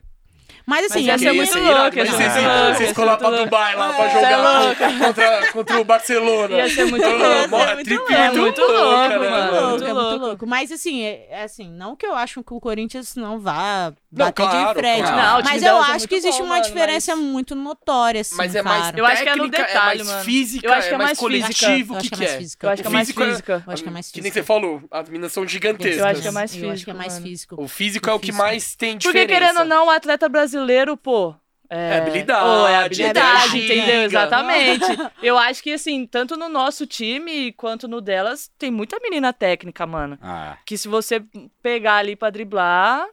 [0.69, 2.93] Mas assim, Mas ia ser muito Isso é ser Vocês, muito louco, ia vocês ser
[2.95, 3.43] colar muito pra.
[3.43, 6.55] Dubai lá pra É, jogar é contra, contra o Barcelona.
[6.57, 7.55] Ia ser muito louco.
[8.13, 9.85] É muito louco, né, mano.
[9.85, 10.47] é muito louco.
[10.47, 14.25] Mas assim, é, é assim, não que eu acho que o Corinthians não vá Não,
[14.27, 15.09] bater claro, de frente.
[15.43, 18.53] mas eu é acho que existe bom, uma mano, diferença mas- muito notória, assim, Mas
[18.55, 18.95] é mais.
[18.95, 20.23] Eu acho que é no detalhe, é mano.
[20.23, 22.37] física, Eu acho que é mais coletivo, Eu o acho que, que é mais é?
[22.37, 22.67] física.
[22.67, 23.63] Eu acho que é mais físico física.
[23.65, 24.43] Eu acho que é mais Que nem física.
[24.43, 25.97] você falou, as meninas são gigantescas.
[25.97, 27.25] Eu acho que é mais Eu acho que é físico, mais mano.
[27.25, 27.63] físico.
[27.63, 29.27] O físico é o que mais tem Porque diferença.
[29.39, 30.58] querendo ou não, o atleta brasileiro,
[30.97, 31.33] pô.
[31.71, 33.73] É, É habilidade, Pô, é é habilidade, ginga.
[33.75, 34.01] entendeu?
[34.01, 34.85] Exatamente.
[35.21, 39.85] Eu acho que, assim, tanto no nosso time quanto no delas, tem muita menina técnica,
[39.85, 40.17] mano.
[40.19, 41.23] Ah, Que se você
[41.61, 43.05] pegar ali pra driblar,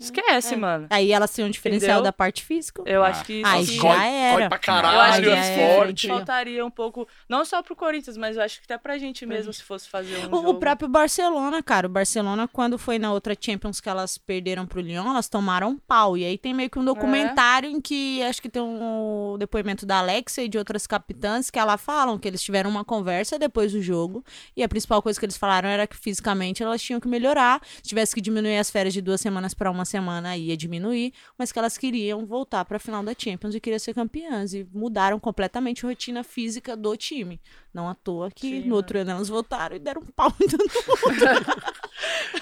[0.00, 0.86] esquece, mano.
[0.90, 2.04] Aí elas têm um diferencial Entendeu?
[2.04, 2.82] da parte física.
[2.86, 3.08] Eu Ah.
[3.08, 4.32] acho que Ai, isso já Corre, era.
[4.36, 6.08] corre pra Eu acho caralho, que é forte.
[6.08, 9.52] faltaria um pouco, não só pro Corinthians, mas eu acho que até pra gente mesmo,
[9.52, 13.34] se fosse fazer um O, o próprio Barcelona, cara, o Barcelona, quando foi na outra
[13.38, 16.16] Champions que elas perderam pro Lyon, elas tomaram um pau.
[16.16, 19.98] E aí tem meio que um documentário em que acho que tem um depoimento da
[19.98, 23.82] Alexa e de outras capitãs que ela falam que eles tiveram uma conversa depois do
[23.82, 24.24] jogo.
[24.56, 27.60] E a principal coisa que eles falaram era que fisicamente elas tinham que melhorar.
[27.82, 31.12] Se tivesse que diminuir as férias de duas semanas pra uma semana, ia diminuir.
[31.36, 34.54] Mas que elas queriam voltar pra final da Champions e queriam ser campeãs.
[34.54, 37.40] E mudaram completamente a rotina física do time.
[37.74, 40.48] Não à toa que Sim, no outro ano elas voltaram e deram um pau em
[40.48, 41.70] todo mundo.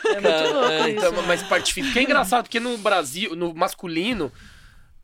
[0.09, 0.99] É muito louco É, isso.
[0.99, 1.27] então, mano.
[1.29, 1.93] mas parte física.
[1.93, 4.33] Que é engraçado, porque no Brasil, no masculino,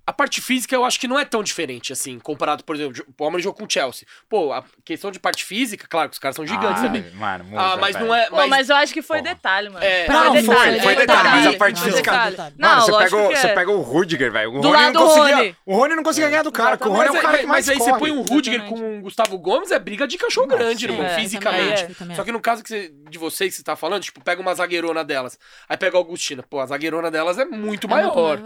[0.07, 3.12] a parte física eu acho que não é tão diferente, assim, comparado, por exemplo, o
[3.12, 4.07] Palmeiras jogou com o Chelsea.
[4.28, 7.05] Pô, a questão de parte física, claro, que os caras são gigantes Ah, também.
[7.14, 8.07] Mano, muda, Ah, mas velho.
[8.07, 8.26] não é.
[8.28, 9.34] Pô, Mas, mas eu acho que foi Porra.
[9.34, 9.84] detalhe, mano.
[9.84, 10.07] É.
[10.09, 11.57] Não, Não, foi, foi, foi foi detalhe, mas a detalhe.
[11.59, 12.11] parte Não, física.
[12.11, 12.36] detalhe.
[12.36, 13.55] Mano, Não, você, pega, o- que você é.
[13.55, 14.50] pega o Rudiger, velho.
[14.50, 15.36] O Do Rony lado não conseguia.
[15.36, 15.57] Rony.
[15.66, 17.66] O Rony não conseguia ganhar do cara, o Rony é o mas, cara que mais
[17.66, 18.00] mas aí você corre.
[18.00, 18.80] põe um Rudiger Exatamente.
[18.82, 20.92] com o Gustavo Gomes, é briga de cachorro grande, sim.
[20.92, 21.86] irmão, É, fisicamente.
[22.14, 25.02] Só que no caso você- de vocês que você tá falando, tipo, pega uma zagueirona
[25.05, 25.38] delas,
[25.68, 26.42] aí pega a Augustina.
[26.42, 28.40] Pô, a zagueirona delas é muito É muito maior.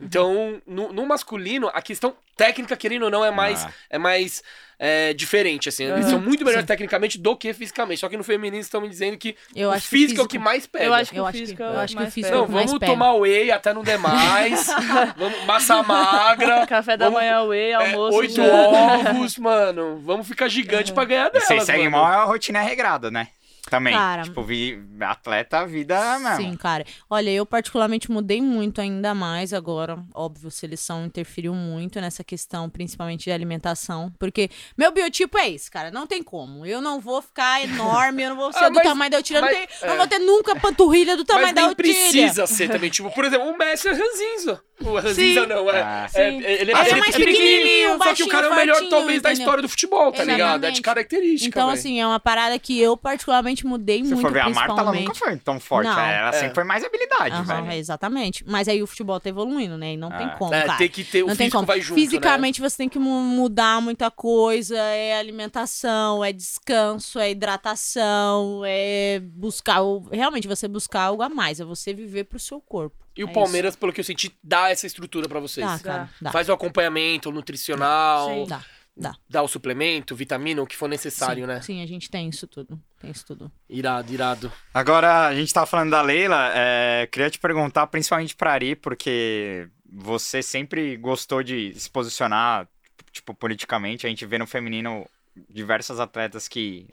[0.00, 3.70] Então, no, no masculino, a questão técnica, querendo ou não, é mais, Ah.
[3.90, 4.42] é mais
[4.78, 5.84] é, diferente, assim.
[5.84, 6.66] Eles são muito melhores Sim.
[6.66, 8.00] tecnicamente do que fisicamente.
[8.00, 10.38] Só que no feminino estão me dizendo que Eu o que físico é o que
[10.38, 10.84] mais pega.
[10.86, 12.34] Eu acho que Eu o físico eu é acho que o mais físico.
[12.34, 12.92] Não, mais vamos pega.
[12.92, 14.66] tomar whey até não demais.
[15.16, 16.66] vamos, massa magra.
[16.66, 18.16] Café da vamos- manhã, whey, é, almoço.
[18.18, 18.42] oito já.
[18.42, 20.00] ovos, mano.
[20.04, 23.28] Vamos ficar gigante pra ganhar delas, Vocês seguem mal a rotina regrada, né?
[23.70, 23.94] Também.
[23.94, 26.36] Cara- tipo, vi, atleta, a vida mesmo.
[26.36, 26.84] Sim, cara.
[27.08, 29.98] Olha, eu particularmente mudei muito ainda mais agora.
[30.14, 34.12] Óbvio, seleção interferiu muito nessa questão, principalmente de alimentação.
[34.18, 35.90] Porque meu biotipo é esse, cara.
[35.90, 36.66] Não tem como.
[36.66, 39.40] Eu não vou ficar enorme, eu não vou ser Ah, do mas- tamanho da Otília.
[39.40, 39.86] Não, tem- é.
[39.88, 41.94] não vou ter nunca panturrilha do tamanho Mas da Otília.
[41.94, 42.90] precisa ser também.
[42.90, 44.60] Tipo, por exemplo, o Messi é ranzinza.
[44.80, 45.46] O ranzinza Sim.
[45.46, 45.80] não, é.
[45.82, 46.36] Ah, é- sim.
[46.38, 49.22] ele é ele mais pequenininho, Só que o baixinho, cara é o melhor, fortinho, talvez,
[49.22, 49.44] da entendeu?
[49.44, 50.34] história do futebol, tá ligado?
[50.34, 50.46] É de
[50.78, 50.82] Exatamente.
[50.82, 51.48] característica.
[51.48, 51.78] Então, velho.
[51.78, 54.66] assim, é uma parada que eu particularmente mudei Se muito, for ver a Marta, ela
[54.90, 55.06] principalmente.
[55.06, 55.86] nunca foi tão forte.
[55.86, 55.94] Não.
[55.96, 56.18] né?
[56.18, 56.32] Ela É.
[56.32, 57.70] sempre foi mais habilidade, Aham, velho.
[57.70, 58.44] é, exatamente.
[58.46, 59.92] Mas aí o futebol tá evoluindo, né?
[59.92, 60.36] E não tem Ah.
[60.38, 61.66] como, É, tem que ter, o não tem físico como.
[61.68, 62.04] vai junto, né?
[62.04, 64.76] Fisicamente você tem que mu- mudar muita coisa.
[64.76, 69.82] É alimentação, é descanso, é hidratação, é buscar.
[69.82, 71.60] o- Realmente, você buscar algo a mais.
[71.60, 73.03] É você viver pro seu corpo.
[73.16, 75.66] E o É Palmeiras, pelo que eu senti, dá essa estrutura pra vocês.
[75.66, 76.10] Dá, cara.
[76.20, 76.32] Dá.
[76.32, 78.46] Faz o acompanhamento nutricional, Sim.
[78.46, 78.64] Dá.
[78.96, 79.16] Dá.
[79.28, 81.60] dá o suplemento, vitamina, o que for necessário, sim, né?
[81.60, 82.80] Sim, a gente tem isso tudo.
[83.00, 83.50] Tem isso tudo.
[83.68, 84.52] Irado, irado.
[84.72, 89.68] Agora, a gente tava falando da Leila, é, queria te perguntar, principalmente pra Ari, porque
[89.84, 92.68] você sempre gostou de se posicionar,
[93.10, 94.06] tipo, politicamente.
[94.06, 95.08] A gente vê no feminino
[95.50, 96.88] diversas atletas que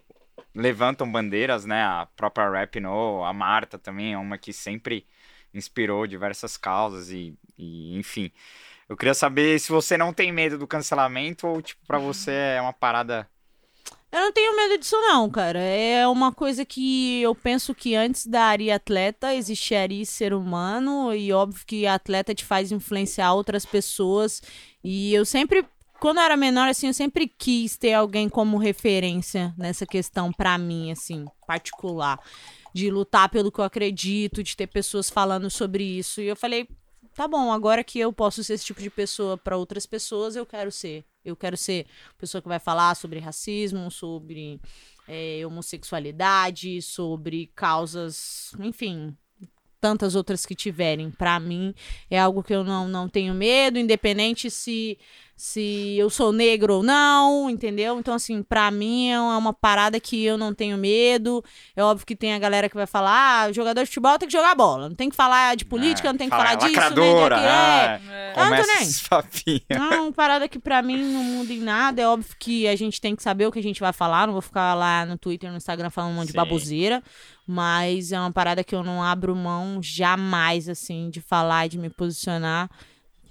[0.55, 1.83] levantam bandeiras, né?
[1.83, 5.05] A própria Rapinoe, a Marta também é uma que sempre
[5.53, 8.31] inspirou diversas causas e, e, enfim.
[8.89, 12.61] Eu queria saber se você não tem medo do cancelamento ou, tipo, pra você é
[12.61, 13.27] uma parada...
[14.11, 15.59] Eu não tenho medo disso, não, cara.
[15.59, 21.15] É uma coisa que eu penso que antes da Ari atleta, existia Ari ser humano,
[21.15, 24.43] e óbvio que atleta te faz influenciar outras pessoas.
[24.83, 25.65] E eu sempre,
[25.97, 30.57] quando eu era menor, assim, eu sempre quis ter alguém como referência nessa questão pra
[30.57, 32.19] mim, assim, particular.
[32.73, 36.21] De lutar pelo que eu acredito, de ter pessoas falando sobre isso.
[36.21, 36.67] E eu falei,
[37.15, 40.45] tá bom, agora que eu posso ser esse tipo de pessoa pra outras pessoas, eu
[40.45, 41.05] quero ser.
[41.23, 41.85] Eu quero ser
[42.17, 44.59] pessoa que vai falar sobre racismo, sobre
[45.07, 49.15] é, homossexualidade, sobre causas, enfim,
[49.79, 51.11] tantas outras que tiverem.
[51.11, 51.73] Pra mim,
[52.09, 54.97] é algo que eu não, não tenho medo, independente se
[55.43, 57.97] se eu sou negro ou não, entendeu?
[57.97, 61.43] Então, assim, pra mim é uma uma parada que eu não tenho medo.
[61.75, 64.33] É óbvio que tem a galera que vai falar, ah, jogador de futebol tem que
[64.33, 64.87] jogar bola.
[64.87, 67.45] Não tem que falar de política, é, não tem que fala, falar disso, lacradora, nem
[67.45, 67.47] daquilo.
[67.47, 67.49] É.
[67.49, 68.33] ah, É.
[68.35, 68.81] Ah, não nem.
[68.83, 69.63] esses papinhos.
[69.71, 71.99] Não, uma parada que pra mim não muda em nada.
[71.99, 74.27] É óbvio que a gente tem que saber o que a gente vai falar.
[74.27, 76.37] Não vou ficar lá no Twitter, no Instagram falando um monte de Sim.
[76.37, 77.01] baboseira.
[77.47, 81.79] Mas é uma parada que eu não abro mão jamais, assim, de falar e de
[81.79, 82.69] me posicionar.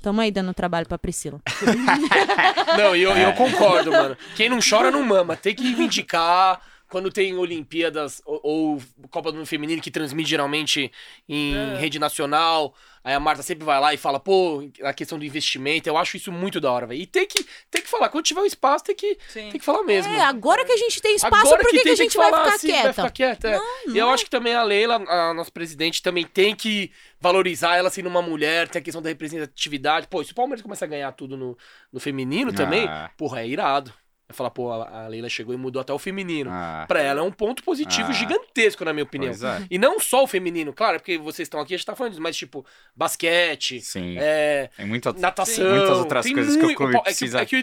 [0.02, 1.40] Tamo aí dando trabalho pra Priscila.
[2.78, 3.26] Não, e eu, É.
[3.26, 4.16] eu concordo, mano.
[4.34, 5.36] Quem não chora não mama.
[5.36, 6.60] Tem que reivindicar
[6.90, 10.90] quando tem Olimpíadas ou, ou Copa do Mundo Feminino que transmite geralmente
[11.28, 11.76] em É.
[11.76, 12.74] rede nacional.
[13.02, 15.88] Aí a Marta sempre vai lá e fala, pô, a questão do investimento.
[15.88, 17.00] Eu acho isso muito da hora, velho.
[17.00, 18.10] E tem que, tem que falar.
[18.10, 19.48] Quando tiver o espaço, tem que, Sim.
[19.48, 20.12] tem que falar mesmo.
[20.12, 22.28] É, agora que a gente tem espaço, Agora por que, que tem, a gente vai
[22.30, 22.82] falar ficar assim, quieta?
[22.82, 23.60] Vai ficar quieta, é.
[23.88, 24.12] E eu não.
[24.12, 28.20] acho que também a Leila, a nossa presidente, também tem que valorizar ela sendo uma
[28.20, 30.06] mulher, tem a questão da representatividade.
[30.08, 31.56] Pô, se o Palmeiras começa a ganhar tudo no,
[31.90, 33.10] no feminino também, Ah.
[33.16, 33.94] porra, é irado.
[34.30, 36.50] Vai falar, pô, a, Leila chegou e mudou até o feminino.
[36.52, 38.12] Ah, Pra ela é um ponto positivo Ah.
[38.12, 39.32] gigantesco, na minha opinião.
[39.32, 39.66] é.
[39.68, 42.12] E não só o feminino, claro, é porque vocês estão aqui, a gente tá falando
[42.12, 42.64] disso, mas tipo,
[42.94, 44.16] basquete, Sim.
[44.18, 45.12] é, Tem muita...
[45.12, 45.68] natação.
[45.68, 47.56] Muitas outras tem coisas que o muito- clube é que- É precisa- É que,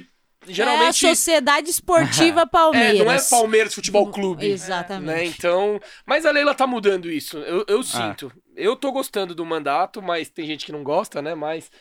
[0.45, 0.99] a geralmente.
[1.07, 2.99] Sociedade Esportiva É, Palmeiras.
[2.99, 4.45] não é Palmeiras Futebol Clube.
[4.45, 5.05] Exatamente.
[5.07, 5.23] né?
[5.25, 7.37] Então, mas a Leila tá mudando isso.
[7.37, 7.65] Eu, Ah.
[7.69, 8.31] eu sinto.
[8.55, 11.33] Eu tô gostando do mandato, mas tem gente que não gosta, né?
[11.33, 11.71] Mas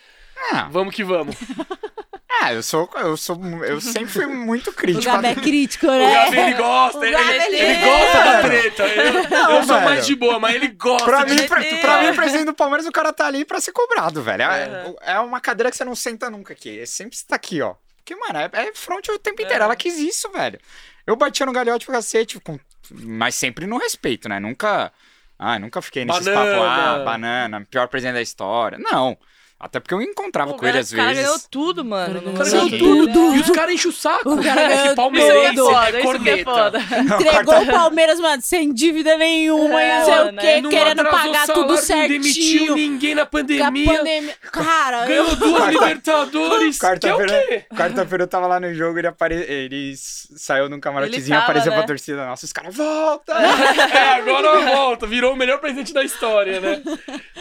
[0.53, 1.35] Ah, vamos que vamos.
[2.43, 5.05] é, eu sou, eu sou, eu sempre fui muito O crítico.
[5.05, 6.13] Gabi é crítico, O né?
[6.13, 8.83] Gabi ele gosta, O ele, Gabi, ele, ele- ele gosta da treta.
[8.87, 11.05] Eu, eu sou mais de boa, mas ele gosta.
[11.05, 13.71] Pra de mim, pra, pra mim, presidente do Palmeiras, o cara tá ali pra ser
[13.71, 14.43] cobrado, velho.
[14.43, 16.79] É, é uma cadeira que você não senta nunca aqui.
[16.79, 17.75] É sempre você tá aqui, ó.
[17.97, 19.61] Porque, mano, é, é front o tempo inteiro.
[19.63, 19.65] É.
[19.65, 20.59] Ela quis isso, velho.
[21.05, 22.59] Eu batia no galhote pro cacete, com...
[22.91, 24.39] mas sempre no respeito, né?
[24.39, 24.91] Nunca.
[25.39, 26.51] Ah, nunca fiquei nesses Banana.
[26.51, 28.77] papos, ah, banana, pior presidente da história.
[28.79, 29.17] Não.
[29.59, 31.47] Até porque eu encontrava Pô, com ele o às cara ganhou vezes.
[31.49, 32.19] tudo, mano.
[32.19, 33.29] O cara ganhou tudo.
[33.31, 33.37] né?
[33.37, 34.33] E os caras enchem o saco.
[34.35, 36.43] O cara É ganhou que palmeirense Isso é é isso é corneta.
[36.51, 36.79] foda.
[36.79, 40.61] Entregou o Palmeiras, mano, sem dívida nenhuma, É, e não sei o quê, é.
[40.61, 42.75] Querendo pagar salário, tudo Não demitiu certinho.
[42.75, 43.97] ninguém na pandemia.
[43.97, 44.35] pandemia.
[44.51, 45.07] Cara, eu...
[45.07, 46.77] Ganhou duas Libertadores.
[46.79, 47.65] Que é o Quarta-feira quê?
[47.75, 49.33] quarta-feira eu tava lá no jogo, ele, apare...
[49.35, 51.77] ele saiu num camarotezinho apareceu né?
[51.79, 52.25] pra torcida.
[52.27, 53.33] Nossa, os caras, volta!
[53.33, 55.07] É, agora volta.
[55.07, 56.81] Virou o melhor presente da história, né?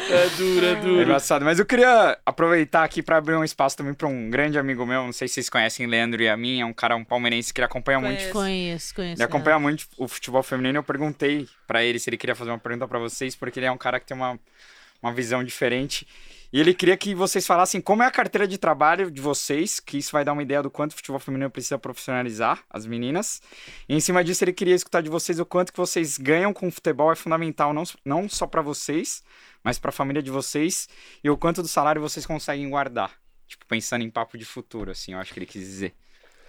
[0.08, 1.02] É duro, é É duro.
[1.02, 1.44] engraçado.
[1.44, 5.04] Mas eu queria aproveitar aqui pra abrir um espaço também pra um grande amigo meu.
[5.04, 6.60] Não sei se vocês conhecem Leandro e a mim.
[6.60, 8.18] É um cara, um palmeirense que ele acompanha muito.
[8.18, 8.32] Conheço.
[8.32, 9.22] Conheço, conheço.
[9.22, 10.78] Ele acompanha muito o futebol feminino.
[10.78, 13.72] Eu perguntei pra ele se ele queria fazer uma pergunta pra vocês, porque ele é
[13.72, 14.38] um cara que tem uma,
[15.02, 16.06] uma visão diferente.
[16.52, 19.98] E ele queria que vocês falassem como é a carteira de trabalho de vocês, que
[19.98, 23.42] isso vai dar uma ideia do quanto o futebol feminino precisa profissionalizar as meninas.
[23.88, 26.68] E em cima disso, ele queria escutar de vocês o quanto que vocês ganham com
[26.68, 29.22] o futebol é fundamental, não, não só pra vocês,
[29.66, 30.88] mas pra família de vocês,
[31.24, 33.12] e o quanto do salário vocês conseguem guardar.
[33.48, 35.92] Tipo, pensando em papo de futuro, assim, eu acho que ele quis dizer.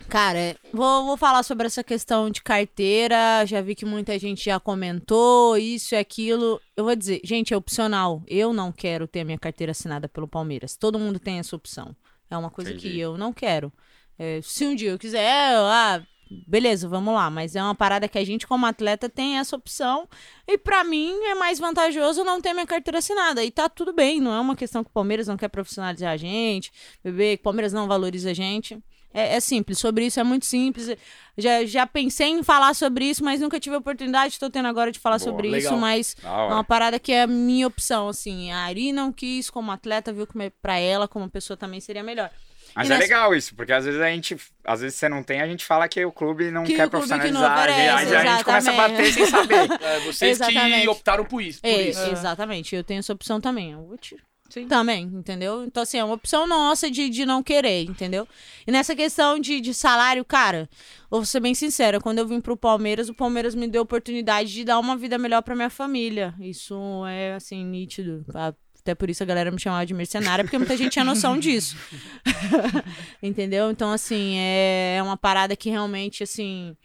[0.07, 3.43] Cara, vou, vou falar sobre essa questão de carteira.
[3.47, 6.61] Já vi que muita gente já comentou isso e aquilo.
[6.75, 8.21] Eu vou dizer, gente, é opcional.
[8.27, 10.77] Eu não quero ter a minha carteira assinada pelo Palmeiras.
[10.77, 11.95] Todo mundo tem essa opção.
[12.29, 12.91] É uma coisa Entendi.
[12.91, 13.73] que eu não quero.
[14.19, 16.05] É, se um dia eu quiser, eu, ah,
[16.47, 17.29] beleza, vamos lá.
[17.29, 20.07] Mas é uma parada que a gente, como atleta, tem essa opção.
[20.47, 23.43] E pra mim é mais vantajoso não ter minha carteira assinada.
[23.43, 26.17] E tá tudo bem, não é uma questão que o Palmeiras não quer profissionalizar a
[26.17, 26.71] gente,
[27.03, 28.77] bebê, que o Palmeiras não valoriza a gente.
[29.13, 30.95] É, é simples, sobre isso é muito simples.
[31.37, 34.33] Já, já pensei em falar sobre isso, mas nunca tive a oportunidade.
[34.33, 35.73] Estou tendo agora de falar Boa, sobre legal.
[35.73, 38.51] isso, mas é uma parada que é a minha opção, assim.
[38.51, 42.29] A Ari não quis como atleta, viu que pra ela, como pessoa, também seria melhor.
[42.77, 45.23] Mas E é nessa- legal isso, porque às vezes a gente, às vezes você não
[45.23, 48.15] tem, a gente fala que o clube não Que quer clube que não profissionalizar, oferece,
[48.15, 49.67] aí a gente começa a bater sem saber.
[49.81, 50.87] É, vocês que Exatamente.
[50.87, 51.59] optaram por isso.
[51.59, 52.01] Por É, isso.
[52.11, 52.75] exatamente.
[52.75, 53.71] Eu tenho essa opção também.
[53.71, 54.15] Eu vou te-
[54.49, 54.65] Sim.
[54.65, 55.65] Também, entendeu?
[55.65, 58.25] Então, assim, é uma opção nossa de, de não querer, entendeu?
[58.65, 60.69] E nessa questão de, de salário, cara,
[61.09, 64.53] vou ser bem sincera, quando eu vim pro Palmeiras, o Palmeiras me deu a oportunidade
[64.53, 66.33] de dar uma vida melhor pra minha família.
[66.39, 66.75] Isso
[67.07, 68.23] é, assim, nítido.
[68.31, 68.53] tá?
[68.87, 71.75] Até por isso a galera me chamava de mercenária, porque muita gente tinha noção disso.
[73.21, 73.69] entendeu?
[73.69, 76.75] Então, assim, é uma parada que realmente, assim.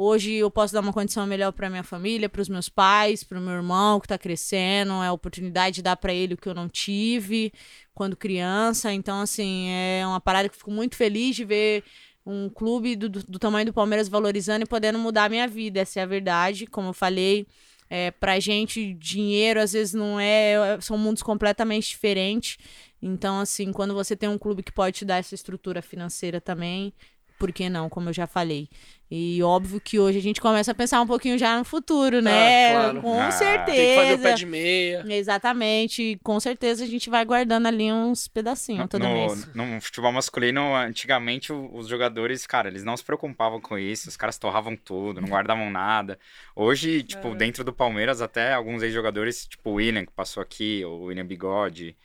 [0.00, 3.36] Hoje eu posso dar uma condição melhor para minha família, para os meus pais, para
[3.36, 6.48] o meu irmão que está crescendo, é a oportunidade de dar para ele o que
[6.48, 7.52] eu não tive
[7.92, 8.92] quando criança.
[8.92, 11.82] Então, assim, é uma parada que eu fico muito feliz de ver
[12.24, 15.80] um clube do, do, do tamanho do Palmeiras valorizando e podendo mudar a minha vida.
[15.80, 16.68] Essa é a verdade.
[16.68, 17.48] Como eu falei,
[17.90, 20.78] é, pra gente, dinheiro às vezes não é.
[20.80, 22.58] São mundos completamente diferentes.
[23.00, 26.92] Então, assim, quando você tem um clube que pode te dar essa estrutura financeira também,
[27.38, 27.88] por que não?
[27.88, 28.68] Como eu já falei.
[29.10, 32.68] E óbvio que hoje a gente começa a pensar um pouquinho já no futuro, né?
[32.68, 33.00] Ah, claro.
[33.00, 33.64] Com Ah, certeza.
[33.76, 35.04] Tem que fazer o pé de meia.
[35.08, 36.02] Exatamente.
[36.02, 39.48] E Com certeza a gente vai guardando ali uns pedacinhos toda no, mês.
[39.54, 44.36] no futebol masculino, antigamente os jogadores, cara, eles não se preocupavam com isso, os caras
[44.38, 46.18] torravam tudo, não guardavam nada.
[46.54, 51.04] Hoje, tipo, dentro do Palmeiras, até alguns ex-jogadores, tipo o William, que passou aqui, o
[51.04, 51.96] William Bigode,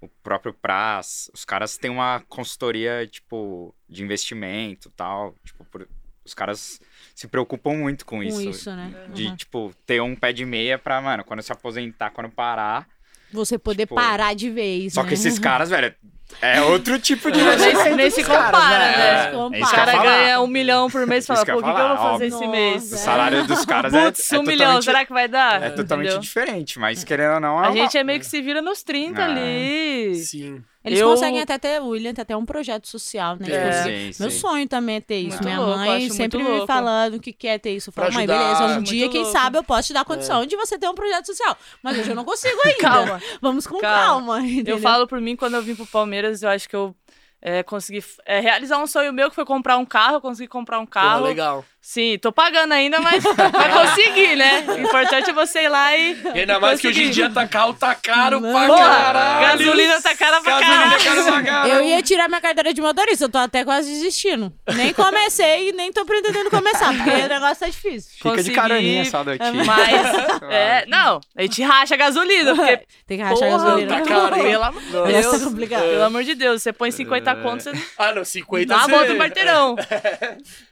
[0.00, 5.88] o próprio Praz, os caras têm uma consultoria, tipo, de investimento e tal, tipo, por-
[6.30, 6.80] os caras
[7.14, 8.40] se preocupam muito com, Com isso.
[8.48, 8.92] isso, né?
[9.12, 9.36] De, Uhum.
[9.36, 12.86] tipo, ter um pé de meia pra, mano, quando se aposentar, quando parar.
[13.32, 14.92] Você poder tipo, parar de vez.
[14.94, 15.08] Só né?
[15.08, 15.94] que esses caras, velho,
[16.40, 18.96] é outro tipo de Nem, investimento nem se dos caras, compara, né?
[18.96, 19.08] né?
[19.08, 19.58] É, Se compara.
[19.58, 21.74] é O cara ganha um milhão por mês e fala, que eu pô, o que,
[21.74, 22.26] que eu vou fazer óbvio.
[22.28, 22.92] esse mês?
[22.92, 25.62] O salário dos caras é, Putz, é um milhão, totalmente, será que vai dar?
[25.62, 26.20] é totalmente Entendeu?
[26.20, 28.82] diferente, mas querendo ou não, é A uma- gente é meio que se vira nos
[28.82, 29.24] 30 Ah.
[29.26, 30.14] ali.
[30.16, 30.62] Sim.
[30.82, 33.46] Eles Eu- conseguem até ter, o William tem até um projeto social, né?
[33.50, 33.58] É.
[33.68, 34.38] Inclusive, Sim, Meu sim.
[34.38, 35.28] sonho também é ter isso.
[35.36, 36.66] Muito Minha louco, mãe sempre me louco.
[36.66, 37.90] falando que quer ter isso.
[37.90, 39.38] Eu falo, mãe, beleza, um acho dia, muito quem louco.
[39.38, 41.54] sabe, eu posso te dar condição de você ter um projeto social.
[41.82, 42.78] Mas hoje eu não consigo ainda.
[42.80, 43.22] Calma.
[43.42, 44.36] Vamos com Calma.
[44.38, 44.48] calma.
[44.66, 46.96] Eu falo por mim, quando eu vim pro Palmeiras, eu acho que eu
[47.42, 50.16] é, consegui é, realizar um sonho meu, que foi comprar um carro.
[50.16, 51.24] Eu consegui comprar um Porra, carro.
[51.24, 51.64] legal.
[51.82, 54.64] Sim, tô pagando ainda, mas vai conseguir, né?
[54.68, 56.12] O importante é você ir lá e.
[56.34, 57.14] E ainda mais que hoje em conseguir.
[57.26, 59.58] dia tá carro, tá caro pra Porra, caralho.
[59.58, 61.00] gasolina tá cara pra Gasolina caralho.
[61.00, 61.72] é cara pra caralho.
[61.72, 64.52] Eu ia tirar minha carteira de motorista, eu tô até quase desistindo.
[64.76, 68.10] Nem comecei e nem tô pretendendo começar, porque o negócio tá difícil.
[68.22, 69.64] Fica de caroninha só do tio.
[69.64, 72.80] Mas, é, não, a gente racha a gasolina, porque.
[73.08, 73.94] Tem que rachar a Porra, gasolina.
[73.94, 74.36] tá caro?
[74.36, 75.14] Pelo amor de.
[75.14, 75.38] Essa Deus.
[75.42, 75.80] tá complicado.
[75.82, 79.12] Pelo amor de Deus, você põe 50 contos, você Ah, não, 50 dá a volta
[79.14, 79.76] no quarteirão.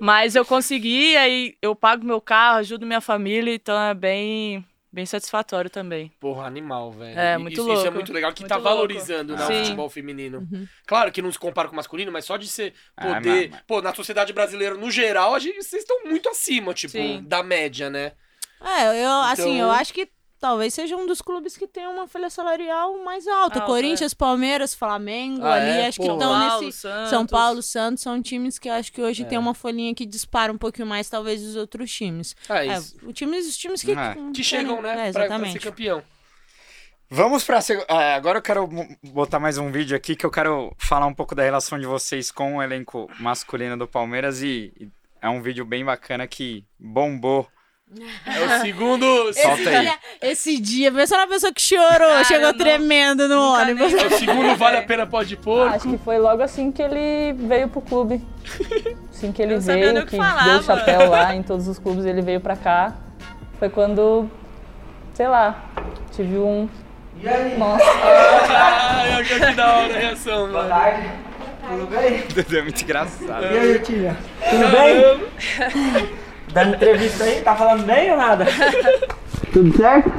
[0.00, 5.04] Mas eu consegui, aí eu pago meu carro, ajudo minha família, então é bem, bem
[5.06, 6.12] satisfatório também.
[6.20, 7.18] Porra, animal, velho.
[7.18, 7.94] É, muito isso, Isso é louco.
[7.94, 8.70] muito legal, que Muito tá louco.
[8.70, 10.38] valorizando né, o futebol feminino.
[10.50, 10.66] Uhum.
[10.86, 13.50] Claro que não se compara com o masculino, mas só de você Ah, poder...
[13.50, 17.22] mas- Pô, na sociedade brasileira, no geral, a gente, vocês estão muito acima, tipo, Sim.
[17.26, 18.12] da média, né?
[18.60, 20.08] É, eu, assim, Então- eu acho que
[20.40, 23.60] talvez seja um dos clubes que tem uma folha salarial mais alta.
[23.60, 25.86] Alta, Corinthians, Palmeiras, Flamengo, Ah, ali, é?
[25.88, 26.04] acho Pô.
[26.06, 26.78] que estão Paulo, nesse.
[26.78, 27.10] Santos.
[27.10, 29.26] São Paulo, Santos são times que eu acho que hoje É.
[29.26, 32.36] tem uma folhinha que dispara um pouquinho mais, talvez, dos outros times.
[32.48, 32.96] Ah, É, isso.
[33.02, 33.92] o times, os times que.
[33.92, 34.16] É.
[34.34, 34.90] Que chegam, né?
[34.90, 35.60] É, pra, pra ser exatamente.
[35.60, 36.02] campeão.
[37.10, 37.60] Vamos pra.
[37.62, 38.68] seg- ah, agora eu quero
[39.02, 42.30] botar mais um vídeo aqui que eu quero falar um pouco da relação de vocês
[42.30, 44.88] com o elenco masculino do Palmeiras e, e
[45.22, 47.48] é um vídeo bem bacana que bombou.
[48.26, 49.06] É o segundo.
[49.32, 49.80] Solta esse, aí.
[49.80, 53.92] dia, esse dia, pensa na pessoa que chorou, Cara, chegou não- tremendo no ônibus.
[53.92, 55.74] nem- É o segundo Vale a Pena Pode Porco.
[55.74, 58.20] Acho que foi logo assim que ele veio pro clube.
[59.10, 62.04] Assim que ele Eu veio, que, que deu o chapéu lá em todos os clubes,
[62.04, 62.94] ele veio pra cá.
[63.58, 64.30] Foi quando,
[65.12, 65.64] sei lá,
[66.14, 66.68] tive um.
[67.58, 70.68] Nossa, Ah, que da hora a reação, mano.
[70.68, 71.08] tarde.
[71.68, 72.58] Tudo bem?
[72.58, 73.44] é muito engraçado.
[73.44, 74.16] E aí, tia?
[74.48, 76.08] Tudo bem?
[76.52, 78.46] Dando entrevista aí, tá falando bem ou nada?
[79.52, 80.12] Tudo certo?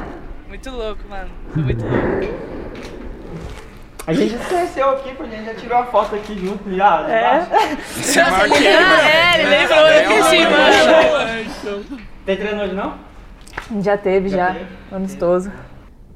[0.48, 1.30] Muito louco, mano.
[1.52, 2.50] Foi muito louco.
[4.06, 6.74] A gente já se conheceu aqui, pô, a gente já tirou a foto aqui junto
[6.74, 7.06] já.
[7.08, 7.36] É?
[7.36, 10.50] É que ele, Ah, é, ele lembrou É aqui uma sim, coisa.
[10.50, 11.30] mano.
[11.30, 11.98] É, então.
[12.26, 12.94] Tem treino hoje não?
[13.82, 14.66] já teve, já, teve?
[14.90, 15.52] amistoso.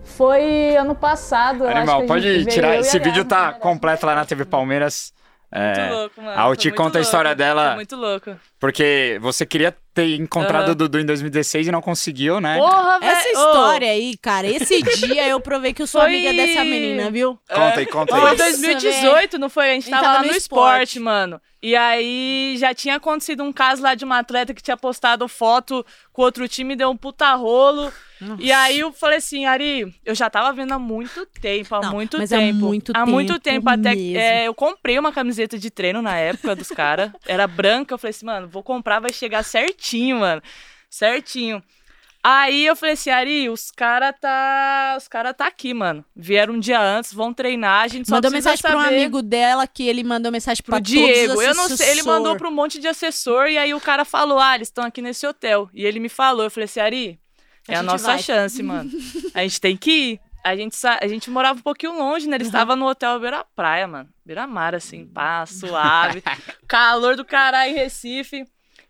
[0.05, 2.77] Foi ano passado, eu acho Animal, pode tirar.
[2.77, 3.59] Esse vídeo tá né?
[3.61, 5.12] completo lá na TV Palmeiras.
[5.53, 6.41] É, Muito louco, mano.
[6.41, 7.39] a Uti conta a história louco.
[7.39, 7.66] dela.
[7.69, 8.36] Foi muito louco.
[8.65, 12.57] Porque você queria ter encontrado o Dudu em 2016 e não conseguiu, né?
[12.57, 13.12] Porra, velho.
[13.12, 17.11] Essa história aí, cara, esse dia eu provei que eu sou Foi- amiga dessa menina,
[17.11, 17.39] viu?
[17.47, 18.35] Conta aí, conta Foi aí.
[18.35, 19.70] em 2018, não foi?
[19.70, 20.82] A gente A gente tava, tava lá no no esporte.
[20.85, 21.41] esporte, mano.
[21.62, 25.85] E aí já tinha acontecido um caso lá de uma atleta que tinha postado foto
[26.12, 27.93] com outro time, deu um puta rolo.
[28.39, 31.93] E aí eu falei assim, Ari, eu já tava vendo há muito tempo, há Não,
[31.93, 32.59] muito mas há tempo.
[32.59, 36.55] muito há muito tempo tempo até é, eu comprei uma camiseta de treino na época
[36.57, 37.11] dos caras.
[37.27, 40.40] Era branca, eu falei assim, mano, vou comprar, vai chegar certinho, mano.
[40.89, 41.62] Certinho.
[42.26, 44.94] Aí eu falei assim, Ari, os caras tá.
[44.97, 46.02] Os caras tá aqui, mano.
[46.16, 49.20] Vieram um dia antes, vão treinar, a gente só Mandou mensagem pra um saber amigo
[49.20, 51.43] dela que ele mandou mensagem pro pra Diego.
[51.43, 54.39] Eu não sei, ele mandou pra um monte de assessor e aí o cara falou:
[54.39, 55.68] "Ah, eles estão aqui nesse hotel".
[55.74, 57.20] E ele me falou, eu falei assim: "Ari,
[57.68, 58.90] é A a, nossa vai." chance, mano.
[59.35, 60.20] A gente tem que ir".
[60.45, 62.37] A gente, a gente morava um pouquinho longe, né?
[62.37, 64.11] Eles estavam no hotel Beira Praia, mano.
[64.25, 66.23] Beira Mar, assim, pá, suave.
[66.69, 68.45] Calor do caralho em Recife.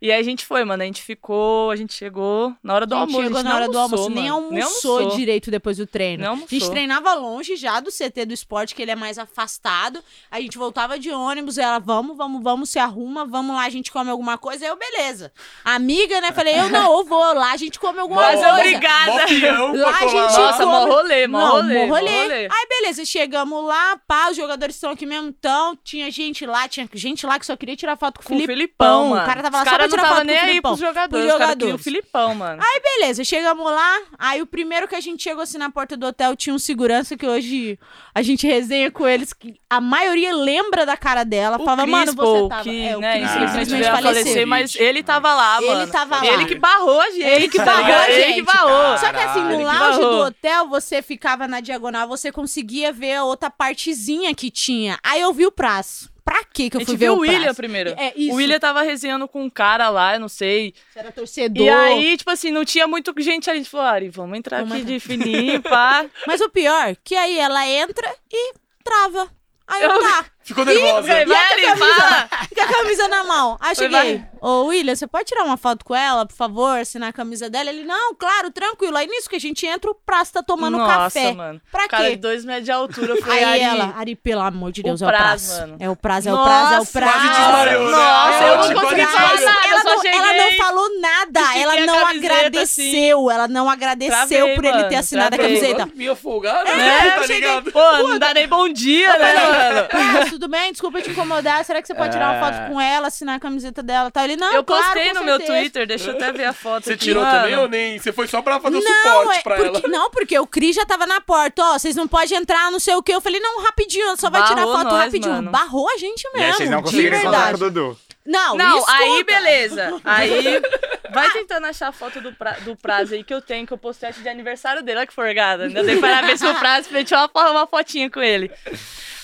[0.05, 0.83] E aí a gente foi, mano.
[0.83, 3.23] A gente ficou, a gente chegou na hora do A gente almoço.
[3.25, 4.63] chegou a gente na hora nem do almoço, almoçou, nem mano.
[4.63, 6.23] almoçou, direito depois do treino.
[6.25, 6.71] Nem A gente almoçou.
[6.71, 10.05] treinava longe já do CT do esporte, que ele é mais afastado.
[10.31, 13.91] A gente voltava de ônibus, ela, vamos, vamos, vamos, se arruma, vamos lá, a gente
[13.91, 14.67] come alguma coisa.
[14.67, 15.33] Aí eu, beleza.
[15.65, 16.33] Amiga, né?
[16.33, 18.55] Falei, eu não, eu vou lá, a gente come alguma Mas coisa.
[18.57, 19.25] obrigada.
[19.27, 20.37] Peão pra Lá a gente.
[20.39, 22.11] Nossa, mó rolê, mó Não, rolê, mó rolê.
[22.11, 22.45] mó rolê.
[22.53, 26.87] Aí, beleza, chegamos lá, pá, os jogadores estão aqui mesmo, então, tinha gente lá, tinha
[26.93, 28.55] gente lá que só queria tirar foto com, Com o o Filipão.
[28.55, 29.23] Filipão, mano.
[29.23, 30.71] O cara tava lá Os só tirar foto nem com o aí Filipão.
[30.73, 31.25] pros jogadores.
[31.27, 31.75] Pros jogadores.
[31.75, 32.63] o Filipão, mano.
[32.63, 34.01] Aí, beleza, chegamos lá.
[34.19, 37.17] Aí, o primeiro que a gente chegou assim na porta do hotel tinha um segurança
[37.17, 37.79] que hoje
[38.15, 41.57] a gente resenha com eles, que a maioria lembra da cara dela.
[41.61, 42.63] O Falava, mano, Crispo, você tava.
[42.63, 44.03] que, é, o né, Cris, Ah, infelizmente faleceu.
[44.25, 45.93] falecer, mas ele tava lá, Ele mano.
[45.93, 46.27] tava lá.
[46.27, 48.35] Ele que barrou a gente, Ele que barrou a Ele gente.
[48.35, 48.99] que barrou.
[48.99, 53.25] Só que assim, no lounge do hotel, você ficava na diagonal, você conseguia ver a
[53.25, 54.99] outra partezinha que tinha.
[55.03, 56.09] Aí eu vi o prazo.
[56.25, 57.57] Pra quê que eu fui ver o William prazo?
[57.57, 57.91] primeiro.
[57.99, 58.33] É, isso.
[58.33, 60.73] O William tava resenhando com um cara lá, eu não sei.
[60.91, 61.63] Você era torcedor.
[61.65, 63.59] E aí, tipo assim, não tinha muito gente ali.
[63.59, 64.95] A gente falou, Ari, vamos entrar Vamos aqui entrar.
[64.95, 66.07] de fininho, pá.
[66.27, 69.31] Mas o pior, que aí ela entra e trava.
[69.67, 70.27] Aí eu, Eu- tá.
[70.45, 71.03] Ficou nervosa.
[71.09, 71.95] Vai, E a Ari, camisa?
[71.95, 72.29] fala.
[72.55, 73.57] Com a camisa na mão.
[73.61, 74.17] Aí Foi, cheguei.
[74.19, 74.29] vai.
[74.41, 76.79] Ô, William, você pode tirar uma foto com ela, por favor?
[76.79, 77.71] Assinar a camisa dela?
[77.71, 78.95] Ele, não, claro, tranquilo.
[78.97, 81.33] Aí nisso que a gente entra, o prazo tá tomando Nossa, café.
[81.33, 81.61] mano.
[81.73, 82.11] Pra Cara quê?
[82.11, 83.17] de dois metros de altura.
[83.23, 85.61] Falei, Aí Ari, ela, Ari, pelo amor de Deus, é o prazo, prazo.
[85.63, 85.77] mano.
[85.81, 87.13] É o prazo, é o prazo, é o prazo.
[87.13, 87.91] quase desmaiou, né?
[87.97, 91.73] Nossa, eu Ela não consegui falar nada, ela, não, ela não falou nada, estiquei ela
[91.73, 95.57] a não camiseta, agradeceu, ela não agradeceu Travei, por ele ter assinado travei.
[95.57, 95.91] a camiseta.
[95.95, 97.11] Minha folgada, É, né?
[97.13, 97.73] Tá cheguei- ligado?
[97.73, 100.34] Pô, não dá nem bom dia, né, mano?
[100.35, 100.73] Tudo bem?
[100.73, 101.65] Desculpa te incomodar.
[101.65, 104.11] Será que você pode tirar uma foto com ela, assinar a camiseta dela?
[104.11, 104.25] Tá?
[104.25, 105.39] Ele, não, Eu claro, postei no meu.
[105.39, 107.39] Twitter, deixa eu até ver a foto Você aqui, tirou mano.
[107.39, 107.99] também ou nem?
[108.01, 109.89] Você foi só pra fazer o suporte é, pra porque, ela.
[109.89, 112.97] não, porque o Cris já tava na porta, ó, vocês não podem entrar, não sei
[112.97, 113.15] o que.
[113.15, 115.35] Eu falei, não, rapidinho, só vai tirar Barrou foto nós, rapidinho.
[115.35, 115.51] mano.
[115.53, 117.59] Barrou a gente E aí mesmo, vocês não conseguiram encontrar com o.
[117.59, 117.99] Dudu.
[118.27, 120.01] Não, Não, aí beleza.
[120.03, 120.59] Aí
[121.13, 123.77] vai tentando achar a foto do, pra, do prazo aí que eu tenho, que eu
[123.79, 124.99] postei antes de aniversário dele.
[125.01, 125.65] Olha que forgada.
[125.65, 128.51] Ainda dei parabéns pro prazo, pra tirar uma, uma fotinha com ele.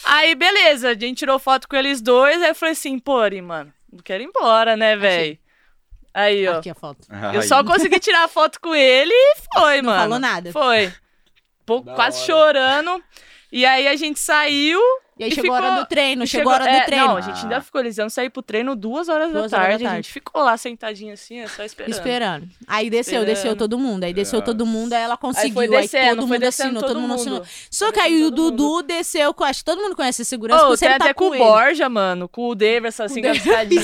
[0.05, 3.40] Aí, beleza, a gente tirou foto com eles dois, aí eu falei assim, pô, Ari,
[3.43, 5.39] mano, não quero ir embora, né, velho?
[6.12, 6.59] Aí, ó.
[6.59, 7.06] Aqui a foto.
[7.35, 10.02] Eu só consegui tirar a foto com ele e foi, Não mano.
[10.02, 10.52] falou nada.
[10.52, 10.93] Foi.
[11.64, 12.27] Pô, Da quase hora.
[12.27, 13.05] chorando.
[13.52, 14.81] E aí a gente saiu.
[15.18, 17.06] E aí E chegou a hora ficou- do treino, chegou a hora do é, treino.
[17.09, 19.68] Não, a gente ainda ficou, eles iam sair pro treino duas horas, Duas da, horas
[19.68, 20.02] da tarde, A tarde.
[20.06, 21.93] gente ficou lá sentadinho assim, só esperando.
[21.93, 22.48] Esperando.
[22.66, 23.59] Aí desceu, desceu Esperando.
[23.59, 24.05] todo mundo.
[24.05, 25.60] Aí desceu todo mundo, aí ela Aí conseguiu.
[25.60, 27.39] Aí, descendo, todo foi mundo assinou, todo, todo mundo assinou.
[27.40, 27.48] mundo.
[27.70, 29.44] Só que aí o todo Dudu desceu com.
[29.44, 31.35] Acho que todo mundo conhece a segurança, porque tem sempre até tá com com o
[31.35, 31.44] ele.
[31.44, 33.82] Borja, mano, com o Daverson, assim, com a escadinha.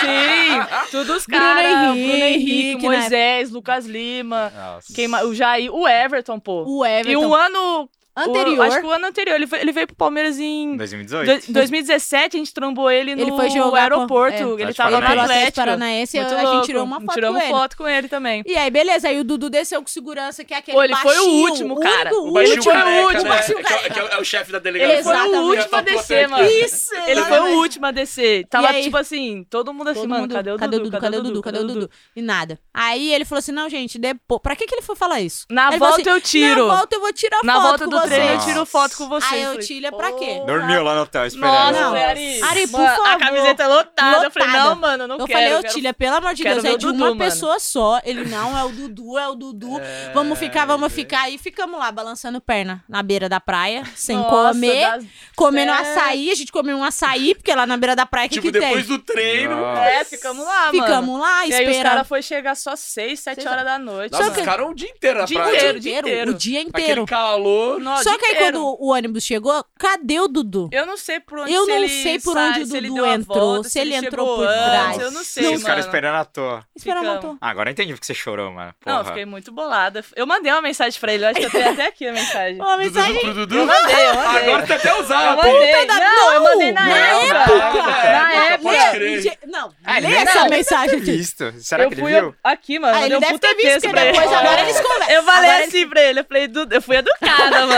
[0.00, 1.72] Sim, todos os Bruno caras.
[1.96, 2.98] Bruno Henrique, Henrique, né?
[2.98, 4.52] Moisés, Lucas Lima,
[4.94, 6.62] quem o Jair, o Everton, pô.
[6.64, 7.10] O Everton.
[7.10, 7.88] E um ano...
[8.20, 8.58] Anterior.
[8.58, 9.34] o- acho que o ano anterior.
[9.36, 10.76] Ele, foi- ele veio pro Palmeiras em...
[10.76, 11.46] 2018.
[11.46, 14.34] do- 2017, a gente trombou ele no Ele foi jogar com- aeroporto.
[14.36, 14.40] é.
[14.42, 15.22] ele Atlético tava no.
[15.22, 15.54] Atlético.
[15.56, 17.52] Paranaense, Muito a gente tirou uma foto Tiramos com ele.
[17.54, 18.42] foto com ele também.
[18.46, 19.08] E aí, beleza.
[19.08, 21.80] Aí o Dudu desceu com segurança, que é aquele Pô, ele foi o baixinho, último,
[21.80, 22.10] cara.
[22.10, 23.28] único, O baixinho último, careca, último, né?
[23.30, 24.94] baixinho É que é- é que é o chefe da delegação.
[24.94, 25.58] Ele foi o Exatamente.
[25.58, 26.44] último a descer, mano.
[26.50, 28.46] Isso, Ele foi o último a descer.
[28.48, 31.00] Tava, tipo assim, todo mundo assim, mano, cadê o cadê o Dudu?
[31.00, 31.42] Cadê o Dudu?
[31.42, 31.90] Cadê o Dudu?
[32.16, 32.58] E nada.
[32.72, 34.40] Aí ele falou assim: não, gente, depois.
[34.42, 35.46] Pra que, ele foi falar isso?
[35.50, 36.66] Na Ele volta eu tiro.
[36.68, 39.08] Na volta eu vou tirar Na foto volta com do treino eu tiro foto com
[39.08, 39.32] vocês.
[39.32, 40.42] Aí eu, Falei, Tília, pra quê?
[40.46, 41.52] Dormiu lá no hotel esperando.
[41.52, 41.88] Nossa, Não.
[41.90, 43.06] falei, Ari, Ari, por mano, favor.
[43.08, 44.24] A camiseta lotada.
[44.26, 45.38] Eu falei, não, mano, não eu quero.
[45.38, 47.18] falei, ô eu quero- Tília, pelo amor de Deus, é de Dudu, uma mano.
[47.18, 48.00] pessoa só.
[48.04, 49.80] Ele não é o Dudu, é o Dudu.
[50.14, 51.22] Vamos ficar, vamos ficar.
[51.22, 54.80] Aí ficamos lá, balançando perna na beira da praia, sem Nossa, comer.
[54.90, 55.04] das-
[55.36, 55.74] Comendo É.
[55.80, 58.46] açaí, a gente comeu um açaí, porque lá na beira da praia, o que, Tipo,
[58.52, 58.96] que depois tem?
[58.96, 59.56] do treino.
[59.56, 59.82] Nossa.
[59.82, 60.72] É, ficamos lá, mano.
[60.84, 61.82] Ficamos lá, E aí os esperando.
[61.92, 64.12] caras foram chegar só 6, 7 Seis horas da noite.
[64.12, 65.56] Nossa, que- caras o dia inteiro na Dia praia.
[65.56, 65.78] inteiro.
[65.78, 67.06] o dia inteiro, o dia Aquele inteiro.
[67.06, 67.80] calor.
[67.80, 68.58] Não, Só dia que aí inteiro.
[68.60, 70.68] quando o ônibus chegou, cadê o Dudu?
[70.72, 73.38] Eu não sei por onde Eu não ele sei por sai, onde o Dudu entrou,
[73.54, 74.98] volta, se ele entrou por antes, trás.
[74.98, 75.64] Eu não sei, Os mano.
[75.64, 76.64] caras esperando à toa.
[76.76, 77.22] Espera, Ficamos.
[77.24, 77.38] motor.
[77.40, 78.74] Ah, agora eu entendi porque você chorou, mano.
[78.86, 79.00] Não, Porra.
[79.00, 80.04] eu fiquei muito bolada.
[80.16, 82.58] Eu mandei uma mensagem pra ele, eu acho que eu tenho até aqui a mensagem.
[82.60, 83.20] Ó, a Do Dudu mensagem...
[83.20, 83.56] pro Dudu.
[83.58, 84.42] Eu mandei, eu mandei.
[84.44, 85.36] Agora tá até Eu usado.
[85.36, 85.86] mandei.
[85.86, 87.34] da- Não, eu mandei na Não, época.
[87.34, 89.38] na época.
[89.46, 91.00] Não, Ah, ele lê essa deve mensagem.
[91.00, 91.52] ter visto.
[91.60, 92.34] Será eu que ele fui viu?
[92.44, 92.96] aqui, mano.
[92.96, 95.14] Ah, ele deve ter visto, porque depois agora eles conversam.
[95.14, 97.77] Eu falei assim pra ele, eu falei, Dudu, eu fui educada, mano.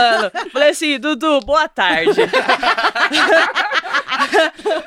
[0.51, 2.21] Falei assim, Dudu, boa tarde.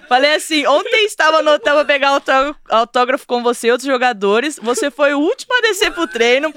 [0.09, 4.59] falei assim, ontem estava no hotel pra pegar autó- autógrafo com você e outros jogadores.
[4.63, 6.53] Você foi o último a descer pro treino.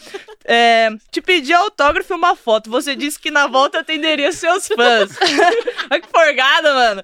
[0.45, 2.69] É, te pedi autógrafo e uma foto.
[2.69, 5.11] Você disse que na volta atenderia seus fãs.
[5.91, 7.03] Olha que forgada, mano.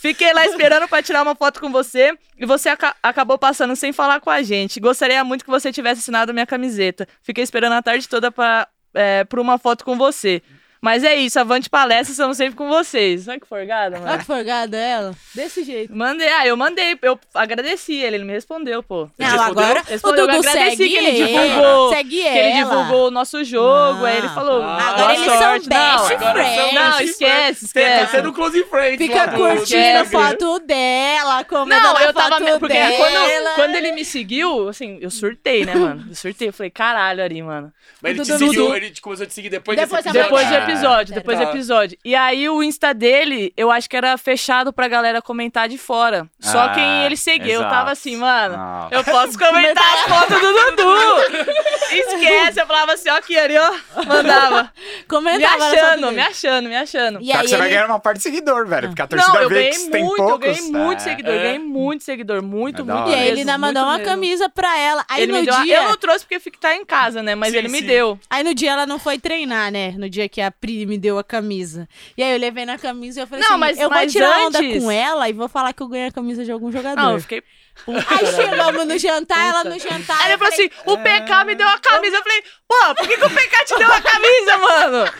[0.00, 3.92] Fiquei lá esperando pra tirar uma foto com você e você aca- acabou passando sem
[3.92, 4.80] falar com a gente.
[4.80, 7.08] Gostaria muito que você tivesse assinado minha camiseta.
[7.22, 10.42] Fiquei esperando a tarde toda pra, é, por uma foto com você.
[10.86, 13.26] Mas é isso, avante palestra, estamos sempre com vocês.
[13.26, 14.18] Olha que forgada, Olha mano.
[14.20, 15.12] que forgada ela.
[15.34, 15.92] Desse jeito.
[15.92, 19.10] Mandei, ah, eu mandei, eu agradeci ele, ele me respondeu, pô.
[19.18, 19.64] Ele Não, respondeu?
[19.64, 23.08] agora Respondeu, o eu Dudu agradeci segue que ele ele, divulgou- Segue Que ele divulgou
[23.08, 24.34] o nosso jogo, aí ele Ah.
[24.34, 24.62] falou.
[24.62, 25.68] Ah, Agora eles são sorte.
[25.68, 25.76] Não,
[26.06, 26.72] best são friends.
[26.74, 28.10] Não, esquece, Tá esquece.
[28.12, 32.36] sendo close friends Fica curtindo a foto dela, comendo Não, eu tava.
[32.60, 32.96] Porque dela.
[32.96, 36.04] quando, quando ele me seguiu, assim, eu surtei, né, mano?
[36.08, 36.48] Eu surtei.
[36.48, 37.72] Eu falei, caralho, Ari, mano.
[38.00, 40.38] Mas ele te seguiu, ele começou a te seguir depois, Depois desse episódio.
[40.38, 41.44] Depois do Ah, episódio, depois tá.
[41.44, 41.98] do episódio.
[42.04, 46.28] E aí o Insta dele, eu acho que era fechado pra galera comentar de fora.
[46.40, 47.46] Só Ah, quem ele seguiu.
[47.54, 47.74] Eu exato.
[47.74, 48.88] tava assim, mano, Não.
[48.90, 51.56] eu posso comentar as fotos do Dudu.
[51.92, 53.72] Esquece, eu falava assim, ó, aqui, Ari, ó.
[54.04, 54.62] Mandava.
[54.76, 57.18] Me Comentava foto achando, me achando, me achando.
[57.22, 58.88] E Só aí que você vai ganhar uma parte de seguidor, velho.
[58.88, 60.32] Porque a torcida Não, eu vê ganhei que tem muito, poucos.
[60.32, 61.02] eu ganhei muito É.
[61.02, 61.38] seguidor, É.
[61.38, 63.10] ganhei muito seguidor, muito, É muito.
[63.10, 64.04] E aí ele ainda mandou uma mesmo.
[64.10, 65.04] camisa pra ela.
[65.08, 65.76] Aí Ele no me deu uma- dia...
[65.76, 67.34] Eu não trouxe porque fica tá em casa, né?
[67.34, 67.86] Mas Sim, ele me sim.
[67.86, 68.18] deu.
[68.28, 69.92] Aí no dia ela não foi treinar, né?
[69.96, 71.88] No dia que a Pri me deu a camisa.
[72.16, 74.12] E aí eu levei na camisa e eu falei Não, assim, mas- eu vou mas
[74.12, 76.72] tirar onda antes- com ela e vou falar que eu ganhei a camisa de algum
[76.72, 77.00] jogador.
[77.00, 77.42] Não, eu fiquei
[77.84, 78.06] puta.
[78.08, 79.70] Aí chegamos no jantar, ela Puta.
[79.70, 80.16] no jantar.
[80.20, 82.16] Aí eu ele falou falei, assim: o PK me deu a camisa.
[82.16, 85.12] Eu falei, pô, por que, que o PK te deu a camisa, mano?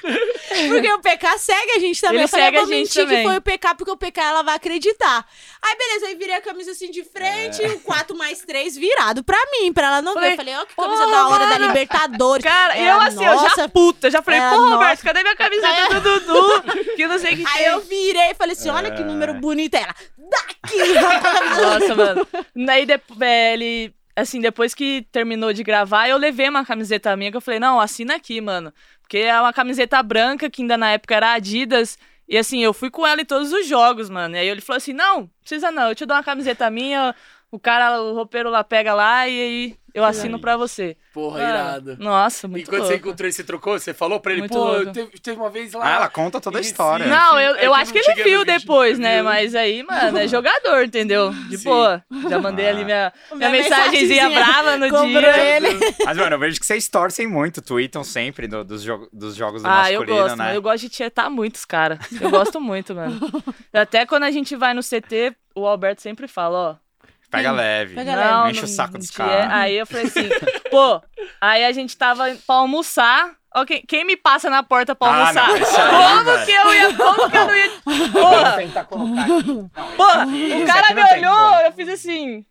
[0.68, 2.16] Porque o PK segue a gente também.
[2.16, 3.18] Ele eu falei, segue eu a vou gente mentir também.
[3.18, 5.26] que foi o PK, porque o PK ela vai acreditar.
[5.62, 7.68] Aí beleza, aí virei a camisa assim de frente, É.
[7.68, 10.20] o 4 mais 3 virado pra mim, pra ela não ver.
[10.20, 12.44] Falei, Eu falei, ó, que camisa "Porra, da hora da mano." Libertadores.
[12.44, 15.02] Cara, e Ela, eu assim, eu já "Nossa." puta, já falei, Ela, pô, Roberto, "Nossa."
[15.02, 16.62] cadê minha camiseta do Dudu?
[16.96, 17.66] Que não sei o que Aí tem.
[17.66, 19.04] eu virei e falei assim, olha que É.
[19.04, 19.74] número bonito.
[19.74, 19.94] Ela,
[20.30, 20.76] daqui!
[21.62, 22.26] Nossa, mano.
[22.68, 23.94] Aí de- é, ele.
[24.14, 27.78] Assim, depois que terminou de gravar, eu levei uma camiseta minha que eu falei, não,
[27.78, 28.72] assina aqui, mano.
[29.02, 31.98] Porque é uma camiseta branca, que ainda na época era Adidas.
[32.26, 34.34] E assim, eu fui com ela em todos os jogos, mano.
[34.34, 37.14] E aí ele falou assim: não, precisa não, eu te dou uma camiseta minha,
[37.56, 40.94] o cara, o roupeiro lá pega lá e aí eu assino pra você.
[41.14, 41.96] Porra, Mano, irado.
[41.98, 43.08] Nossa, E muito quando você louco.
[43.08, 43.78] encontrou ele, você trocou?
[43.78, 45.86] Você falou pra ele, Muito pô, teve, teve uma vez lá.
[45.86, 47.06] Ah, ela conta toda a história.
[47.06, 49.14] Não, eu, eu acho que ele viu depois, né?
[49.16, 49.24] viu?
[49.24, 51.30] Mas aí, mano, é jogador, entendeu?
[51.48, 51.64] De Sim.
[51.64, 52.04] boa.
[52.28, 55.56] Já mandei ali minha, minha, Minha mensagenzinha brava no Comprou dia.
[55.56, 55.68] ele.
[56.04, 59.62] Mas, mano, eu vejo que vocês torcem muito, tweetam sempre do- dos, jo- dos jogos
[59.62, 60.44] do Ah, eu masculino, gosto, né?
[60.44, 61.98] mas eu gosto de tietar muitos, cara.
[62.20, 63.18] Eu gosto muito, mano.
[63.72, 66.85] Até quando a gente vai no CT, o Alberto sempre fala, ó.
[67.30, 67.94] Pega leve.
[67.94, 69.52] Pega Não, Enche o não- saco dos não caras.
[69.52, 70.28] Aí eu falei assim,
[70.70, 71.02] pô,
[71.40, 75.48] aí a gente tava pra almoçar, Ó, quem, me passa na porta pra Ah, almoçar?
[75.48, 76.44] não, isso aí, como velho.
[76.46, 76.92] que eu ia.
[76.94, 77.70] Como que eu não ia.
[78.12, 78.56] Porra!
[79.16, 80.26] Não, Porra!
[80.26, 82.44] isso O cara me não tem olhou, eu fiz assim.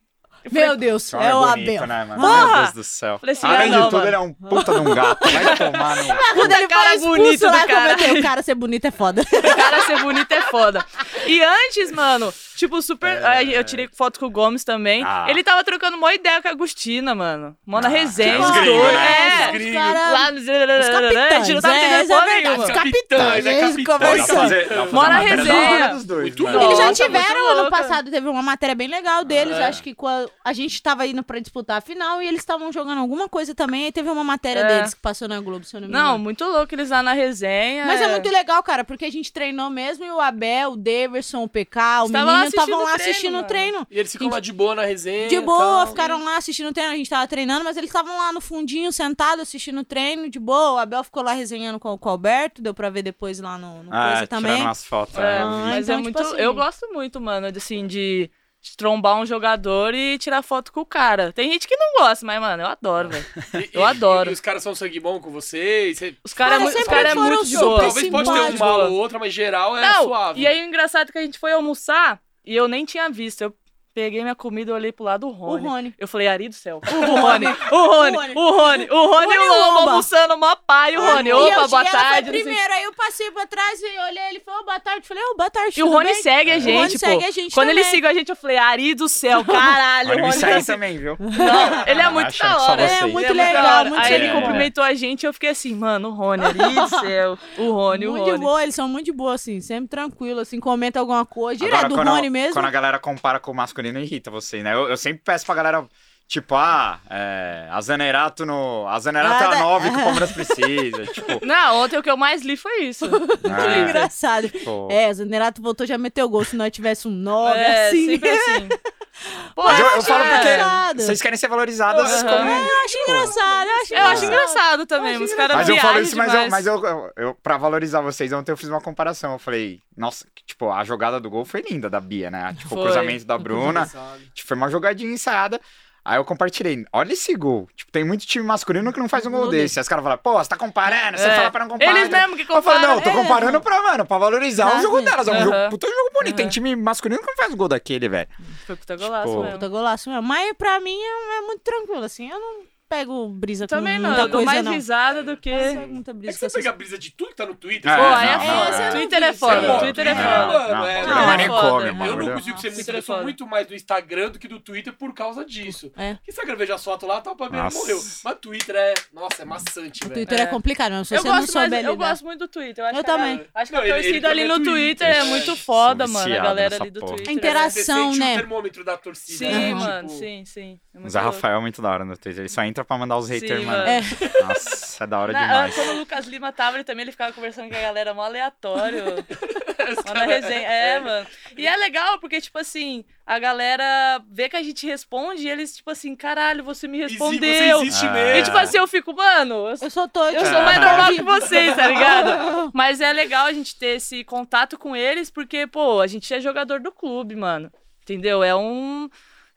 [0.43, 1.87] Eu falei, Meu Deus, é o bonito, Abel.
[1.87, 2.05] né!
[2.05, 3.17] Meu Deus do céu.
[3.19, 4.07] Falei assim, Além ah, não, de tudo, mano.
[4.09, 5.27] ele é um puta de um gato.
[5.27, 6.03] Vai tomar no...
[6.35, 7.95] Quando ele cara foi expulso bonito lá, cara.
[7.95, 8.19] cometeu.
[8.19, 9.21] O cara ser bonito é foda.
[9.23, 10.85] O cara ser bonito é foda.
[11.25, 13.23] E antes, mano, tipo, super.
[13.25, 15.03] aí Eu tirei foto com o Gomes também.
[15.05, 15.25] Ah.
[15.29, 17.55] Ele tava trocando uma ideia com a Agostina, mano.
[17.65, 18.39] Mó na resenha.
[18.39, 19.41] os os gringos, né?
[19.41, 19.45] É.
[19.47, 19.75] Os gringos.
[19.75, 20.39] Lá no.
[20.39, 20.45] Os
[20.89, 22.63] capitães, A gente não tava é, entendendo é porra verdade, nenhuma.
[22.65, 24.25] os Capitães, capitães, é eles capitães.
[24.27, 24.91] Conversando.
[24.93, 25.87] matéria da resenha.
[25.89, 26.61] dos dois, Muito bom.
[26.61, 27.71] Eles já tiveram ano louca.
[27.77, 29.55] passado, teve uma matéria bem legal deles.
[29.57, 29.65] É.
[29.65, 29.95] Acho que
[30.43, 33.87] a gente tava indo pra disputar a final e eles estavam jogando alguma coisa também.
[33.87, 34.67] E teve uma matéria É.
[34.67, 36.19] deles que passou na Globo, se eu não me Não, engano.
[36.19, 37.85] muito louco eles lá na resenha.
[37.85, 41.43] Mas é muito legal, cara, porque a gente treinou mesmo e o Abel, o Daverson,
[41.43, 43.87] o PK, o Estavam lá menino estavam lá treino, assistindo o treino.
[43.89, 45.27] E eles ficam lá de boa na resenha.
[45.27, 45.87] De boa, tal.
[45.87, 46.91] ficaram lá assistindo o treino.
[46.93, 50.39] A gente tava treinando, mas eles estavam lá no fundinho, sentado, assistindo o treino, de
[50.39, 50.73] boa.
[50.73, 53.83] O Abel ficou lá resenhando com, com o Alberto, deu pra ver depois lá no,
[53.83, 54.61] no Ah, coisa também.
[54.61, 55.17] umas fotos.
[55.17, 56.19] É, é, Ah, mas então, é tipo muito.
[56.19, 58.29] assim- Eu gosto muito, mano, de, assim, de,
[58.77, 61.31] trombar um jogador e tirar foto com o cara.
[61.31, 63.25] Tem gente que não gosta, mas, mano, eu adoro, velho.
[63.63, 64.29] E- Eu e- adoro.
[64.31, 65.99] E os caras são sangue bom com vocês.
[65.99, 66.15] Você...
[66.23, 67.79] Os caras Cara, é, sempre cara é foram muito de boa.
[67.81, 70.41] Talvez pode ter um mal ou outra, mas geral é Não, suave.
[70.41, 73.41] e aí o engraçado é que a gente foi almoçar e eu nem tinha visto.
[73.41, 73.53] Eu
[73.95, 75.67] peguei minha comida e olhei pro lado do O Rony.
[75.67, 75.93] Rony.
[75.97, 76.81] Eu falei, Ari do céu.
[76.85, 79.91] O Rony, o Rony, o Rony, o Rony e o Rony Lomba Lomba.
[79.91, 80.97] almoçando mó pai.
[80.97, 82.29] O Rony, opa, boa tarde.
[82.29, 85.07] Primeiro, aí eu passei pra trás e olhei ele falou, "Ô, boa tarde.
[85.07, 85.79] Falei, ô, boa tarde.
[85.79, 86.99] E o Rony bem?" segue a O gente, Rony pô.
[86.99, 90.09] segue a gente Quando ele seguiu a gente, eu falei, Ari do céu, caralho.
[90.15, 91.15] Me Rony sair tá- também, viu?
[91.19, 92.81] Não, ele é muito da hora.
[92.81, 96.09] É, muito muito legal, muito Aí ele cumprimentou a gente e eu fiquei assim, mano,
[96.09, 97.37] o Rony, Ari do céu.
[97.57, 98.43] O Rony, o Muito de Rony.
[98.43, 101.63] boa, eles são muito de boa, assim, sempre tranquilo, assim, comenta alguma coisa.
[101.63, 102.53] Direto do Rony mesmo.
[102.53, 104.73] quando a galera compara com o masculino, irrita vocês, né?
[104.73, 105.85] Eu, eu sempre peço pra galera,
[106.27, 108.87] tipo, ah, é, a Zanerato no...
[108.87, 111.45] A Zanerato é Nada- a 9 que o Palmeiras precisa, tipo...
[111.45, 113.05] Não, ontem o que eu mais li foi isso.
[113.49, 114.49] ah, É engraçado.
[114.49, 116.43] tipo, É, o Zanerato voltou, já meteu gol.
[116.43, 118.05] Se nós tivesse um 9, É, assim.
[118.07, 118.69] sempre assim.
[119.55, 121.01] Pô, Mas eu, eu falo que- porque engraçado.
[121.01, 122.37] vocês querem ser valorizadas Aham.
[122.37, 122.49] como...
[122.49, 126.17] Eu acho engraçado, eu acho Eu acho engraçado também, os caras Mas eu falo isso,
[126.17, 129.33] mas, eu, mas eu, eu, eu, pra valorizar vocês, ontem eu fiz uma comparação.
[129.33, 132.53] Eu falei, nossa, tipo, a jogada do gol foi linda da Bia, né?
[132.57, 132.79] Tipo, Foi.
[132.79, 133.89] o cruzamento da Bruna.
[134.33, 135.59] Tipo, foi uma jogadinha ensaiada.
[136.05, 136.85] Aí eu compartilhei.
[136.93, 137.67] Olha esse gol.
[137.75, 139.79] Tipo, tem muito time masculino que não faz um gol Gol desse.
[139.79, 141.35] Aí os caras falam, pô, você tá comparando, você É.
[141.35, 141.97] fala pra não comparar.
[141.97, 142.87] Eles mesmo que Eu falo, comparam.
[142.95, 145.25] não, tô É, comparando pra, mano, pra valorizar o jogo Exato.
[145.25, 145.27] delas.
[145.27, 146.35] É um jogo, puta jogo bonito.
[146.35, 148.29] Tem time masculino que não faz um gol daquele, velho.
[148.67, 149.53] Foi puta golaço Tipo, mesmo.
[149.53, 150.23] Puta golaço mesmo.
[150.27, 152.29] Mas pra mim é, é muito tranquilo, assim.
[152.29, 152.59] Eu não
[152.89, 154.71] pego brisa com Também não, muita eu dou coisa, mais não.
[154.73, 155.49] risada do que...
[155.49, 157.35] Eu pego muita É brisa que com você essas pega a brisa de tudo que
[157.35, 157.91] tá no Twitter.
[157.91, 158.55] É, Pô, aí é não, foda.
[158.77, 158.91] não, é.
[158.91, 159.79] Twitter é Isso é foda, bom.
[159.79, 160.47] Twitter é Não, foda.
[160.47, 161.69] mano, não, é- Não, é nem foda.
[161.93, 163.23] come, Eu não consigo ser Twitter muito, é eu sou foda.
[163.23, 165.91] muito mais do Instagram do que do Twitter por causa disso.
[165.97, 166.15] É.
[166.23, 167.77] Que Instagram veja as fotos lá, tá, o Palmeiras Nossa.
[167.85, 168.01] morreu.
[168.23, 170.13] Mas Twitter é, nossa, é maçante, O velho.
[170.13, 170.45] Twitter é, É.
[170.45, 171.95] complicado, mas se Eu você não gosto, mas eu lidar...
[172.09, 172.83] gosto muito do Twitter.
[172.83, 173.45] Eu, acho Eu que a- também.
[173.55, 175.23] acho que Não, a ele- ele torcida ali também no é Twitter Twitter, é é.
[175.23, 176.19] muito foda, mano.
[176.19, 177.13] A viciado galera nessa ali do porra.
[177.15, 177.29] Twitter.
[177.29, 178.33] A interação, Você sente né?
[178.33, 179.37] o termômetro da torcida.
[179.37, 179.73] Sim, né?
[179.73, 180.79] mano, Tipo, sim, sim.
[180.93, 181.35] É muito Zé louco.
[181.35, 182.41] Rafael é muito da hora no Twitter.
[182.43, 183.77] Ele só entra pra mandar os haters, Sim, mano.
[183.77, 183.89] mano.
[183.89, 184.01] É.
[184.43, 185.75] Nossa, é da hora Na- demais.
[185.75, 189.03] quando o Lucas Lima tava, ele também ele ficava conversando com a galera mó aleatório.
[189.05, 189.15] Os
[190.05, 190.67] Mó na caras- resenha.
[190.67, 191.27] É, mano.
[191.57, 195.77] E é legal porque, tipo assim, a galera vê que a gente responde e eles,
[195.77, 197.39] tipo assim, caralho, você me respondeu.
[197.79, 198.11] Você existe Ah.
[198.11, 198.37] mesmo.
[198.39, 200.33] E tipo assim, eu fico, mano, eu Eu sou todo.
[200.35, 202.71] Eu sou mais normal que vocês, tá ligado?
[202.75, 206.41] Mas é legal a gente ter esse contato com eles, porque, pô, a gente é
[206.41, 207.71] jogador do clube, mano.
[208.01, 208.43] Entendeu?
[208.43, 209.09] É um.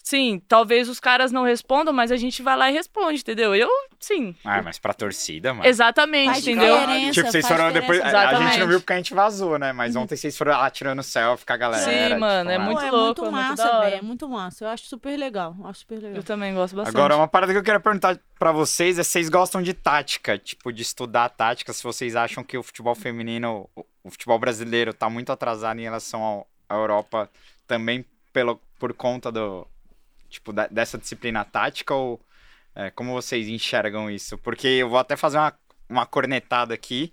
[0.09, 3.55] Sim, talvez os caras não respondam, mas a gente vai lá e responde, entendeu?
[3.55, 3.68] Eu,
[4.01, 4.35] sim.
[4.43, 5.68] Ah, mas pra torcida, mano.
[5.68, 6.76] Exatamente, Faz entendeu?
[7.12, 8.01] Tipo, vocês faz foram depois.
[8.01, 9.70] A, a gente não viu porque a gente vazou, né?
[9.74, 11.85] Mas ontem vocês foram lá tirando selfie com a galera.
[11.85, 13.97] Sim, mano, é muito é louco, é muito massa, velho.
[13.97, 14.64] É muito massa.
[14.64, 15.55] Eu acho super legal.
[15.60, 16.16] eu Acho super legal.
[16.16, 16.97] Eu também gosto bastante.
[16.97, 20.39] Agora, uma parada que eu queria perguntar pra vocês é se vocês gostam de tática,
[20.39, 25.10] tipo, de estudar tática, se vocês acham que o futebol feminino, o- futebol brasileiro tá
[25.10, 27.28] muito atrasado em relação ao- à Europa
[27.66, 29.66] também pelo, por conta do,
[30.28, 32.20] tipo, da- dessa disciplina tática ou
[32.74, 34.38] é, como vocês enxergam isso?
[34.38, 35.52] Porque eu vou até fazer uma,
[35.88, 37.12] uma cornetada aqui.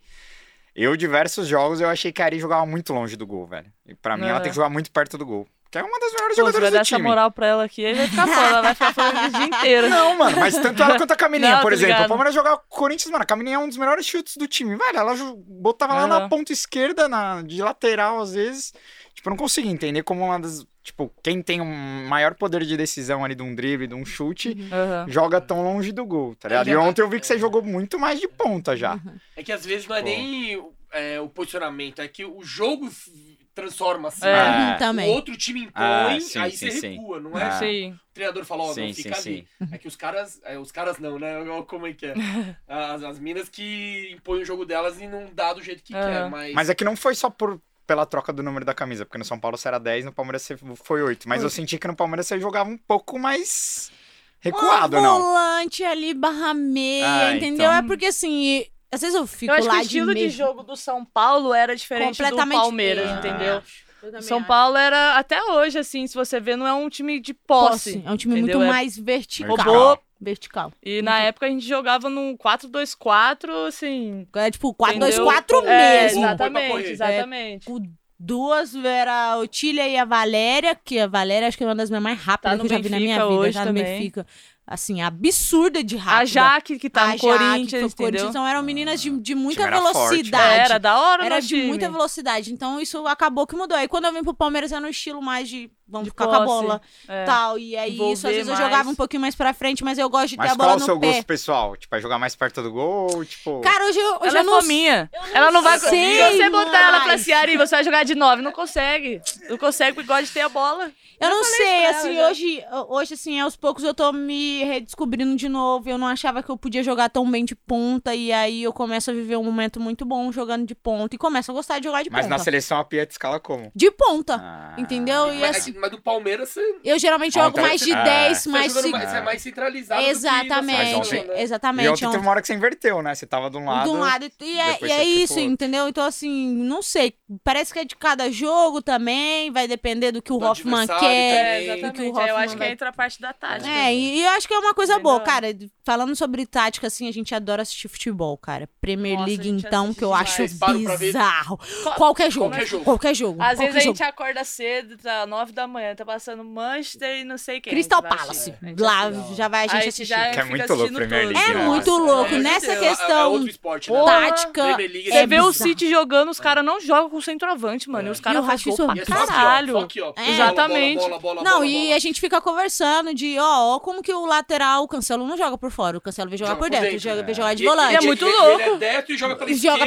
[0.75, 3.71] Eu, diversos jogos, eu achei que a Ari jogava muito longe do gol, velho.
[3.85, 4.41] E pra mim, ela É.
[4.41, 5.47] tem que jogar muito perto do gol.
[5.71, 7.01] Que é uma das melhores Pô, jogadoras do essa time.
[7.07, 9.89] moral pra ela aqui, aí vai ficar foda, ela vai ficar falando o dia inteiro.
[9.89, 11.93] Não, mano, mas tanto ela quanto a Camininha, por exemplo.
[11.93, 12.05] ligado.
[12.05, 13.23] O Palmeiras jogava com o Corinthians, mano.
[13.23, 14.75] A Camininha é um dos melhores chutes do time.
[14.77, 15.13] Velho, ela
[15.47, 16.29] botava lá na Aham.
[16.29, 18.73] ponta esquerda, na, de lateral, às vezes.
[19.13, 20.65] Tipo, eu não consigo entender como uma das.
[20.85, 24.55] Tipo, quem tem um maior poder de decisão ali de um drible, de um chute,
[24.71, 25.05] Aham.
[25.09, 26.67] joga tão longe do gol, tá ligado?
[26.67, 28.99] E já- ontem eu vi que você jogou muito mais de ponta já.
[29.35, 30.05] É que às vezes não é Pô.
[30.05, 33.09] nem é, o posicionamento, é que o jogo f-
[33.55, 34.23] transforma-se.
[34.27, 34.31] É.
[34.31, 34.71] né?
[34.73, 35.09] Uhum, também.
[35.09, 36.89] O outro time impõe, Ah, sim, aí sim, você sim.
[36.91, 37.49] recua, não é?
[37.51, 37.91] Sim.
[37.93, 39.47] O treinador fala, ó, Sim, não, sim, fica ali.
[39.71, 40.39] É que os caras.
[40.45, 41.33] é, os caras não, né?
[41.67, 42.13] Como é que é?
[42.67, 46.29] As, as minas que impõem o jogo delas e não dá do jeito que quer.
[46.29, 49.17] Mas, Mas é que não foi só por, pela troca do número da camisa, porque
[49.17, 51.27] no São Paulo você era 10, no Palmeiras você foi 8.
[51.29, 53.91] Mas eu senti que no Palmeiras você jogava um pouco mais
[54.39, 55.21] recuado, um não?
[55.21, 57.65] volante ali, barra meia, Ah, entendeu?
[57.65, 57.73] então.
[57.73, 60.31] É porque assim, às vezes eu fico Eu acho que lá o estilo de, meio-
[60.31, 63.61] jogo do São Paulo era diferente do Palmeiras, entendeu?
[64.01, 64.47] eu também São acho.
[64.47, 67.93] Paulo era, até hoje, assim, se você ver, não é um time de posse.
[67.95, 68.03] Posse.
[68.05, 68.59] É um time entendeu?
[68.59, 69.57] muito É- mais vertical.
[69.57, 69.99] Robô.
[70.19, 70.71] Vertical.
[70.81, 74.27] E na época a gente jogava num 4-2-4, assim.
[74.35, 75.67] É tipo 4-2-4 entendeu?
[75.69, 76.21] É, mesmo.
[76.21, 77.71] Pra exatamente, exatamente.
[77.71, 77.81] O
[78.17, 81.89] Duas era a Otília e a Valéria, que a Valéria acho que é uma das
[81.89, 83.27] minhas mais rápidas Tá que eu já vi na minha vida.
[83.27, 83.83] hoje já no também.
[83.83, 84.25] Benfica.
[84.65, 86.21] Assim, absurda de rápida.
[86.21, 87.93] A Jaque, que tá A no Jaque, que Corinthians?
[87.93, 89.99] Corinthians, então eram meninas de, de muita era forte, né?
[90.07, 90.59] velocidade.
[90.61, 91.67] Era da hora Era no de time.
[91.67, 92.51] muita velocidade.
[92.51, 93.77] Então isso acabou que mudou.
[93.77, 96.33] Aí quando eu vim pro Palmeiras era no estilo mais de vamos De ficar com
[96.33, 96.63] a posse.
[96.63, 97.23] bola É.
[97.25, 97.57] tal.
[97.59, 98.65] E aí isso às vezes eu mais.
[98.65, 100.77] jogava um pouquinho mais pra frente, mas eu gosto de ter Mas a bola qual
[100.77, 101.07] o no seu pé.
[101.07, 101.75] gosto pessoal?
[101.77, 103.23] Tipo, é jogar mais perto do gol?
[103.25, 103.61] Tipo.
[103.61, 105.09] Cara, hoje, eu- hoje Ela eu é não fominha.
[105.33, 105.79] Ela não vai.
[105.79, 108.41] sei se você botar ela pra se Ari, você vai jogar de 9.
[108.41, 109.21] Não consegue.
[109.49, 110.91] Não consegue porque gosta de ter a bola.
[111.17, 112.27] Eu Já não sei, ela, assim, já.
[112.29, 115.89] hoje, hoje, assim, aos poucos eu tô me redescobrindo de novo.
[115.89, 118.13] Eu não achava que eu podia jogar tão bem de ponta.
[118.13, 121.15] E aí eu começo a viver um momento muito bom jogando de ponta.
[121.15, 122.37] E começo a gostar de jogar de Mas ponta.
[122.37, 123.71] na seleção a Pia te escala como?
[123.73, 124.35] De ponta.
[124.35, 124.75] Ah.
[124.77, 125.33] Entendeu?
[125.33, 128.49] E mas, assim, mas do Palmeiras você, eu geralmente jogo mais de Ah, 10, você,
[128.49, 130.01] mais tá jogando seg- mais, você é mais centralizado.
[130.01, 131.39] do que na Exatamente, ontem- né?
[131.39, 131.89] E exatamente.
[131.89, 133.15] ontem teve uma hora que você inverteu, né?
[133.15, 133.83] Você tava de um lado.
[133.89, 134.29] de um lado.
[134.41, 135.87] E é, e é isso, entendeu?
[135.87, 137.13] Então, assim, não sei.
[137.43, 139.51] Parece que é de cada jogo também.
[139.51, 140.95] Vai depender do que o Do Hoffman quer.
[140.95, 141.09] também.
[141.09, 142.09] É, do que o exatamente.
[142.11, 143.69] Hoffman eu acho que vai- entra a parte da tática.
[143.69, 145.47] É, e, e eu acho que é uma coisa boa, cara.
[145.83, 148.67] Falando sobre tática, assim, a gente adora assistir futebol, cara.
[148.81, 150.39] Premier Nossa, League, então, que eu demais.
[150.39, 151.59] acho bizarro.
[151.97, 152.55] Qualquer jogo.
[152.83, 153.41] Qualquer jogo.
[153.41, 157.37] Às vezes a gente acorda cedo, tá 9 da manhã, tá passando Manchester e não
[157.37, 157.71] sei quem.
[157.73, 158.51] Crystal Palace.
[158.51, 158.75] assistir.
[158.79, 160.05] Lá já vai a gente Aí a gente assistir.
[160.05, 161.27] já Que é muito louco, Premier.
[161.27, 161.65] League, É né?
[161.65, 162.35] muito Nossa, louco.
[162.35, 164.03] É, Nessa é- é questão outro esporte, né?
[164.05, 164.77] Tática.
[164.77, 165.51] Você é vê o.
[165.55, 168.09] City jogando, os caras não jogam com centroavante, mano.
[168.09, 169.73] E os E caras isso pra E é só aqui, ó, caralho.
[169.73, 170.13] só aqui, ó.
[170.15, 170.29] É.
[170.31, 170.99] Exatamente.
[170.99, 174.25] Bola, bola, bola, Não, e a gente fica conversando de, ó, ó, como que o
[174.25, 177.19] lateral, o Cancelo não joga por fora, o Cancelo vem jogar Joga por dentro, joga,
[177.21, 177.23] é.
[177.23, 177.93] vem jogar de E- volante.
[177.93, 178.83] E é muito louco.
[178.83, 179.35] É e joga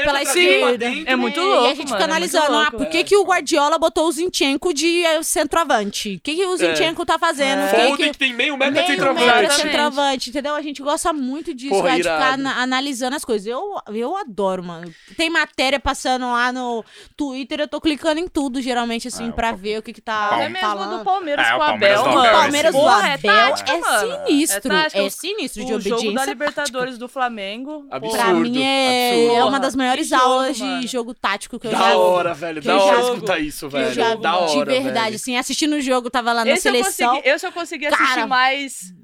[0.00, 0.84] pela E esquerda.
[1.06, 3.78] É muito E louco, a gente fica é analisando, ah, por que, que o Guardiola
[3.78, 5.22] botou o Zinchenko de eh,
[5.68, 6.16] centroavante?
[6.16, 7.60] O que, que o Zinchenko tá fazendo?
[7.60, 7.66] É.
[7.66, 8.10] O que Foden que...
[8.12, 9.24] que tem meio metro de Meio centroavante.
[9.26, 9.62] metro Exatamente.
[9.72, 10.54] centroavante, entendeu?
[10.54, 12.32] A gente gosta muito disso, Porra, lá, de ficar
[12.62, 13.46] analisando as coisas.
[13.46, 14.92] Eu, eu adoro, mano.
[15.16, 16.84] Tem matéria passando lá no
[17.16, 20.00] Twitter, eu tô clicando em tudo, geralmente, assim, Ah, pra o- ver o que que
[20.00, 20.98] tá Até mesmo falando.
[20.98, 22.28] do Palmeiras É, com o o Palmeiras Abel, mano.
[22.28, 23.18] O Palmeiras do é Abel
[23.50, 24.26] tática, é mano.
[24.26, 24.72] sinistro.
[24.72, 24.88] É.
[25.06, 26.30] É sinistro de O jogo da obediência.
[26.30, 27.86] Libertadores do Flamengo.
[27.90, 28.16] Absurdo.
[28.18, 30.80] Pra mim é, é uma das maiores jogo, aulas mano.
[30.80, 31.96] de jogo tático que eu Da já vi.
[31.96, 32.62] hora, velho.
[32.62, 34.18] Da hora escutar isso, velho.
[34.20, 37.08] Da hora, de verdade, assim, assistindo o jogo, tava lá na Esse eu seleção.
[37.10, 38.26] consegui, esse eu consegui assistir Cara.
[38.26, 38.94] mais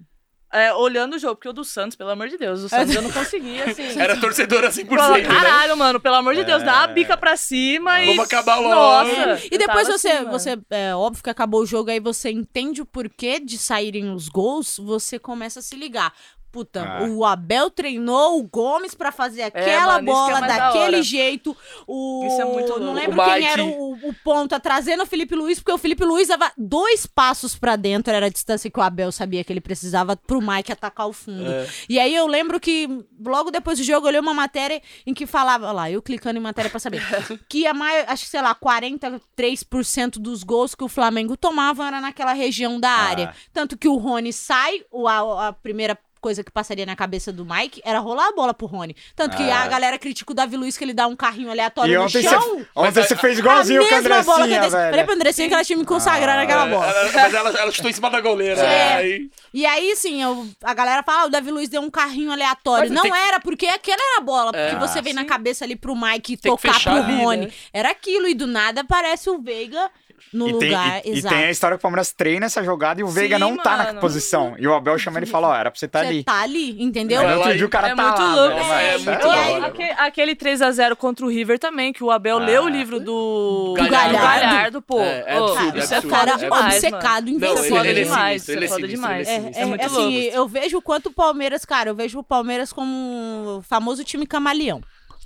[0.52, 3.02] é, olhando o jogo, porque o do Santos, pelo amor de Deus, o Santos eu
[3.02, 4.00] não conseguia, assim.
[4.00, 5.24] Era torcedora 100%, Fala, né?
[5.24, 8.06] Caralho, mano, pelo amor de Deus, dá a bica pra cima e.
[8.06, 8.72] Vamos acabar logo.
[8.72, 9.44] Nossa.
[9.46, 12.30] E eu depois tava você, assim, você é óbvio que acabou o jogo, aí você
[12.30, 16.14] entende o porquê de saírem os gols, você começa a se ligar.
[16.54, 17.02] Puta, Ah.
[17.02, 21.02] o Abel treinou o Gomes pra fazer aquela É, mano, é bola da daquele hora.
[21.02, 21.56] jeito.
[21.84, 22.84] O Isso é muito louco.
[22.84, 23.46] não lembro O quem Mike.
[23.48, 27.56] era o, o ponta trazendo o Felipe Luiz, porque o Felipe Luiz dava dois passos
[27.56, 31.08] pra dentro, era a distância que o Abel sabia que ele precisava pro Mike atacar
[31.08, 31.50] o fundo.
[31.50, 31.66] É.
[31.88, 32.88] E aí eu lembro que
[33.20, 36.38] logo depois do jogo eu li uma matéria em que falava, olha lá, eu clicando
[36.38, 37.02] em matéria pra saber,
[37.48, 38.54] que a maior, acho que sei lá,
[39.36, 43.34] 43% dos gols que o Flamengo tomava era naquela região da área.
[43.52, 47.44] Tanto que o Rony sai, o, a, a primeira coisa que passaria na cabeça do
[47.44, 48.96] Mike era rolar a bola pro Rony.
[49.14, 49.64] Tanto que Ah.
[49.64, 52.22] a galera critica o Davi Luiz que ele dá um carrinho aleatório E no ontem
[52.22, 52.40] chão.
[52.40, 54.70] você, ontem Mas você a- fez A igualzinho com a mesma bola que eu.
[54.70, 56.86] Falei pra Andressinha que ela tinha me consagrar naquela bola.
[56.86, 58.58] Ela- mas ela, ela chutou em cima da goleira.
[58.60, 58.64] É.
[58.64, 58.94] né?
[58.94, 62.32] Aí- E aí, assim, eu- a galera fala, ah, o Davi Luiz deu um carrinho
[62.32, 62.88] aleatório.
[62.88, 64.50] Mas Não tem que- era, porque aquela era a bola.
[64.52, 64.78] Porque É.
[64.78, 65.26] você Ah, vem na sim.
[65.26, 67.46] cabeça ali pro Mike Tem que tocar fechar pro ali, Rony.
[67.46, 67.52] né?
[67.72, 69.90] Era aquilo, e do nada aparece o Veiga
[70.32, 71.34] no E tem, lugar e- e exato.
[71.34, 73.76] tem a história que o Palmeiras treina essa jogada e o Veiga Sim, não tá
[73.76, 74.00] na mano.
[74.00, 74.54] posição.
[74.58, 76.24] E o Abel chama ele e fala, ó, era pra você estar Você ali.
[76.24, 77.22] tá ali, entendeu?
[77.22, 78.56] É, outro dia o cara é tá muito lá, louco.
[78.56, 78.72] velho.
[78.72, 79.66] É, Isso muito E da aí, hora.
[79.66, 82.44] aque- aquele 3x0 contra o River também, que o Abel Ah.
[82.44, 84.18] leu o livro do, Do Galhardo.
[84.18, 85.00] Galhardo, pô.
[85.00, 88.48] É, é absurdo, isso é é cara obcecado em Isso é ele- foda é demais,
[88.48, 89.28] é isso é foda demais.
[89.28, 90.36] é É, é é, muito assim, louco.
[90.36, 94.26] eu vejo o quanto o Palmeiras, cara, eu vejo o Palmeiras como o famoso time
[94.26, 94.80] camaleão.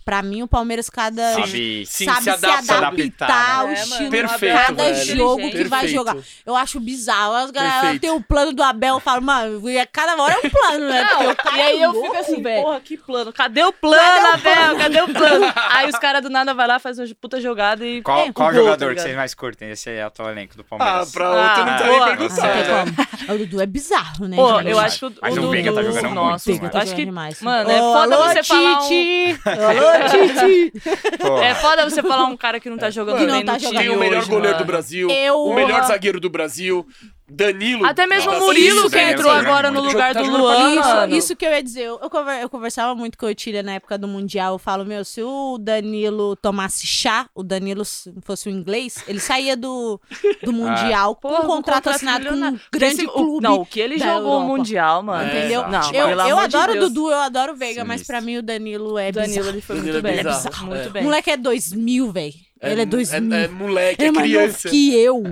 [0.08, 3.60] Pra mim, o Palmeiras cada sabe, sim, sabe se, adapta, se adaptar né?
[3.60, 3.74] ao né?
[3.74, 5.16] estilo é, cada velho.
[5.16, 5.68] jogo que Perfeito.
[5.68, 6.16] vai jogar.
[6.46, 7.34] Eu acho bizarro.
[7.34, 9.60] As galera tem o plano do Abel, eu falo, mano,
[9.92, 11.04] cada hora é um plano, né?
[11.12, 12.62] Não, Porque e aí é eu fico assim, velho.
[12.62, 13.32] porra, que plano?
[13.34, 14.38] Cadê o plano, Cadê Abel?
[14.38, 14.78] O plano?
[14.78, 15.54] Cadê o plano?
[15.72, 18.00] aí os caras do nada vai lá, faz uma puta jogada e.
[18.00, 19.72] Qual, é, qual jogador outro, que vocês mais curtem?
[19.72, 21.10] Esse é o teu elenco do Palmeiras.
[21.10, 22.92] Ah, pra outro ah, não tá nem perguntando.
[22.96, 23.34] Né?
[23.34, 24.36] O Dudu é bizarro, né?
[24.36, 25.20] Pô, eu acho que o Dudu.
[25.20, 26.14] Mas o Veiga tá jogando muito.
[26.14, 27.44] Nossa, acho tá que.
[27.44, 28.78] Mano, é foda você falar.
[28.78, 29.97] Alô,
[31.42, 32.90] é foda você falar um cara que não tá é.
[32.90, 33.78] jogando que não tá no jogando.
[33.78, 34.64] time Tem o melhor hoje, goleiro mano.
[34.64, 36.86] do Brasil, Eu- o melhor zagueiro do Brasil,
[37.30, 37.84] Danilo.
[37.84, 39.12] Até mesmo o Murilo que né?
[39.12, 40.74] entrou é agora no lugar do Luan.
[40.74, 41.82] Isso, isso, que eu ia dizer.
[41.82, 42.00] Eu,
[42.40, 44.54] eu conversava muito com o Otília na época do Mundial.
[44.54, 47.82] Eu falo, meu, se o Danilo tomasse chá, o Danilo
[48.22, 50.00] fosse o inglês, ele saía do,
[50.42, 50.52] do ah.
[50.52, 51.14] Mundial ah.
[51.14, 53.42] com Porra, um contrato assinado com um grande Esse, clube.
[53.42, 55.28] não, o que ele jogou o Mundial, mano.
[55.28, 55.68] É, entendeu?
[55.68, 58.38] Não, eu, eu adoro de o Dudu, eu adoro o Veiga, Sim, mas pra mim
[58.38, 59.48] o Danilo é Danilo, bizarro.
[59.50, 60.32] ele foi Danilo é muito é bem.
[60.32, 60.66] Bizarro.
[60.66, 60.76] É.
[60.76, 61.02] Muito bem.
[61.02, 62.47] O moleque é 2000, velho.
[62.60, 64.42] É, ele é, é mil É, é moleque, ele é, é criança.
[64.42, 65.22] mais novo que eu.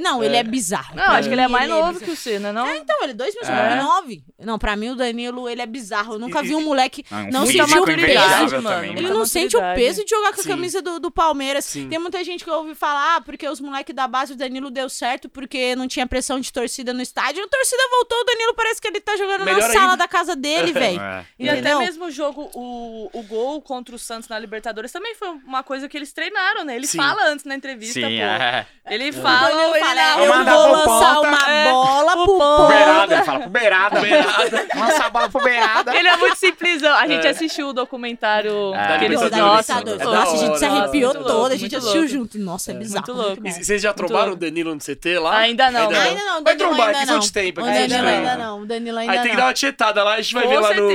[0.00, 0.94] Não, ele é bizarro.
[0.94, 2.52] Não, acho que ele é mais ele é novo que o né?
[2.52, 2.66] não?
[2.66, 4.22] É, então, ele é 2009.
[4.38, 4.44] É.
[4.44, 6.14] Não, pra mim o Danilo, ele é bizarro.
[6.14, 8.80] Eu nunca vi um moleque ah, não, não sentir o peso, mano.
[8.80, 8.88] Né?
[8.88, 10.48] Ele não sente o peso de jogar com a Sim.
[10.48, 11.64] camisa do, do Palmeiras.
[11.64, 11.88] Sim.
[11.88, 14.88] Tem muita gente que ouve falar, ah, porque os moleques da base, o Danilo deu
[14.88, 17.42] certo, porque não tinha pressão de torcida no estádio.
[17.42, 19.80] A torcida voltou, o Danilo parece que ele tá jogando Melhor na ainda.
[19.80, 21.00] sala da casa dele, velho.
[21.38, 25.28] E até mesmo o jogo, o, o gol contra o Santos na Libertadores também foi
[25.28, 26.76] uma coisa que eles treinaram, né?
[26.76, 26.98] Ele Sim.
[26.98, 28.22] fala antes na entrevista, Sim, pô.
[28.22, 28.66] É.
[28.90, 29.12] Ele é.
[29.12, 32.68] fala, eu, ele fala, ah, eu, eu vou lançar ponta, uma é, bola pro ponta.
[32.68, 34.00] Beirada, ele fala, pro beirada.
[34.78, 35.96] Lança a bola pro beirada.
[35.96, 36.94] Ele é muito simplesão.
[36.94, 37.30] A gente é.
[37.30, 38.98] assistiu o documentário é.
[38.98, 39.16] que ele.
[39.16, 42.38] Nossa, é nossa, a gente se arrepiou toda, a gente assistiu junto.
[42.38, 43.06] Nossa, é, é bizarro.
[43.06, 43.40] Muito louco.
[43.46, 43.62] E né?
[43.62, 45.38] vocês já trombaram o Danilo no CT lá?
[45.38, 45.90] Ainda não.
[45.90, 46.42] Ainda não.
[46.42, 47.62] Vai trombar, que são de tempo.
[47.62, 49.18] Ainda não, ainda não, o Danilo ainda não.
[49.18, 50.88] Aí tem que dar uma tietada lá, a gente vai ver lá no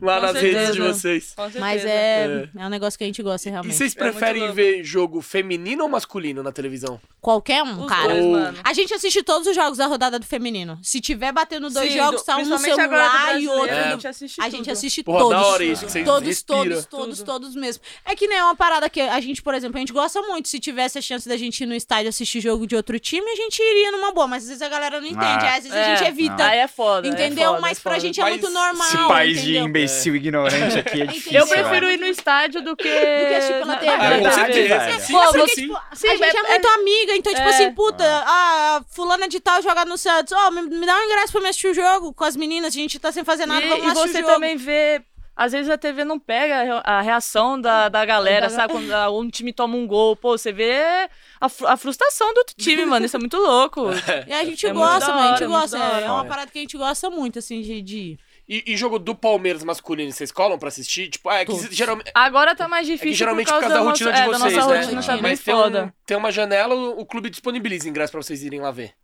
[0.00, 1.34] lá nas redes de vocês.
[1.58, 3.72] Mas é um negócio que a gente gosta, realmente.
[3.72, 7.00] E vocês preferem ver jogo jogo feminino ou masculino na televisão?
[7.20, 8.08] Qualquer um, Os cara.
[8.08, 8.58] dois, mano.
[8.64, 10.78] A gente assiste todos os jogos da rodada do feminino.
[10.82, 13.76] Se tiver batendo dois Sim, jogos, tá um no principalmente agora celular e outro.
[13.76, 15.20] A gente assiste A gente assiste todos.
[15.28, 17.82] todos, todos, todos, todos mesmo.
[18.04, 20.48] É que nem uma parada que a gente, por exemplo, a gente gosta muito.
[20.48, 23.36] Se tivesse a chance da gente ir no estádio assistir jogo de outro time, a
[23.36, 24.28] gente iria numa boa.
[24.28, 25.24] Mas às vezes a galera não entende.
[25.24, 26.08] Ah, às vezes a gente é.
[26.08, 26.44] evita.
[26.44, 27.08] Aí é foda.
[27.08, 27.50] é entendeu?
[27.50, 28.86] foda, Mas é pra gente é muito normal.
[28.86, 29.62] Esse país entendeu?
[29.62, 31.38] de imbecil ignorante aqui é difícil.
[31.38, 32.88] Eu prefiro ir no estádio do que.
[32.88, 33.88] Do que assistir pela TV.
[33.88, 35.62] É Tipo, assim, Pô, porque, assim.
[35.62, 37.50] Tipo, sim, a gente é, é, é muito amiga, então, tipo é.
[37.50, 38.82] assim, puta, ah.
[38.90, 40.32] fulana de tal joga no Santos.
[40.32, 42.74] Ó, oh, me, me, dá um ingresso pra me assistir o jogo com as meninas,
[42.74, 44.06] a gente tá sem fazer nada, e, vamos e o jogo.
[44.06, 45.02] E você também vê
[45.38, 48.72] às vezes a TV não pega a reação da, da galera, sabe?
[48.72, 51.08] Quando um time toma um gol, pô, você vê
[51.40, 53.06] a, a frustração do outro time, mano.
[53.06, 53.86] Isso é muito louco.
[54.26, 55.28] e a gente é gosta, mano.
[55.28, 55.78] A gente é gosta.
[55.78, 57.80] É, é, uma parada que a gente gosta muito, assim, de.
[57.80, 58.18] de...
[58.48, 61.10] E, e, jogo do Palmeiras masculino, vocês colam pra assistir?
[61.10, 62.10] Tipo, é que geralmente.
[62.14, 63.08] Agora tá mais difícil.
[63.08, 64.64] É que geralmente por causa, por causa da, da, rotina nossa, de vocês, é, da
[64.64, 64.80] nossa né?
[64.80, 65.78] Rotina tá Mas foda.
[65.78, 68.94] Tem, um, tem uma janela, o clube disponibiliza ingresso pra vocês irem lá ver.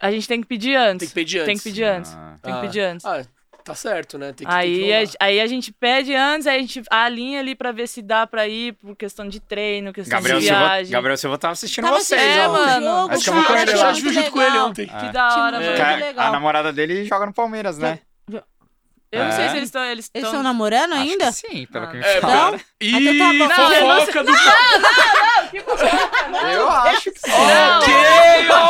[0.00, 1.00] A gente tem que pedir antes.
[1.00, 1.46] Tem que pedir antes.
[1.46, 2.12] Tem que pedir antes.
[2.14, 2.36] Ah.
[2.42, 2.62] Tem que ah.
[2.62, 3.04] pedir antes.
[3.04, 3.22] Ah,
[3.62, 4.32] tá certo, né?
[4.32, 7.40] Tem que, aí, tem que a, aí a gente pede antes, aí a gente alinha
[7.40, 10.86] ali pra ver se dá pra ir por questão de treino, questão Gabriel de viagem.
[10.86, 12.48] Silva, Gabriel Silva tava assistindo tava vocês é.
[12.48, 13.94] Mano, jogo, acho que eu vou congelar.
[13.94, 14.86] junto com ele ontem.
[14.86, 16.00] Que da hora, é, mano.
[16.04, 16.28] legal.
[16.28, 18.00] A namorada dele joga no Palmeiras, né?
[19.12, 19.48] Eu não sei é.
[19.48, 19.84] se eles estão.
[19.84, 21.26] Eles, eles estão namorando Acho ainda?
[21.26, 22.52] que sim, pelo ah, que me tá.
[22.52, 23.12] É, E Não?
[23.12, 23.62] fofoca Então tá bom.
[23.62, 24.24] Não, eu não fofoca.
[26.52, 27.30] Eu acho que sim.
[27.30, 27.94] Ok,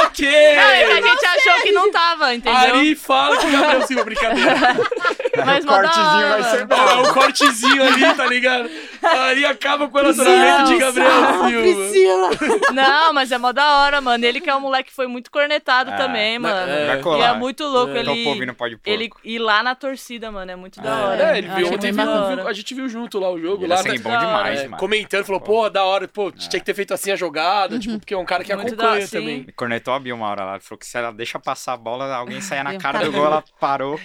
[0.05, 0.29] ok.
[0.29, 2.59] É a gente achou que não tava, entendeu?
[2.59, 4.57] Ari, fala com o Gabriel Silva, brincadeira.
[5.45, 6.77] Mas o mó O cortezinho vai ser bom.
[6.77, 8.71] É um cortezinho ali, tá ligado?
[9.03, 12.73] Ari acaba com o relacionamento de Gabriel Silva.
[12.73, 14.25] Não, mas é mó da hora, mano.
[14.25, 15.97] Ele que é um moleque que foi muito cornetado é.
[15.97, 16.71] também, mano.
[16.71, 17.01] é.
[17.19, 18.01] E é muito louco é.
[18.01, 20.51] ele, ele ir lá na torcida doida, mano.
[20.51, 21.05] É muito da é.
[21.05, 21.35] hora.
[21.35, 23.63] É, ele viu ontem, viu, viu, a gente viu junto lá o jogo.
[23.63, 24.69] Ele lá, é assim, bom demais, é.
[24.69, 25.71] Comentando, falou, pô, é.
[25.71, 28.45] da hora, pô, tinha que ter feito assim a jogada, tipo, porque é um cara
[28.45, 29.47] que muito acompanha da, também.
[29.57, 32.15] Cornetou a Bia uma hora lá, ele falou que se ela deixa passar a bola,
[32.15, 34.01] alguém saia na cara do gol, ela parou.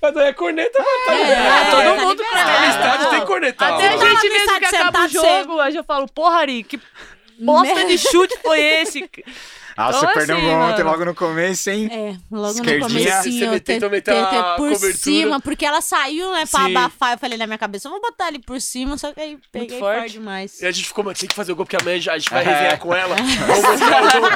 [0.00, 3.74] Mas aí a corneta, mano, tá é, Todo mundo que tá no estádio tem cornetado.
[3.74, 6.80] Até a gente mesmo que acaba o jogo, aí eu falo, porra, Ari, que
[7.38, 9.08] bosta de chute foi esse?
[9.76, 11.88] Ah, você assim, perdeu um ontem logo no começo, hein?
[11.92, 12.78] É, logo Esquerdinha.
[12.78, 14.92] no começo, Você tentou meter a por cobertura.
[14.94, 16.76] cima, porque ela saiu, né, pra Sim.
[16.76, 17.12] abafar.
[17.12, 19.78] Eu falei na minha cabeça, eu vou botar ele por cima, só que aí peguei
[19.78, 19.98] forte.
[19.98, 20.62] forte demais.
[20.62, 22.42] E a gente ficou, mas tem que fazer o gol, porque amanhã a gente vai
[22.42, 22.46] é.
[22.46, 23.16] resenhar com ela.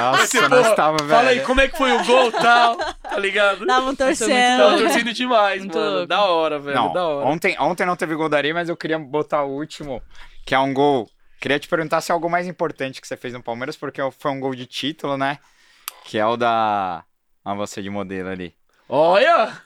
[0.01, 1.09] Nossa, você, nós tava, velho.
[1.09, 3.65] Fala aí, como é que foi o gol e tal, tá ligado?
[3.65, 4.57] Tavam é torcendo.
[4.57, 5.91] Tavam torcendo demais, Muito mano.
[5.91, 6.07] Louco.
[6.07, 7.27] Da hora, velho, não, da hora.
[7.27, 10.01] Ontem, ontem não teve gol da areia, mas eu queria botar o último,
[10.45, 11.09] que é um gol
[11.41, 14.11] Queria te perguntar se é algo mais importante que você fez no Palmeiras, porque é
[14.11, 15.39] foi um gol de título, né?
[16.05, 17.03] Que é o da.
[17.43, 18.55] Ah, você de modelo ali.
[18.87, 19.59] Olha!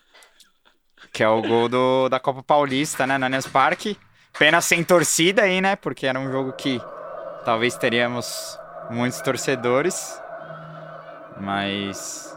[1.12, 3.18] Que é o gol do, da Copa Paulista, né?
[3.18, 3.98] No Allianz Parque.
[4.40, 5.76] Pena sem torcida aí, né?
[5.76, 6.82] Porque era um jogo que
[7.44, 8.58] talvez teríamos
[8.90, 10.18] muitos torcedores.
[11.42, 12.35] Mas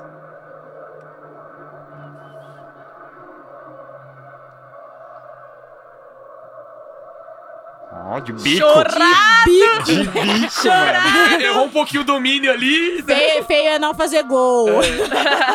[8.11, 8.57] Ó, de bico.
[8.57, 9.85] Chorado!
[9.85, 11.43] De bico, mano.
[11.43, 13.03] Errou um pouquinho o domínio ali.
[13.03, 14.67] Feio, feio é não fazer gol.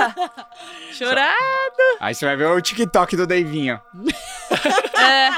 [0.93, 1.33] Chorado!
[1.99, 3.81] Aí você vai ver o TikTok do Davinho.
[4.99, 5.29] É.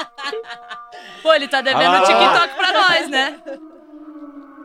[1.23, 3.39] Pô, ele tá devendo Ah o TikTok pra nós, né?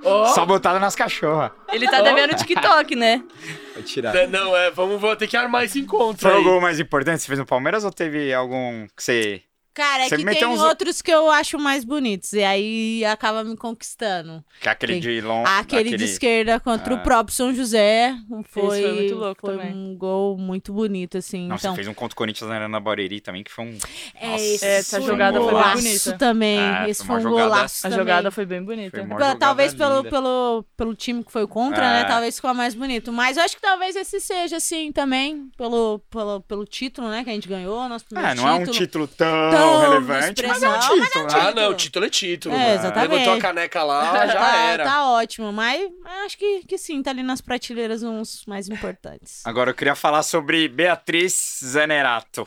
[0.05, 0.27] Ó.
[0.27, 1.53] Só botada nas cachorras.
[1.73, 3.23] Ele tá devendo o TikTok, né?
[3.75, 4.17] Vou tirar.
[4.17, 6.45] É, Não, é, vamos, ter que armar esse encontro Foi o aí.
[6.45, 9.43] gol mais importante que você fez no Palmeiras ou teve algum que você.
[9.73, 12.33] Cara, é Você que meteu tem uns- outros que eu acho mais bonitos.
[12.33, 14.45] E aí acaba me conquistando.
[14.61, 15.01] Que é aquele Sim.
[15.01, 15.45] de long.
[15.47, 16.97] Aquele de esquerda contra Ah.
[16.97, 18.15] o próprio São José.
[18.49, 19.73] Foi, foi muito louco foi também.
[19.73, 21.47] um gol muito bonito, assim.
[21.47, 22.83] Nossa, então, fez um contra o Corinthians na Arena
[23.23, 23.79] também, que foi um.
[24.17, 26.13] é, Nossa, esse essa foi jogada um foi bem bonita.
[26.19, 26.59] também.
[26.59, 27.99] É, esse foi um jogada- golaço A também.
[27.99, 29.07] jogada foi bem bonita.
[29.07, 30.11] Foi talvez pelo, linda.
[30.11, 32.03] pelo, pelo time que foi contra, É.
[32.03, 32.05] né?
[32.05, 33.13] Talvez ficou mais bonito.
[33.13, 37.23] Mas eu acho que talvez esse seja, assim, também, pelo, pelo, pelo título, né?
[37.23, 38.77] Que a gente ganhou, nosso primeiro É, não é um título.
[38.79, 41.25] título tão, Tão relevante, mas é um mas título.
[41.27, 41.31] né?
[41.35, 42.55] Ah, não, título é título.
[42.55, 43.11] É, exatamente.
[43.13, 44.85] Levantou a caneca lá, já tá, era.
[44.85, 45.91] tá ótimo, mas
[46.25, 49.43] acho que, que sim, tá ali nas prateleiras uns mais importantes.
[49.45, 52.47] Agora eu queria falar sobre Beatriz Zenerato.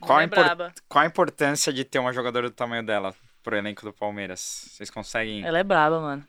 [0.00, 3.56] Qual a, é impor- qual a importância de ter uma jogadora do tamanho dela pro
[3.56, 4.66] elenco do Palmeiras?
[4.70, 5.44] Vocês conseguem.
[5.44, 6.26] Ela é braba, mano.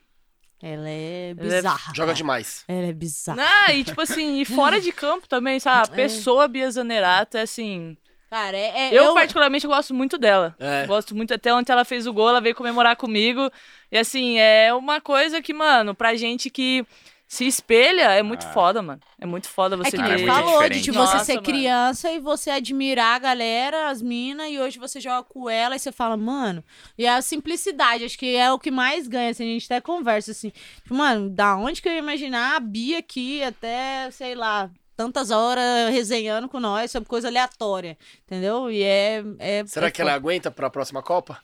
[0.62, 1.92] Ela é é- bizarra.
[1.94, 2.64] Joga demais.
[2.66, 3.42] Ela é bizarra.
[3.66, 5.90] Ah, e tipo assim, e fora de campo também, sabe?
[5.90, 5.96] A É.
[5.96, 7.98] pessoa Bia Zanerato é assim.
[8.30, 10.54] Cara, é, é- Eu, particularmente, gosto muito dela.
[10.58, 10.86] É.
[10.86, 11.32] Gosto muito.
[11.32, 13.50] Até ontem ela fez o gol, ela veio comemorar comigo.
[13.90, 16.84] E assim, é uma coisa que, mano, pra gente que
[17.28, 18.52] se espelha, é muito Ah.
[18.52, 19.00] foda, mano.
[19.20, 20.22] É muito foda É você que Ah, nem é ter.
[20.22, 20.84] muito falou, de diferente.
[20.84, 21.44] tipo, Nossa, você ser mano.
[21.44, 25.78] criança e você admirar a galera, as minas, e hoje você joga com ela e
[25.78, 26.62] você fala, mano.
[26.98, 30.30] E a simplicidade, acho que é o que mais ganha, assim, a gente até conversa
[30.32, 30.50] assim.
[30.82, 35.30] Tipo, mano, da onde que eu ia imaginar a Bia aqui até, sei lá, tantas
[35.30, 38.70] horas resenhando com nós sobre coisa aleatória, entendeu?
[38.70, 39.22] E é.
[39.38, 40.20] é Será é que ela foda.
[40.20, 41.38] aguenta pra próxima Copa?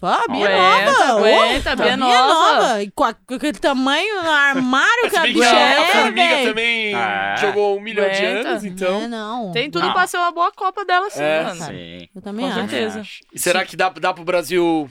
[0.00, 1.18] Pô, a Bia Aguenta, nova!
[1.18, 2.82] aguenta, ô, a Bia nova.
[2.84, 6.12] E com, a- com aquele tamanho no armário que a Bia a, a é, Formiga
[6.28, 6.48] velho.
[6.50, 7.40] também Ah, é.
[7.40, 8.48] jogou um milhão de Aguenta.
[8.50, 9.02] anos, então...
[9.02, 9.50] É, não.
[9.50, 9.92] Tem tudo Não.
[9.92, 11.42] pra ser uma boa Copa dela, sim, É.
[11.42, 11.64] mano.
[11.64, 12.08] Sim.
[12.14, 12.70] Eu também Com acho.
[12.70, 13.00] certeza.
[13.00, 13.20] acho.
[13.34, 14.88] E será que dá, dá pro Brasil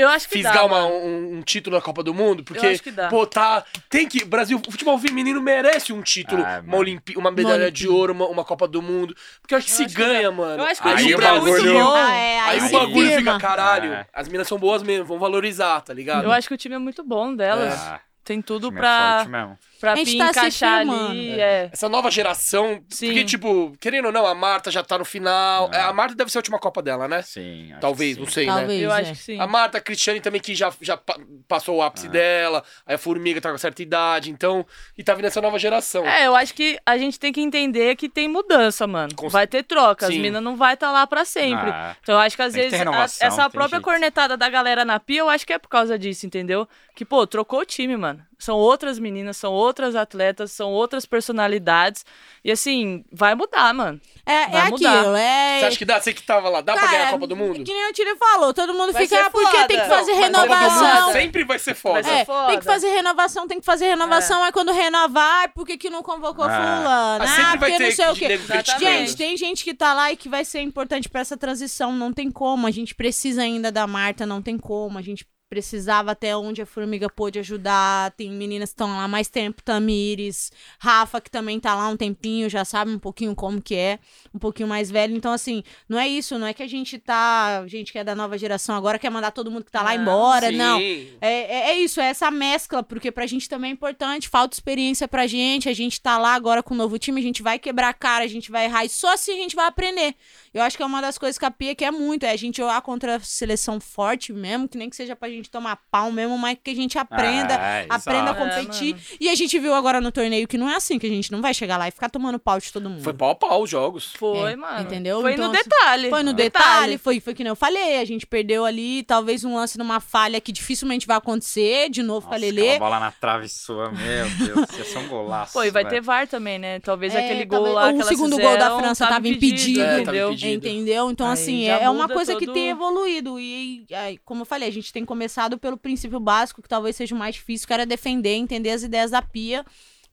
[0.00, 0.94] Eu acho que fisgar dá, uma- mano.
[0.94, 2.44] um, um título na Copa do Mundo?
[2.44, 3.08] Porque, acho que dá.
[3.08, 3.64] pô, tá...
[3.90, 4.24] Tem que...
[4.24, 6.76] Brasil, o futebol feminino merece um título, Ah, uma, mano.
[6.78, 9.14] Olimpi, uma medalha Uma de ouro, uma, uma Copa do Mundo.
[9.40, 10.62] Porque eu acho que Eu se acho que ganha, mano.
[10.62, 11.94] Eu acho que Aí o é muito bagulho- bom.
[11.94, 13.34] Ah, é, Aí, aí o bagulho firma.
[13.34, 14.06] fica, caralho, É.
[14.12, 16.24] as minas são boas mesmo, vão valorizar, tá ligado?
[16.24, 17.74] Eu acho que o time é muito bom delas.
[17.74, 19.58] Ah, Tem o tudo é pra, forte mesmo.
[19.80, 21.38] Pra A gente tá se encaixar ali.
[21.40, 21.70] É.
[21.72, 23.06] Essa nova geração, Sim.
[23.06, 25.70] porque, tipo, querendo ou não, a Marta já tá no final.
[25.72, 25.80] É.
[25.80, 27.22] A Marta deve ser a última Copa dela, né?
[27.22, 27.70] Sim.
[27.72, 28.32] acho Talvez, que não sim.
[28.32, 28.52] sei, né?
[28.54, 28.82] Talvez.
[28.82, 29.00] Eu é.
[29.00, 29.40] acho que sim.
[29.40, 32.10] A Marta, a Cristiane também, que já, já pa- passou o ápice Ah.
[32.10, 32.64] dela.
[32.86, 34.66] Aí a Formiga tá com certa idade, então...
[34.96, 36.04] E tá vindo essa nova geração.
[36.06, 39.14] É, eu acho que a gente tem que entender que tem mudança, mano.
[39.14, 40.20] Com- Vai ter troca, as Sim.
[40.20, 41.70] minas não vai estar lá pra sempre.
[41.70, 43.84] Ah, Então eu acho que às Tem que vezes a- renovação, essa própria jeito.
[43.84, 46.66] cornetada da galera na pia, eu acho que é por causa disso, entendeu?
[46.94, 48.26] Que, pô, trocou o time, mano.
[48.40, 52.06] São outras meninas, são outras atletas, são outras personalidades.
[52.44, 54.00] E assim, vai mudar, mano.
[54.24, 55.00] É, é Vai mudar.
[55.00, 55.58] aquilo, é.
[55.60, 56.00] Você acha que dá?
[56.00, 57.64] Você que tava lá, dá pra Cara, ganhar a Copa do Mundo?
[57.64, 60.20] Que nem o Tire falou, todo mundo Vai fica, ah, porque tem que fazer Não,
[60.20, 61.12] renovação.
[61.12, 61.94] sempre vai ser foda.
[62.00, 62.46] Vai ser É, foda.
[62.46, 64.42] tem que fazer renovação, tem que fazer renovação.
[64.44, 66.48] Aí quando renovar, é por que que não convocou Ah.
[66.48, 67.24] fulano?
[67.24, 68.40] Ah, sempre Ah, vai porque ter não sei o quê.
[68.78, 71.92] Gente, tem gente que tá lá e que vai ser importante pra essa transição.
[71.92, 72.68] Não tem como.
[72.68, 74.96] A gente precisa ainda da Marta, não tem como.
[74.96, 78.10] A gente precisava até onde a Formiga pôde ajudar.
[78.12, 82.48] Tem meninas que estão lá mais tempo, Tamires, Rafa, que também tá lá um tempinho,
[82.48, 83.98] já sabe um pouquinho como que é,
[84.34, 85.16] um pouquinho mais velho.
[85.16, 87.60] Então, assim, não é isso, não é que a gente tá.
[87.60, 89.94] A gente que é da nova geração agora quer mandar todo mundo que tá lá
[89.94, 90.50] Não, embora.
[90.50, 90.56] Sim.
[90.56, 90.78] Não.
[90.78, 95.08] É, é, é isso, é essa mescla, porque pra gente também é importante, falta experiência
[95.08, 97.88] pra gente, a gente tá lá agora com o novo time, a gente vai quebrar
[97.88, 100.14] a cara, a gente vai errar, e só assim a gente vai aprender.
[100.52, 102.58] Eu acho que é uma das coisas que a Pia quer muito, é a gente
[102.58, 106.36] jogar contra a seleção forte mesmo, que nem que seja pra gente tomar pau mesmo,
[106.38, 108.38] mas que a gente aprenda, Ah, aprenda a exato.
[108.38, 108.94] competir.
[108.96, 111.30] É, e a gente viu agora no torneio que não é assim, que a gente
[111.30, 113.02] não vai chegar lá e ficar tomando pau de todo mundo.
[113.02, 114.12] Foi pau a pau os jogos.
[114.14, 114.80] Foi, É, mano.
[114.80, 115.20] entendeu?
[115.20, 116.10] Foi Então, no assim, detalhe.
[116.10, 117.98] Foi no detalhe, foi, foi que nem eu falei.
[118.00, 122.26] A gente perdeu ali, talvez um lance numa falha que dificilmente vai acontecer, de novo
[122.26, 122.70] com a Nossa, Lelê.
[122.70, 125.52] aquela bola na trave sua, meu Deus, ia ser um golaço.
[125.52, 125.94] Pô, e vai velho.
[125.96, 126.80] ter VAR também, né?
[126.80, 129.80] Talvez É, aquele gol talvez- lá o que segundo gol da fizeram França tava impedido.
[129.80, 130.28] É, tava entendeu?
[130.32, 130.66] impedido.
[130.68, 131.10] Entendeu?
[131.10, 133.38] Então, Aí assim, é é uma coisa que todo- tem evoluído.
[133.38, 137.14] E, aí, como eu falei, a gente tem começado pelo princípio básico, que talvez seja
[137.14, 139.62] o mais difícil, que era defender, entender as ideias da pia.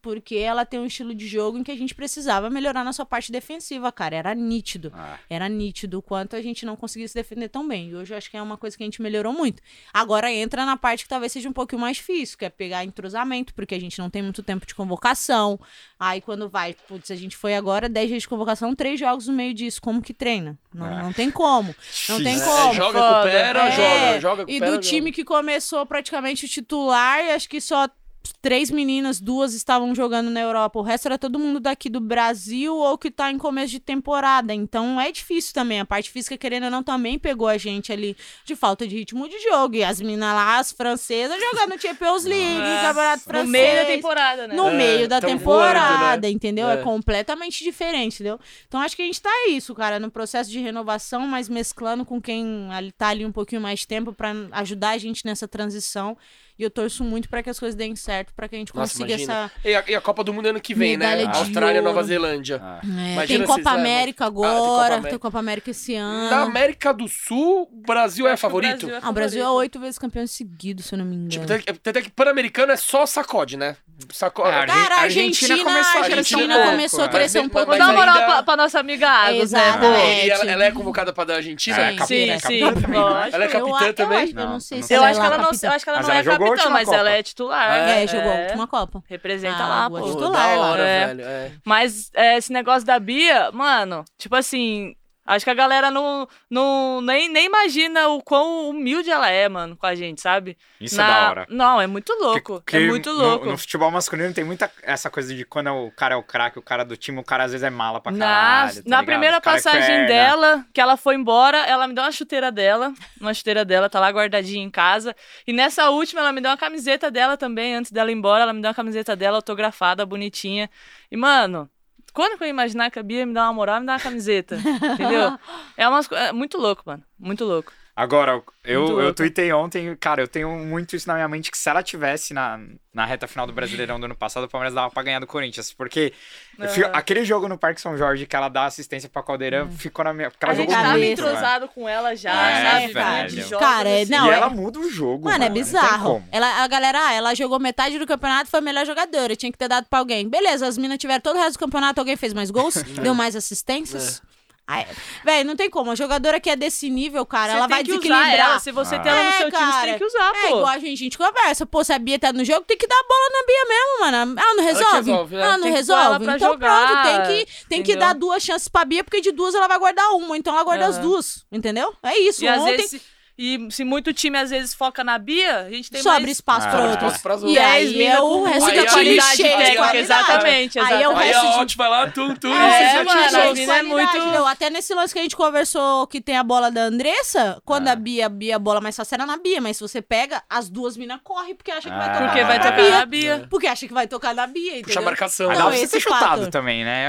[0.05, 3.07] Porque ela tem um estilo de jogo em que a gente precisava melhorar na sua
[3.07, 4.15] parte defensiva, cara.
[4.15, 4.93] Era nítido.
[4.95, 5.17] Ah.
[5.27, 7.89] Era nítido o quanto a gente não conseguia se defender tão bem.
[7.89, 9.63] E hoje eu acho que é uma coisa que a gente melhorou muito.
[9.91, 13.51] Agora entra na parte que talvez seja um pouquinho mais difícil, que é pegar entrosamento,
[13.55, 15.59] porque a gente não tem muito tempo de convocação.
[15.99, 19.33] Aí quando vai, putz, a gente foi agora 10 dias de convocação, três jogos no
[19.33, 19.81] meio disso.
[19.81, 20.55] Como que treina?
[20.71, 21.01] Não, É.
[21.01, 21.75] não tem como.
[22.07, 22.69] Não tem como.
[22.69, 27.25] É, joga, recupera, É, joga, joga, E recupera, do time que começou praticamente o titular,
[27.25, 27.89] e acho que só
[28.33, 30.79] três meninas, duas estavam jogando na Europa.
[30.79, 34.53] O resto era todo mundo daqui do Brasil ou que tá em começo de temporada.
[34.53, 35.79] Então é difícil também.
[35.79, 39.27] A parte física, querendo ou não, também pegou a gente ali de falta de ritmo
[39.27, 39.75] de jogo.
[39.75, 43.45] E as meninas lá, as francesas, jogando Champions League, É, Campeonato Francês.
[43.45, 44.55] No meio da temporada, né?
[44.55, 46.29] No É, meio da temporada, voando, né?
[46.29, 46.69] entendeu?
[46.69, 46.75] É.
[46.75, 46.77] É.
[46.77, 48.39] completamente diferente, entendeu?
[48.67, 52.21] Então acho que a gente tá isso, cara, no processo de renovação, mas mesclando com
[52.21, 56.17] quem tá ali um pouquinho mais de tempo pra ajudar a gente nessa transição.
[56.57, 58.93] E eu torço muito pra que as coisas deem certo, pra que a gente Nossa,
[58.93, 59.51] consiga imagina.
[59.61, 59.67] essa.
[59.69, 61.31] E a, e a Copa do Mundo ano que vem, Medalha né?
[61.37, 62.01] Austrália e Nova.
[62.03, 62.61] Zelândia.
[62.63, 62.79] Ah.
[63.21, 63.73] É, tem Copa levam.
[63.73, 65.09] América Ah, tem Copa agora, América.
[65.09, 66.29] tem Copa América esse ano.
[66.29, 68.87] Da América do Sul, o Brasil é Acho que o favorito?
[68.87, 69.59] Brasil Ah, o Brasil é favorito.
[69.59, 71.29] oito vezes campeão seguido, se eu não me engano.
[71.29, 73.75] Tipo, até, que Pan-Americano é só sacode, né?
[74.11, 74.49] Sacode.
[74.49, 77.05] É, Cara, a A Argentina Argentina, começou a a crescer um Argentina pouco, começou a
[77.05, 77.07] é.
[77.09, 77.73] crescer um pouco.
[77.75, 80.25] Uma moral ainda- pra, pra nossa amiga Agos, né?
[80.25, 81.77] E ela, ela é convocada pra da Argentina?
[81.77, 83.05] É, Sim, cap- sim, é sim, capitã também, né?
[83.05, 83.35] lógico.
[83.35, 84.17] Ela é Eu capitã a- eu também?
[84.23, 84.93] acho- Eu Não, não sei não se.
[84.93, 85.67] Eu ela acho é que ela não, capitã.
[85.67, 86.97] eu acho que ela Mas não ela é jogou a capitã, última mas Copa.
[86.97, 87.89] ela é titular.
[87.89, 89.03] É, jogou a última Copa.
[89.07, 89.99] Representa Ah, lá, pô.
[89.99, 91.07] Pô, titular da hora, É.
[91.07, 91.21] velho.
[91.25, 91.51] É.
[91.65, 94.95] Mas é, esse negócio da Bia, mano, tipo assim,
[95.25, 99.75] acho que a galera não, não nem, nem imagina o quão humilde ela é, mano,
[99.75, 100.57] com a gente, sabe?
[100.79, 101.45] Isso Na- é da hora.
[101.49, 102.61] Não, é muito louco.
[102.61, 103.45] Porque é muito no- louco.
[103.45, 106.61] No, futebol masculino tem muita essa coisa de quando o cara é o craque, o
[106.61, 108.75] cara do time, o cara às vezes é mala pra Na, caralho.
[108.75, 110.07] tá na primeira é passagem perna.
[110.07, 112.93] dela, que ela foi embora, ela me deu uma chuteira dela.
[113.19, 115.15] Uma chuteira dela, tá lá guardadinha em casa.
[115.47, 117.75] E nessa última, ela me deu uma camiseta dela também.
[117.75, 120.69] Antes dela ir embora, ela me deu uma camiseta dela autografada, bonitinha.
[121.11, 121.69] E, mano,
[122.15, 123.93] quando que eu ia imaginar que a Bia ia me dar uma moral, me dar
[123.93, 124.55] uma camiseta?
[124.93, 125.37] entendeu?
[125.75, 127.03] É, umas, é muito louco, mano.
[127.19, 127.71] Muito louco.
[127.97, 131.69] Agora, eu, eu tuitei ontem, cara, eu tenho muito isso na minha mente, que se
[131.69, 132.59] ela tivesse na,
[132.93, 135.71] na reta final do Brasileirão do ano passado, o Palmeiras dava pra ganhar do Corinthians.
[135.71, 136.11] Porque
[136.59, 136.91] Aham.
[136.91, 140.29] aquele jogo no Parque São Jorge que ela dá assistência pra Caldeirão ficou na minha...
[140.29, 141.29] Porque ela a gente jogou tava muito, velho.
[141.29, 142.93] entrosado com ela já, É, sabe?
[142.93, 143.29] velho.
[143.29, 144.11] De jogos, Cara, é- assim.
[144.11, 146.21] não, e é- ela muda o jogo, Mano, é não tem bizarro.
[146.33, 149.37] Ela, a galera, ah, ela jogou metade do campeonato, foi a melhor jogadora.
[149.37, 150.27] Tinha que ter dado pra alguém.
[150.27, 153.37] Beleza, as minas tiveram todo o resto do campeonato, alguém fez mais gols, deu mais
[153.37, 154.21] assistências.
[154.67, 154.87] Ai,
[155.23, 155.91] Véi, não tem como.
[155.91, 158.33] A jogadora que é desse nível, cara, Você ela vai desequilibrar.
[158.33, 158.59] ela.
[158.59, 158.99] Se você Ah.
[158.99, 159.85] tem ela no É, seu time, você cara.
[159.87, 160.47] tem que usar, É pô.
[160.47, 161.65] igual a gente, a gente conversa.
[161.67, 163.99] Pô, se a Bia tá no jogo, tem que dar a bola na Bia mesmo,
[163.99, 164.39] mano.
[164.41, 164.95] Ela não resolve?
[165.11, 165.41] resolve, né?
[165.43, 166.23] Ela não ela resolve?
[166.25, 169.53] Então jogar, pronto, tem que, tem que dar duas chances pra Bia, porque de duas
[169.53, 170.35] ela vai guardar uma.
[170.35, 171.93] Então ela guarda as duas, entendeu?
[172.01, 172.43] É isso.
[172.43, 173.01] E às Ontem vezes, se-
[173.37, 176.67] e se muito time às vezes foca na Bia, a gente tem sobra mais espaço
[176.67, 177.21] Ah, pra sobra outros.
[177.21, 179.97] pras E aí é o resto do time qualidade cheio de técnica, qualidade.
[179.97, 181.17] exatamente, Aí é o exatamente.
[181.21, 183.83] Aí resto a de Alt vai lá, tum, tum, É, você mano, a mina é
[183.83, 184.45] muito-.
[184.45, 187.91] Até nesse lance que a gente conversou que tem a bola da Andressa, quando Ah.
[187.91, 190.69] a Bia, Bia, a bola mais fácil era na Bia, mas se você pega, as
[190.69, 192.13] duas minas correm porque acha que vai Ah.
[192.13, 192.91] tocar Porque vai na tocar Bia.
[192.99, 193.47] na Bia.
[193.49, 194.85] Porque acha que vai tocar na Bia, entendeu?
[194.87, 195.49] Puxa a marcação.
[195.53, 197.07] Você esse ter chutado também, né?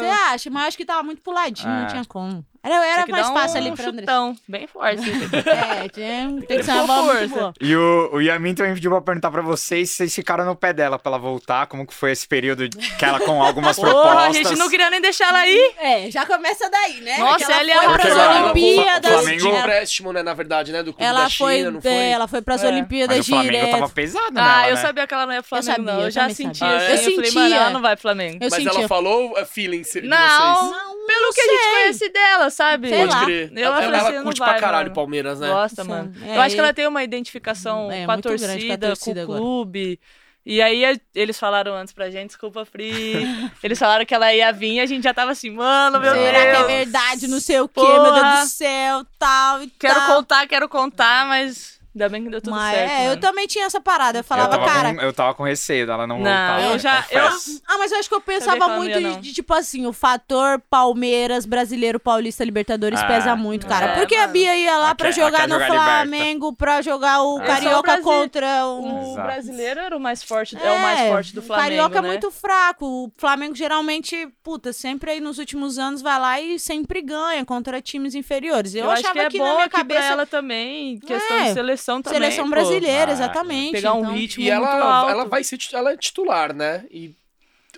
[0.00, 0.50] Você acha?
[0.50, 1.80] Mas acho que tava muito puladinho, Ah.
[1.80, 2.44] não tinha como.
[2.62, 4.00] Era, era Tinha mais dar fácil um ali pra Andressa.
[4.00, 5.02] chutão, bem forte.
[5.78, 7.40] É, tem, tem que ser uma Com bola muito força.
[7.40, 7.54] boa.
[7.60, 10.72] E o, o Yamin também pediu pra perguntar pra vocês se vocês ficaram no pé
[10.72, 14.26] dela pra ela voltar, como que foi esse período que ela com algumas Porra, propostas.
[14.26, 15.74] a gente não queria nem deixar ela ir.
[15.78, 17.18] É, já começa daí, né?
[17.18, 19.10] Nossa, Porque ela ela foi pras ela- Olimpíadas.
[19.10, 20.82] o Flamengo- De ela- empréstimo, né, na verdade, né?
[20.82, 21.92] Do clube Ela da foi, China, não foi?
[21.92, 22.68] ela foi pras É.
[22.68, 23.70] Olimpíadas Mas o Flamengo direto.
[23.70, 24.80] tava pesado Ah, nela, eu né?
[24.82, 26.00] sabia que ela não ia Flamengo, sabia, não.
[26.00, 26.66] Eu eu já sentia.
[26.66, 27.40] Eu eu falei, sentia.
[27.42, 28.38] mano, ela não vai Flamengo.
[28.40, 30.76] Eu Mas ela falou a feeling de Não, vocês.
[31.06, 32.88] pelo que a gente conhece dela, sabe?
[32.88, 33.24] Sei Pode lá.
[33.24, 33.52] crer.
[33.54, 34.94] Eu ela ela assim, não curte vai, pra caralho mano.
[34.94, 35.48] Palmeiras, né?
[35.48, 35.88] Gosta, Sim.
[35.90, 36.14] mano.
[36.22, 38.86] É, eu acho que ela tem uma identificação É, com, a grande com a torcida,
[38.88, 39.40] torcida com o agora.
[39.40, 40.00] clube.
[40.46, 43.26] E aí eles falaram antes pra gente, desculpa, Free.
[43.62, 46.30] eles falaram que ela ia vir e a gente já tava assim, mano, meu Será
[46.40, 46.66] que é Deus.
[46.66, 47.28] verdade?
[47.28, 48.02] Não sei o quê, Porra.
[48.02, 50.16] meu Deus do céu, tal e Quero tal.
[50.16, 52.90] contar, quero contar, mas ainda bem que deu tudo Mas certo.
[52.90, 53.20] é, eu mano.
[53.20, 54.18] também tinha essa parada.
[54.20, 54.94] Eu falava, eu, cara.
[54.94, 56.62] com, eu tava com receio dela não, Não, voltar.
[56.72, 57.62] eu já- confesso.
[57.66, 60.60] Ah, mas eu acho que eu pensava não muito de, de, tipo assim, o fator
[60.70, 63.86] Palmeiras, Brasileiro, Paulista, Libertadores Ah, pesa muito, cara.
[63.86, 64.32] é, Porque a mano.
[64.32, 65.84] Bia ia lá pra quer- ela jogar no jogar liberta.
[65.84, 67.46] Flamengo, pra jogar o É.
[67.46, 69.12] Carioca o contra o.
[69.12, 72.08] O brasileiro era o mais forte, é, o mais forte do o Flamengo, Carioca né?
[72.08, 72.86] é muito fraco.
[72.86, 77.80] O Flamengo geralmente, puta, sempre aí nos últimos anos vai lá e sempre ganha contra
[77.80, 78.74] times inferiores.
[78.74, 80.04] Eu, Eu, acho achava que é que bom na minha cabeça.
[80.04, 82.50] ela também, questão É, de seleção também, Seleção pô.
[82.50, 83.72] brasileira, Ah, exatamente.
[83.72, 85.10] Pegar um então- ritmo E muito ela, alto.
[85.10, 86.84] ela vai ser ela é titular, né?
[86.90, 87.14] E,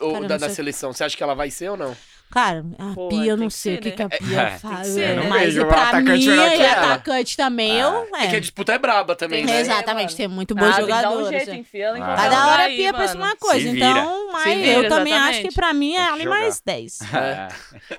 [0.00, 0.92] ou da, da seleção.
[0.92, 1.96] Você acha que ela vai ser ou não?
[2.30, 3.96] Cara, a Pô, Pia, eu tem não sei ser, o que, né?
[3.96, 4.86] que a Pia É, faz.
[4.88, 5.26] ser, é, né?
[5.28, 8.08] Mas Vejo, o pra atacante mim, e atacante também, eu.
[8.14, 9.60] É que a disputa é braba também, né?
[9.60, 11.28] exatamente, tem muito bons Ah, tem dar um jogadores.
[11.30, 11.54] jeito, é.
[11.56, 12.16] enfia ela Ah.
[12.16, 15.48] Cada hora a Pia pensa uma coisa, então, mas vira, eu também acho exatamente.
[15.48, 16.98] que pra mim Tem é ali mais 10.
[17.12, 17.48] É.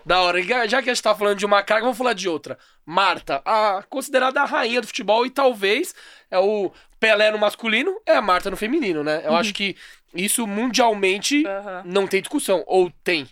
[0.05, 0.39] Da hora.
[0.39, 2.57] E Já que a gente tá falando de uma craque, vamos falar de outra.
[2.85, 5.93] Marta, a considerada a rainha do futebol e talvez
[6.29, 9.21] é o Pelé no masculino, é a Marta no feminino, né?
[9.25, 9.75] Eu acho que
[10.15, 11.81] isso mundialmente Aham.
[11.85, 12.63] não tem discussão.
[12.65, 13.27] Ou tem?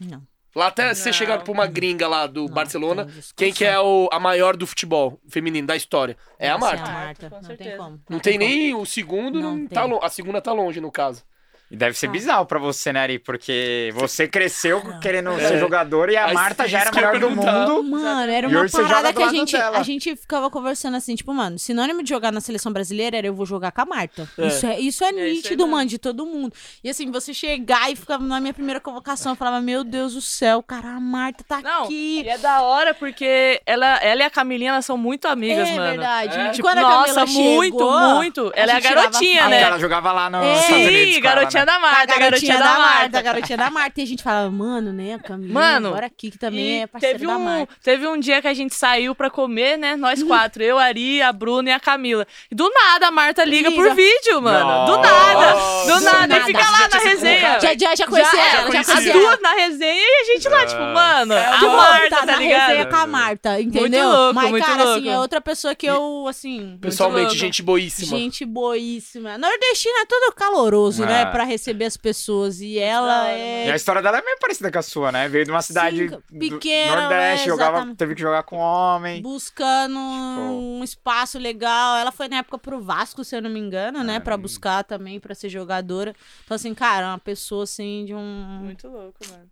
[0.00, 0.22] Não.
[0.54, 1.12] Lá até você Não.
[1.12, 3.06] chegar pra uma gringa lá do Não Barcelona,
[3.36, 6.16] quem que é o, a maior do futebol feminino da história?
[6.38, 6.84] É a Marta.
[6.84, 8.00] É a Marta, não tem como.
[8.08, 8.48] Não tem como.
[8.50, 11.22] nem o segundo, Não não tá a segunda tá longe, no caso.
[11.70, 12.10] E deve ser Ah.
[12.10, 13.18] bizarro pra você, né, Ari?
[13.18, 15.48] Porque você cresceu querendo É.
[15.48, 17.82] ser jogador e a Aí, Marta já isso era a melhor do mundo.
[17.84, 19.78] Mano, era uma parada que a gente, dela.
[19.78, 23.34] a gente ficava conversando assim, tipo, mano, sinônimo de jogar na seleção brasileira era eu
[23.34, 24.28] vou jogar com a Marta.
[24.36, 24.46] É.
[24.48, 25.76] Isso é, isso é isso aí nítido, mesmo.
[25.76, 26.52] mano, de todo mundo.
[26.82, 30.20] E assim, você chegar e ficar na minha primeira convocação, eu falava, meu Deus do
[30.20, 32.22] céu, cara, a Marta tá Não, aqui.
[32.24, 35.76] e é da hora porque ela, ela e a Camilinha elas são muito amigas, é
[35.76, 35.90] mano.
[35.90, 36.36] verdade.
[36.36, 36.46] É.
[36.48, 38.52] E Tipo, quando a nossa, Camila muito, chegou, muito.
[38.56, 39.60] Ela é a garotinha, né?
[39.62, 40.54] ela jogava lá nos É.
[40.60, 41.14] Estados Unidos.
[41.14, 44.00] Sim, com ela, garotinha da Marta, a garotinha da Marta, a garotinha da Marta.
[44.00, 47.18] E a gente falava, mano, né, a Camila, Mano, agora aqui que também é parceira
[47.18, 47.74] teve da um, Marta.
[47.82, 49.96] teve um dia que a gente saiu pra comer, né?
[49.96, 50.62] Nós quatro.
[50.62, 52.26] Eu, a Ari, a Bruna e a Camila.
[52.50, 53.82] E do nada a Marta liga, Liga.
[53.82, 54.86] por vídeo, mano.
[54.86, 55.10] Do Nossa.
[55.10, 55.52] nada.
[55.54, 55.86] Nossa.
[55.94, 56.26] Do nada.
[56.26, 56.38] nada.
[56.38, 57.60] E fica lá na resenha.
[57.60, 58.94] Já, já, já conhecia Já, ela, já conhecia.
[58.94, 62.26] As duas na resenha e a gente lá, tipo, mano, É, a Marta, tá tá
[62.26, 62.90] na resenha ligado?
[62.90, 64.08] com a Marta, entendeu?
[64.08, 65.08] louco, Mas, muito cara, assim, louco.
[65.08, 66.78] é outra pessoa que eu, assim...
[66.80, 68.16] Pessoalmente, gente boíssima.
[68.18, 69.38] Gente boíssima.
[69.38, 71.06] Nordestino é todo caloroso, É.
[71.06, 71.26] né?
[71.26, 72.60] Pra receber as pessoas.
[72.60, 73.66] E ela é.
[73.66, 75.28] E a história dela é meio parecida com a sua, né?
[75.28, 79.20] Veio de uma cidade Sim, do pequena, Nordeste, é, jogava, teve que jogar com homem.
[79.20, 81.96] Buscando um espaço legal.
[81.96, 84.20] Ela foi na época pro Vasco, se eu não me engano, né?
[84.20, 86.14] Pra buscar também, pra ser jogadora.
[86.44, 88.60] Então, assim, cara, uma pessoa assim de um.
[88.62, 89.50] Muito louco, mano.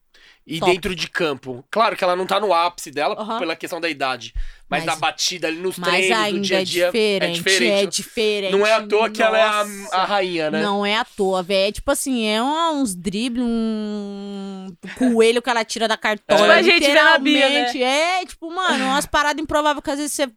[0.50, 0.72] E Top.
[0.72, 1.62] dentro de campo.
[1.70, 4.32] Claro que ela não tá no ápice dela pela questão da idade.
[4.66, 6.86] Mas, Mas- na batida ali nos Mas treinos, ainda do dia a é dia.
[6.86, 7.72] diferente, é diferente.
[7.72, 8.52] é diferente.
[8.52, 9.96] Não é à toa que ela é a, Nossa.
[9.96, 10.62] a rainha, né?
[10.62, 11.68] Não é à toa, velho.
[11.68, 16.40] É tipo assim, é um- uns dribles, um coelho que ela tira da cartola.
[16.40, 17.78] Tipo a gente vê na Bia, né?
[17.78, 20.28] É, tipo, mano, umas paradas improváveis que às vezes você.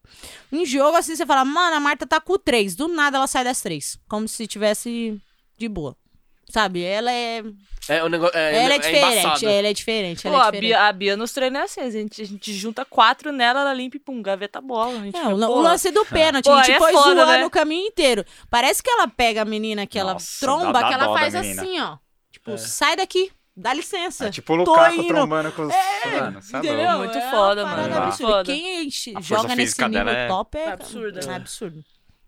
[0.51, 2.75] Em jogo, assim, você fala, mano, a Marta tá com três.
[2.75, 3.97] Do nada ela sai das três.
[4.09, 5.17] Como se tivesse
[5.57, 5.95] de boa.
[6.51, 6.83] Sabe?
[6.83, 7.43] Ela é.
[7.89, 9.19] É, o negócio, é, ela é, é diferente.
[9.19, 9.49] embaçado.
[9.49, 10.21] ela é diferente.
[10.23, 10.61] Pô, Ela é a, diferente.
[10.69, 13.73] Bia, a Bia nos treinos é assim, a gente, a gente junta quatro nela, ela
[13.73, 14.99] limpa e pum, gaveta a bola.
[14.99, 17.39] A gente É, fica, o, lance do pênalti, Pô, a gente é foi foda, zoando
[17.39, 17.45] né?
[17.45, 18.23] o caminho inteiro.
[18.49, 21.13] Parece que ela pega a menina que ela Nossa, tromba, dá- dá que ela dó
[21.13, 21.61] da faz menina.
[21.61, 21.97] assim, ó.
[22.31, 24.27] Tipo, sai daqui, dá licença.
[24.27, 25.07] É tipo o Tô Lukaku indo.
[25.07, 25.73] trombando com os...
[26.19, 26.83] Mano, cê é Entendeu?
[26.85, 26.97] louco.
[26.99, 28.03] Muito É uma foda, parada mano.
[28.03, 28.31] absurda.
[28.33, 28.43] Foda.
[28.45, 31.35] Quem A força joga nesse física nível dela é- top é, É absurda, É né?
[31.35, 31.83] absurdo.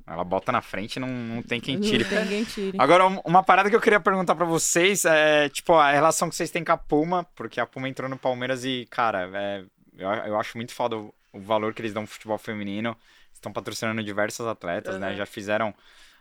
[0.06, 2.04] Ela bota na frente e não, não tem quem Não tire.
[2.04, 2.78] tem quem tire.
[2.78, 6.36] Agora, um- uma parada que eu queria perguntar pra vocês é, tipo, a relação que
[6.36, 9.64] vocês têm com a Puma, porque a Puma entrou no Palmeiras e, cara, é,
[9.98, 12.98] eu, eu acho muito foda o, o valor que eles dão pro futebol feminino.
[13.34, 15.12] Estão patrocinando diversos atletas, né?
[15.12, 15.16] Uhum.
[15.18, 15.74] Já fizeram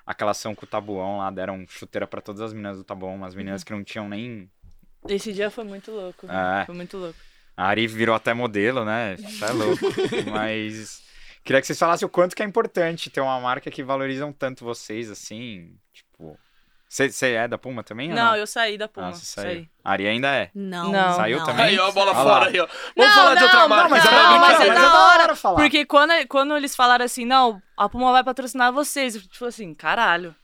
[0.07, 3.35] aquela ação com o Tabuão lá, deram chuteira pra todas as meninas do Tabuão, umas
[3.35, 4.49] meninas que não tinham nem...
[5.09, 6.27] Esse dia foi muito louco.
[6.31, 6.65] É.
[6.67, 7.19] Foi muito louco.
[7.57, 9.17] A Ari virou até modelo, né?
[9.19, 9.85] Isso é louco.
[10.31, 11.03] Mas
[11.45, 14.65] queria que vocês falassem o quanto que é importante ter uma marca que valorizam tanto
[14.65, 16.39] vocês, assim, tipo...
[16.89, 18.37] Você é da Puma também ou Não, não?
[18.37, 19.09] eu saí da Puma.
[19.09, 19.45] Ah, você saí.
[19.55, 19.67] saiu.
[19.83, 20.51] A Ari ainda é.
[20.55, 21.15] Não, Não.
[21.17, 21.65] Saiu também?
[21.65, 22.25] Aí, ó, a bola Olha lá.
[22.41, 22.67] fora aí, ó.
[22.95, 23.83] Vamos Não, falar de outra não, marca.
[23.85, 25.57] não, mas Tá é- bom, mas tá é da hora, falar.
[25.57, 29.73] Porque quando, quando eles falaram assim, não, a Puma vai patrocinar vocês, eu tipo assim,
[29.73, 30.37] caralho.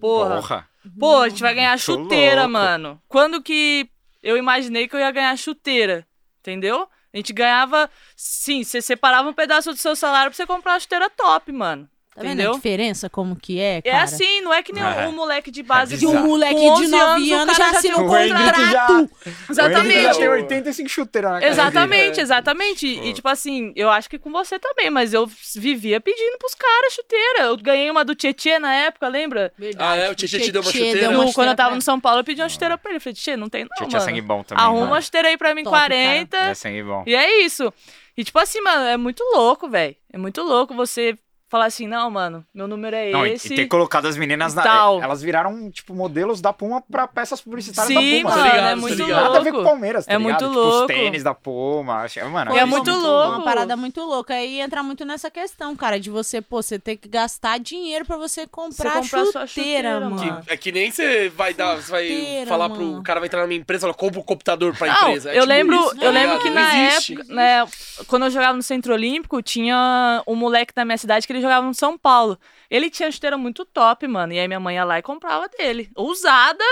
[0.00, 0.36] Porra.
[0.36, 0.68] Porra.
[0.98, 2.52] Pô, a gente vai ganhar chuteira, louco.
[2.54, 3.02] mano.
[3.06, 3.86] Quando que
[4.22, 6.06] eu imaginei que eu ia ganhar chuteira?
[6.40, 6.88] Entendeu?
[7.12, 7.90] A gente ganhava.
[8.16, 11.88] Sim, você separava um pedaço do seu salário pra você comprar uma chuteira top, mano.
[12.14, 12.52] Tá vendo a Entendeu?
[12.52, 14.02] diferença como que é, É cara?
[14.02, 15.08] assim, não é que nem É.
[15.08, 17.78] um moleque de base É De um moleque de 11 9 anos, cara já já
[17.78, 19.10] assinou tem um já- contrato.
[19.24, 20.18] Já Exatamente.
[20.18, 22.20] tem 85 chuteiras na cara Exatamente, dele.
[22.20, 22.86] exatamente.
[22.86, 23.12] E, Pô.
[23.14, 25.26] tipo assim, eu acho que com você também, mas eu
[25.56, 27.44] vivia pedindo pros caras chuteira.
[27.44, 29.50] Eu ganhei uma do Tietê na época, lembra?
[29.78, 30.10] Ah, é?
[30.10, 31.08] O Tietê te deu uma Tietê chuteira?
[31.08, 32.90] deu No- uma quando eu chuteira tava no São Paulo, eu pedi uma chuteira pra
[32.90, 32.98] ele.
[32.98, 33.88] Eu falei, Tietê, não tem não, Tinha, mano.
[33.90, 34.62] tinha sangue bom também.
[34.62, 34.92] Arruma mano.
[34.92, 36.36] uma chuteira aí pra mim, Top, 40.
[36.36, 37.04] É sangue bom.
[37.06, 37.72] E é isso.
[38.14, 39.96] E tipo assim, mano, é muito louco, velho.
[40.12, 41.16] É muito louco você
[41.52, 43.52] falar assim, não, mano, meu número é Não, esse.
[43.52, 44.62] e ter colocado as meninas na.
[44.62, 45.02] Tal.
[45.02, 48.30] Elas viraram, tipo, modelos da Puma pra peças publicitárias Sim, da Puma.
[48.36, 49.22] mano, tá ligado, é muito ligado.
[49.24, 49.70] Nada a ver com o louco.
[49.70, 50.30] Palmeiras, tá É ligado?
[50.42, 50.86] muito Tipo, os louco.
[50.86, 52.06] tênis da Puma.
[52.32, 52.96] Mano, é isso muito Uma
[53.28, 53.44] louco.
[53.44, 54.34] parada muito louca.
[54.34, 58.16] Aí entra muito nessa questão, cara, de você, pô, você ter que gastar dinheiro pra
[58.16, 60.42] você comprar, comprar sua chuteira, chuteira, mano.
[60.46, 62.94] Que- é que nem você vai dar, você vai Chuteira, falar mano.
[62.94, 65.30] pro cara vai entrar na minha empresa, fala, compra um computador pra Não, empresa.
[65.30, 66.42] É eu tipo lembro, isso, tá eu lembro ligado?
[66.42, 67.12] que Não na existe.
[67.14, 67.66] época, né,
[68.06, 71.66] quando eu jogava no Centro Olímpico, tinha um moleque da minha cidade que ele jogava
[71.66, 72.38] no São Paulo.
[72.70, 74.32] Ele tinha chuteira muito top, mano.
[74.32, 75.90] E aí minha mãe ia lá e comprava dele.
[75.96, 76.64] Usada,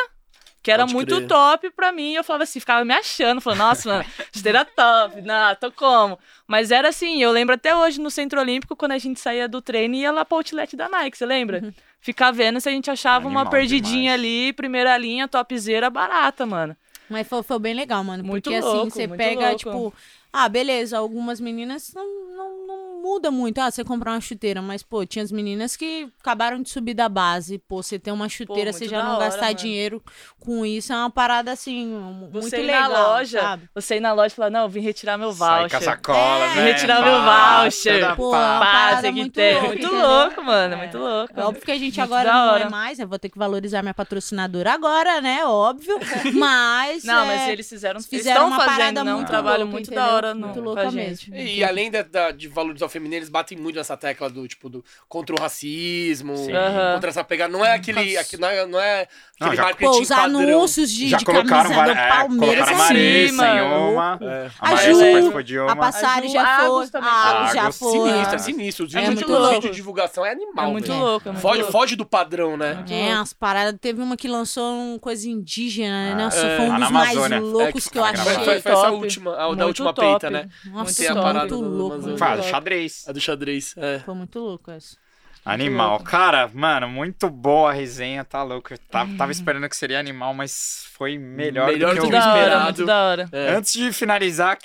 [0.63, 1.29] que era Pode muito crer.
[1.29, 2.13] top pra mim.
[2.13, 6.19] E eu falava assim, ficava me achando, falando, nossa, mano, chuteira top, não, tô como?
[6.47, 9.61] Mas era assim, eu lembro até hoje no Centro Olímpico, quando a gente saía do
[9.61, 11.61] treino e ia lá pro outlet da Nike, você lembra?
[11.63, 11.73] Uhum.
[12.01, 14.21] Ficar vendo se a gente achava uma Animal perdidinha demais.
[14.21, 16.75] ali, primeira linha, topzera, barata, mano.
[17.11, 18.23] Mas foi, foi bem legal, mano.
[18.25, 19.57] Muito porque assim, louco, você muito pega, louco.
[19.59, 19.95] tipo,
[20.33, 22.07] ah, beleza, algumas meninas não,
[22.37, 23.59] não, não muda muito.
[23.61, 27.09] Ah, você comprar uma chuteira, mas, pô, tinha as meninas que acabaram de subir da
[27.09, 27.59] base.
[27.59, 29.55] Pô, você ter uma chuteira, muito você já não hora, gastar mano.
[29.55, 30.03] dinheiro
[30.39, 32.91] com isso, é uma parada assim, muito Você ir legal.
[32.91, 33.71] na loja, sabe?
[33.75, 35.71] você ir na loja e falar, não, eu vim retirar meu Sai voucher.
[35.71, 36.55] com a sacola, É.
[36.55, 36.73] né?
[36.73, 38.17] Retirar meu voucher.
[38.17, 38.37] Pô, pá.
[38.37, 39.53] é uma Pá, parada tem que muito ter.
[39.55, 40.77] louca, muito louco, mano, É.
[40.77, 41.33] muito louco.
[41.41, 43.83] É óbvio que a gente Muito agora não é mais, eu vou ter que valorizar
[43.83, 45.45] minha patrocinadora agora, né?
[45.45, 45.99] Óbvio.
[46.35, 47.05] Mas.
[47.05, 49.67] Não, é, mas eles fizeram, eles fizeram estão uma fazendo parada né, um muito trabalho
[49.67, 50.05] muito entendeu?
[50.05, 51.35] da hora no, Muito com louca mesmo.
[51.35, 51.91] E além
[52.37, 56.37] de valorizar o feminino, eles batem muito nessa tecla do tipo do contra o racismo,
[56.37, 56.53] Sim.
[56.95, 57.53] Contra essa pegada.
[57.53, 59.07] Não é aquele, aqui- não é, não é
[59.41, 60.41] Não, aquele já- marketing Pô, os padrão.
[60.41, 64.19] anúncios de, Já de colocaram camisa do é, Palmeiras é Marissa assim, uma.
[64.21, 64.51] É.
[64.61, 65.77] A A Ju, A uma.
[65.77, 66.89] Passari já a foi.
[66.95, 67.91] A Agus já foi.
[67.93, 68.87] Sinistro, é sinistro.
[68.87, 69.55] Os É vídeos muito louco.
[69.55, 71.73] vídeos de divulgação é animal, É muito louco, é muito Foge, louco.
[71.73, 72.85] foge do padrão, né?
[72.91, 73.79] É, as paradas.
[73.81, 76.13] Teve uma que lançou uma coisa indígena, né?
[76.13, 76.57] Ah, Nossa, é.
[76.57, 78.45] foi um dos mais loucos É, que eu Foi, achei.
[78.45, 80.49] foi, essa última, a da última peita, né?
[80.67, 82.17] Nossa, muito louco.
[82.19, 82.51] Faz, louco.
[82.89, 83.09] Xadrez.
[83.09, 83.75] A do xadrez.
[83.77, 83.99] É.
[84.01, 84.97] Foi muito louco essa.
[85.45, 85.91] Animal.
[85.91, 86.05] louco.
[86.05, 88.75] Cara, mano, muito boa a resenha, tá louco.
[88.75, 92.11] Eu tava, tava esperando que seria animal, mas foi melhor, Melhor do que que eu
[92.11, 92.65] Da hora, esperado.
[92.65, 93.29] muito da hora.
[93.33, 93.55] É.
[93.55, 94.59] Antes de finalizar,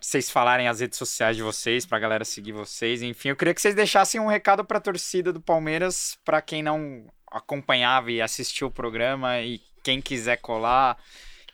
[0.00, 3.60] vocês falarem as redes sociais de vocês, pra galera seguir vocês, enfim, eu queria que
[3.60, 8.70] vocês deixassem um recado pra torcida do Palmeiras, pra quem não acompanhava e assistiu o
[8.70, 10.98] programa e quem quiser colar,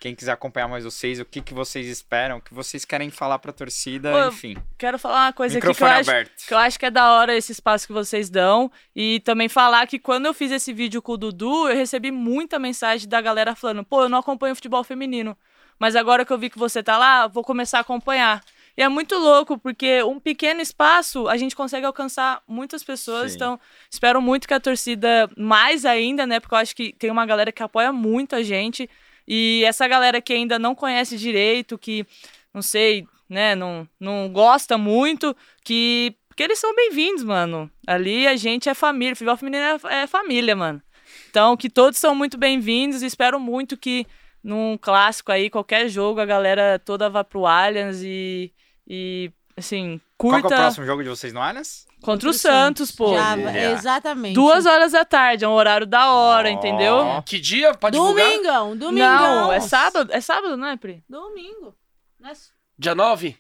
[0.05, 3.39] quem quiser acompanhar mais vocês, o que, que vocês esperam, o que vocês querem falar
[3.39, 4.55] pra torcida, Pô, enfim.
[4.76, 6.47] Quero falar uma coisa aqui que eu, Microfone acho, aberto.
[6.47, 8.70] que eu acho que é da hora esse espaço que vocês dão.
[8.94, 12.59] E também falar que quando eu fiz esse vídeo com o Dudu, eu recebi muita
[12.59, 15.35] mensagem da galera falando: pô, eu não acompanho futebol feminino.
[15.78, 18.44] Mas agora que eu vi que você tá lá, vou começar a acompanhar.
[18.76, 23.31] E é muito louco, porque um pequeno espaço a gente consegue alcançar muitas pessoas.
[23.31, 23.36] Sim.
[23.36, 23.60] Então,
[23.90, 26.40] espero muito que a torcida, mais ainda, né?
[26.40, 28.90] Porque eu acho que tem uma galera que apoia muito a gente.
[29.26, 32.06] E essa galera que ainda não conhece direito, que,
[32.52, 36.14] não sei, né, não, não gosta muito, que.
[36.28, 37.70] Porque eles são bem-vindos, mano.
[37.86, 39.14] Ali a gente é família.
[39.14, 40.82] Futebol feminino é, é família, mano.
[41.30, 43.02] Então, que todos são muito bem-vindos.
[43.02, 44.05] e Espero muito que
[44.42, 48.52] num clássico aí, qualquer jogo, a galera toda vá pro Allianz e.
[48.86, 51.86] E, assim, Qual curta que é o próximo jogo de vocês no Allianz?
[52.05, 53.14] Contra o Santos, pô.
[53.14, 53.36] Já.
[53.72, 54.35] Exatamente.
[54.35, 57.22] Duas horas da tarde, é um horário da hora, entendeu?
[57.24, 57.74] Que dia?
[57.74, 58.26] Pode divulgar?
[58.26, 59.20] Domingão, domingão.
[59.47, 60.12] Não, é sábado.
[60.12, 61.02] É sábado, não é, Pri?
[61.09, 61.74] Domingo.
[62.20, 62.35] Não é-
[62.78, 63.36] Dia 9?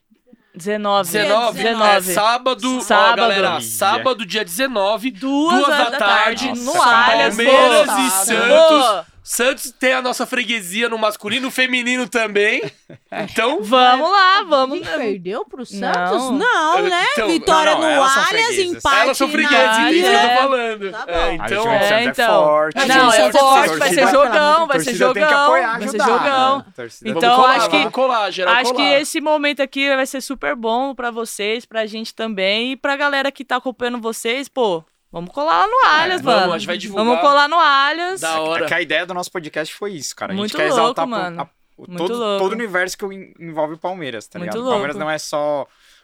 [0.56, 1.10] 19.
[1.10, 1.62] 19?
[1.62, 2.10] 19.
[2.10, 3.16] É sábado, ó, Sábado.
[3.16, 3.60] galera.
[3.60, 8.32] Sábado, dia 19, Duas, duas horas da tarde, no Nossa, Allianz, Palmeiras pô.
[8.32, 9.72] e Pô, Santos.
[9.72, 12.62] Tem a nossa freguesia no masculino, no feminino também.
[13.10, 14.76] Então, Vamos lá, A vamos.
[14.78, 16.30] gente perdeu pro Santos?
[16.30, 16.32] Não.
[16.32, 17.06] Não, Eu- né?
[17.12, 18.58] então, Vitória não, não, no Allianz, freguesas.
[18.58, 19.40] empate elas são Ilha.
[19.90, 20.28] isso que eu É.
[20.36, 20.90] tô falando.
[20.92, 21.12] Tá bom.
[21.12, 22.24] É, A então, gente É, então.
[22.24, 22.76] é forte.
[22.88, 25.50] Não, é Santos é forte, vai ser jogão, vai ser jogão.
[25.50, 26.64] Vai ser jogão.
[27.04, 28.30] Então, colar, acho que- colar,
[28.60, 32.76] Acho que esse momento aqui vai ser super bom pra vocês, pra gente também e
[32.76, 34.84] pra galera que tá acompanhando vocês, pô.
[35.14, 36.52] Vamos colar lá no Allianz, vamos, mano.
[36.52, 37.04] a gente vai divulgar.
[37.06, 38.20] Vamos colar no Allianz.
[38.20, 38.64] Da hora.
[38.64, 40.32] É que a ideia do nosso podcast foi isso, cara.
[40.32, 41.42] A Muito gente quer louco, exaltar mano.
[41.42, 42.42] a- o- Muito todo, louco.
[42.42, 44.66] todo o universo que en- envolve o Palmeiras, tá Muito ligado?
[44.66, 45.62] O Palmeiras não é só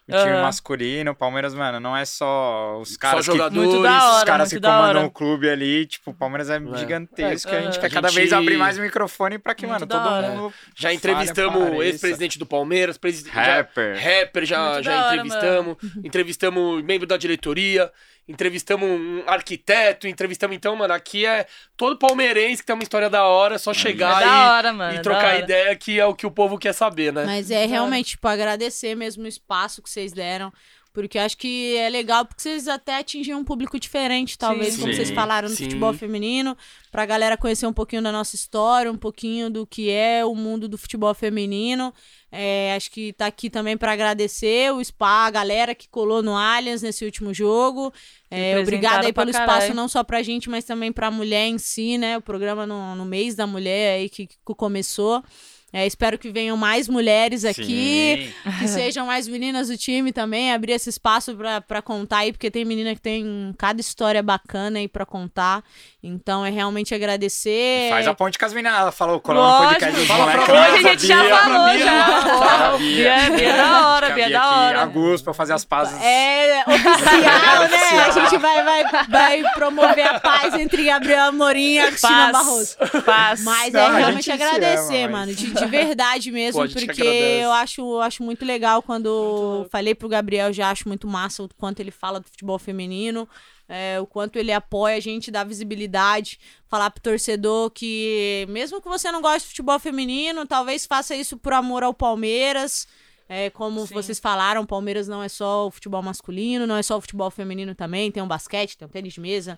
[0.08, 0.42] o time Aham.
[0.42, 3.68] masculino, o Palmeiras, mano, não é só os caras que jogadores.
[3.68, 5.06] Muito da os hora, caras muito que da comandam hora.
[5.06, 6.78] o clube ali, tipo, o Palmeiras é, É.
[6.78, 7.50] gigantesco.
[7.52, 7.80] É, a gente é.
[7.80, 10.28] quer A cada gente- vez abrir mais o microfone pra que, Muito mano, todo hora.
[10.30, 10.54] mundo.
[10.74, 13.94] Já fale, entrevistamos o ex-presidente do Palmeiras, presidente Rapper.
[13.96, 15.76] Já, rapper já, Muito já hora, entrevistamos.
[16.04, 17.92] Entrevistamos membro da diretoria,
[18.28, 23.24] entrevistamos um arquiteto, entrevistamos então, mano, aqui é todo palmeirense que tem uma história da
[23.24, 24.94] hora, é só chegar É e, hora, mano.
[24.94, 27.24] e é trocar ideia que é o que o povo quer saber, né?
[27.24, 30.52] Mas é realmente, tipo, agradecer mesmo o espaço que vocês deram.
[30.92, 34.80] Porque acho que é legal, porque vocês até atingem um público diferente, talvez, Sim.
[34.80, 35.64] como vocês Sim, falaram no sim.
[35.64, 36.56] futebol feminino,
[36.90, 40.68] pra galera conhecer um pouquinho da nossa história, um pouquinho do que é o mundo
[40.68, 41.94] do futebol feminino.
[42.32, 46.36] É, acho que tá aqui também pra agradecer o spa, a galera que colou no
[46.36, 47.92] Allianz nesse último jogo.
[48.30, 49.58] É, obrigada aí pelo caralho.
[49.58, 52.16] espaço, não só pra gente, mas também pra mulher em si, né?
[52.18, 55.22] O programa no, no mês da mulher aí que, que começou.
[55.72, 58.58] É, espero que venham mais mulheres aqui, Sim.
[58.58, 61.36] que sejam mais meninas do time também, abrir esse espaço
[61.68, 65.64] pra contar aí, porque tem menina que tem cada história bacana aí pra contar.
[66.02, 67.90] Então é realmente agradecer.
[67.90, 68.78] Faz a ponte com as meninas.
[68.80, 70.48] Ela falou, colou no podcast dos moleques.
[70.48, 72.76] Hoje a gente já falou, já.
[72.78, 74.80] Bia, Bia é da hora, Bia é da hora.
[74.80, 76.00] Augusto, pra fazer as pazes.
[76.02, 78.00] É oficial, né?
[78.06, 82.76] A gente vai, vai, vai promover a paz entre Gabriel Amorim e Cristina Barroso.
[83.04, 83.42] Paz.
[83.44, 85.34] Mas Não, é a realmente agradecer, ama, mas- mano.
[85.34, 89.94] De, de verdade mesmo, Pô, a porque eu acho, eu acho muito legal quando falei
[89.94, 93.28] pro Gabriel, já acho muito massa o quanto ele fala do futebol feminino.
[93.70, 98.88] É, o quanto ele apoia a gente, dá visibilidade, falar pro torcedor que, mesmo que
[98.88, 102.88] você não goste de futebol feminino, talvez faça isso por amor ao Palmeiras.
[103.32, 103.94] É, como Sim.
[103.94, 107.30] vocês falaram, o Palmeiras não é só o futebol masculino, não é só o futebol
[107.30, 109.56] feminino também, tem um basquete, tem um tênis de mesa.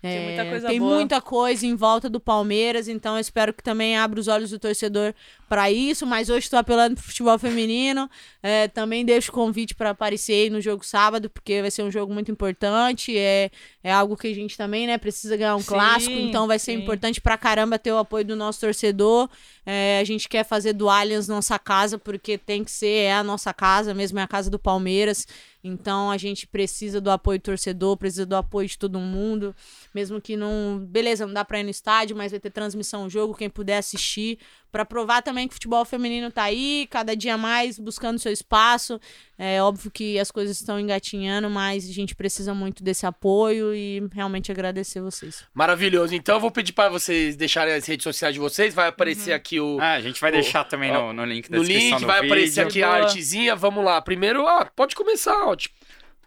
[0.00, 3.64] Tem muita É, coisa tem muita coisa em volta do Palmeiras, então eu espero que
[3.64, 5.12] também abra os olhos do torcedor
[5.48, 6.06] para isso.
[6.06, 8.08] Mas hoje estou apelando pro futebol feminino.
[8.40, 11.90] É, também deixo o convite para aparecer aí no jogo sábado, porque vai ser um
[11.90, 13.18] jogo muito importante.
[13.18, 13.50] É,
[13.82, 16.72] é algo que a gente também né, precisa ganhar um Sim, clássico, então vai ser
[16.72, 16.78] sim.
[16.78, 19.28] importante pra caramba ter o apoio do nosso torcedor.
[19.66, 23.24] É, a gente quer fazer do Allianz nossa casa, porque tem que ser, é a
[23.24, 25.26] nossa casa mesmo, é a casa do Palmeiras.
[25.62, 29.54] Então a gente precisa do apoio do torcedor, precisa do apoio de todo mundo.
[29.94, 30.78] Mesmo que não.
[30.88, 34.38] Beleza, não dá pra ir no estádio, mas vai ter transmissão jogo, quem puder assistir.
[34.70, 39.00] Pra provar também que o futebol feminino tá aí, cada dia mais buscando seu espaço.
[39.38, 44.02] É óbvio que as coisas estão engatinhando, mas a gente precisa muito desse apoio e
[44.12, 45.44] realmente agradecer vocês.
[45.54, 46.14] Maravilhoso.
[46.14, 48.74] Então eu vou pedir pra vocês deixarem as redes sociais de vocês.
[48.74, 49.78] Vai aparecer aqui o.
[49.80, 52.20] Ah, a gente vai deixar também no, no link da No descrição link, do vai
[52.20, 52.32] vídeo.
[52.34, 53.56] aparecer aqui a artezinha.
[53.56, 54.02] Vamos lá.
[54.02, 55.54] Primeiro, ah, pode começar, ó.
[55.56, 55.77] Tipo,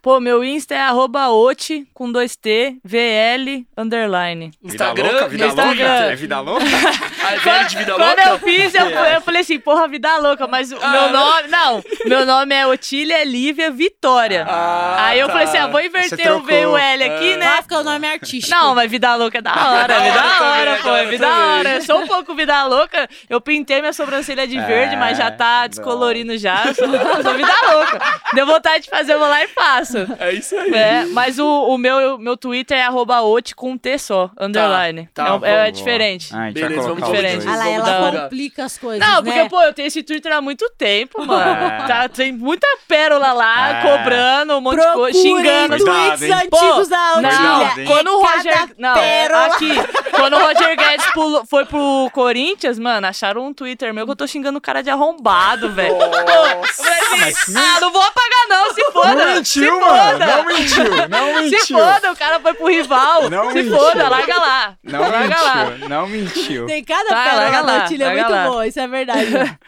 [0.02, 4.50] Pô, meu Insta é arroba oti com dois T, VL, underline.
[4.60, 5.70] Vida Instagram, louca, vida no louca.
[5.70, 6.10] Instagram.
[6.10, 6.64] É vida louca?
[7.22, 8.28] a velha de vida Quando louca.
[8.30, 11.48] eu fiz, eu, eu falei assim, porra, vida louca, mas o meu nome.
[11.48, 14.44] Não, meu nome é Otília Lívia Vitória.
[14.48, 15.32] Ah, Aí eu tá.
[15.34, 16.42] falei assim, ah, vou inverter o.
[16.42, 17.46] V e o L aqui, né?
[17.46, 18.52] Ah, porque o nome é artístico.
[18.56, 21.74] Não, mas vida louca é da hora, é Da hora pô, hora é vida hora.
[21.76, 23.08] Eu sou um pouco vida louca.
[23.30, 26.64] Eu pintei minha sobrancelha de verde, mas já tá É, descolorindo já.
[26.66, 28.00] Eu sou, eu sou vida louca.
[28.34, 29.91] Deu vontade de fazer, eu vou lá e faço.
[30.18, 30.72] É isso aí.
[30.74, 35.08] É, mas o, o meu, meu Twitter é arroba oti com um T só, underline.
[35.14, 36.28] tá, é, um- é vamos, diferente.
[36.34, 37.46] Ah, Beleza, vamos diferente.
[37.48, 39.06] Ah lá, ela dar- complica as coisas.
[39.06, 39.32] Não, né?
[39.32, 41.42] porque, pô, eu tenho esse Twitter há muito tempo, mano.
[41.64, 41.86] É.
[41.86, 43.82] Tá, tem muita pérola lá, É.
[43.82, 45.84] cobrando um monte de coisa, Procurem xingando.
[45.84, 46.32] Tweets hein?
[46.32, 47.84] antigos da Não, hein?
[47.86, 48.74] quando o É Roger.
[48.78, 49.46] Não, pérola.
[49.46, 49.70] aqui.
[50.14, 54.16] Quando o Roger Guedes pulou- foi pro Corinthians, mano, acharam um Twitter meu que eu
[54.16, 55.94] tô xingando o cara de arrombado, velho.
[55.94, 59.14] Eu falei assim, ah, não vou apagar, não, se foda.
[59.14, 59.80] Não mentiu.
[59.88, 60.26] Foda.
[60.26, 61.08] Não mentiu.
[61.08, 61.58] Não mentiu.
[61.60, 63.30] Se foda, o cara foi pro rival.
[63.30, 63.76] Não se mentiu.
[63.76, 64.74] foda, larga lá.
[64.82, 65.64] Não larga lá.
[65.66, 65.88] mentiu.
[65.88, 66.66] Não mentiu.
[66.66, 68.46] Tem cada Tá, pérola da larga muito lá.
[68.48, 69.26] boa, isso é verdade.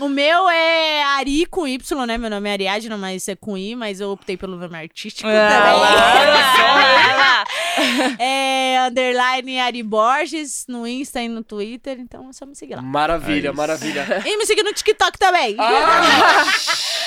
[0.00, 2.18] O meu é Ari com Y, né?
[2.18, 5.48] Meu nome é Ariadna, mas é com I, mas eu optei pelo nome artístico Ah,
[5.48, 5.72] também.
[5.80, 7.44] lá, lá, lá.
[8.18, 12.82] É underline Ari Borges no Insta e no Twitter, então é só me seguir lá.
[12.82, 14.22] Maravilha, É maravilha.
[14.24, 15.56] E me seguir no TikTok também.
[15.58, 16.44] Ah,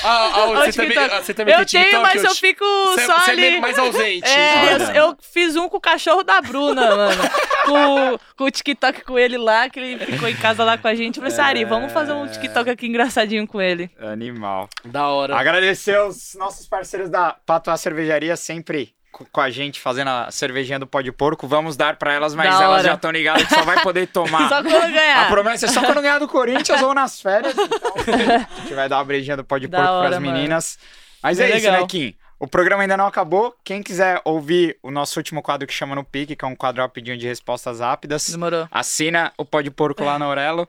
[0.04, 1.14] ah, ah, você, o também, TikTok.
[1.16, 2.04] ah, você também Eu tem tenho, TikTok?
[2.14, 3.42] mas eu te- fico Você- só você é ali.
[3.42, 4.28] meio mais ausente.
[4.28, 4.84] É, Olha.
[4.98, 7.22] eu, eu fiz um com o cachorro da Bruna, mano.
[7.66, 10.96] com, com o TikTok com ele lá, que ele ficou em casa lá com a
[10.96, 11.18] gente.
[11.18, 13.90] Eu falei, Sari, vamos fazer um TikTok aqui engraçadinho com ele.
[14.00, 14.70] Animal.
[14.86, 15.36] Da hora.
[15.38, 20.86] Agradecer os nossos parceiros da Patois Cervejaria, sempre com a gente fazendo a cervejinha do
[20.86, 21.48] pó de porco.
[21.48, 22.84] Vamos dar pra elas, mas Da elas hora.
[22.90, 24.48] já estão ligadas que só vai poder tomar.
[24.50, 25.28] Só quando A ganhar.
[25.30, 27.54] promessa é só quando ganhar do Corinthians ou nas férias.
[27.58, 27.94] Então,
[28.58, 30.32] a gente vai dar uma brejinha do pó de Da porco pras mano.
[30.34, 30.78] meninas.
[31.24, 31.82] Mas Bem é isso, legal.
[31.82, 32.16] né, Kim?
[32.40, 33.56] O programa ainda não acabou.
[33.64, 36.84] Quem quiser ouvir o nosso último quadro que chama No Pique, que é um quadro
[36.84, 38.68] rapidinho de respostas rápidas, Demorou.
[38.72, 40.68] assina o Pó de Porco lá na Aurelo.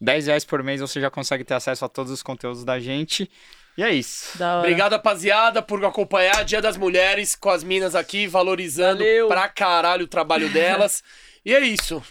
[0.00, 3.30] 10 reais por mês você já consegue ter acesso a todos os conteúdos da gente.
[3.76, 4.38] E é isso.
[4.38, 4.58] Da hora.
[4.60, 9.28] Obrigado, rapaziada, por acompanhar Dia das Mulheres com as minas aqui, valorizando Valeu.
[9.28, 11.02] pra caralho o trabalho delas.
[11.44, 12.02] e é isso.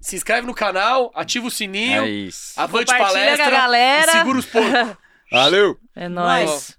[0.00, 2.52] Se inscreve no canal, ativa o sininho, É isso.
[2.56, 4.12] avante palestra com a galera.
[4.12, 4.96] e segura os porcos.
[5.32, 5.76] Valeu!
[5.96, 6.77] É nóis.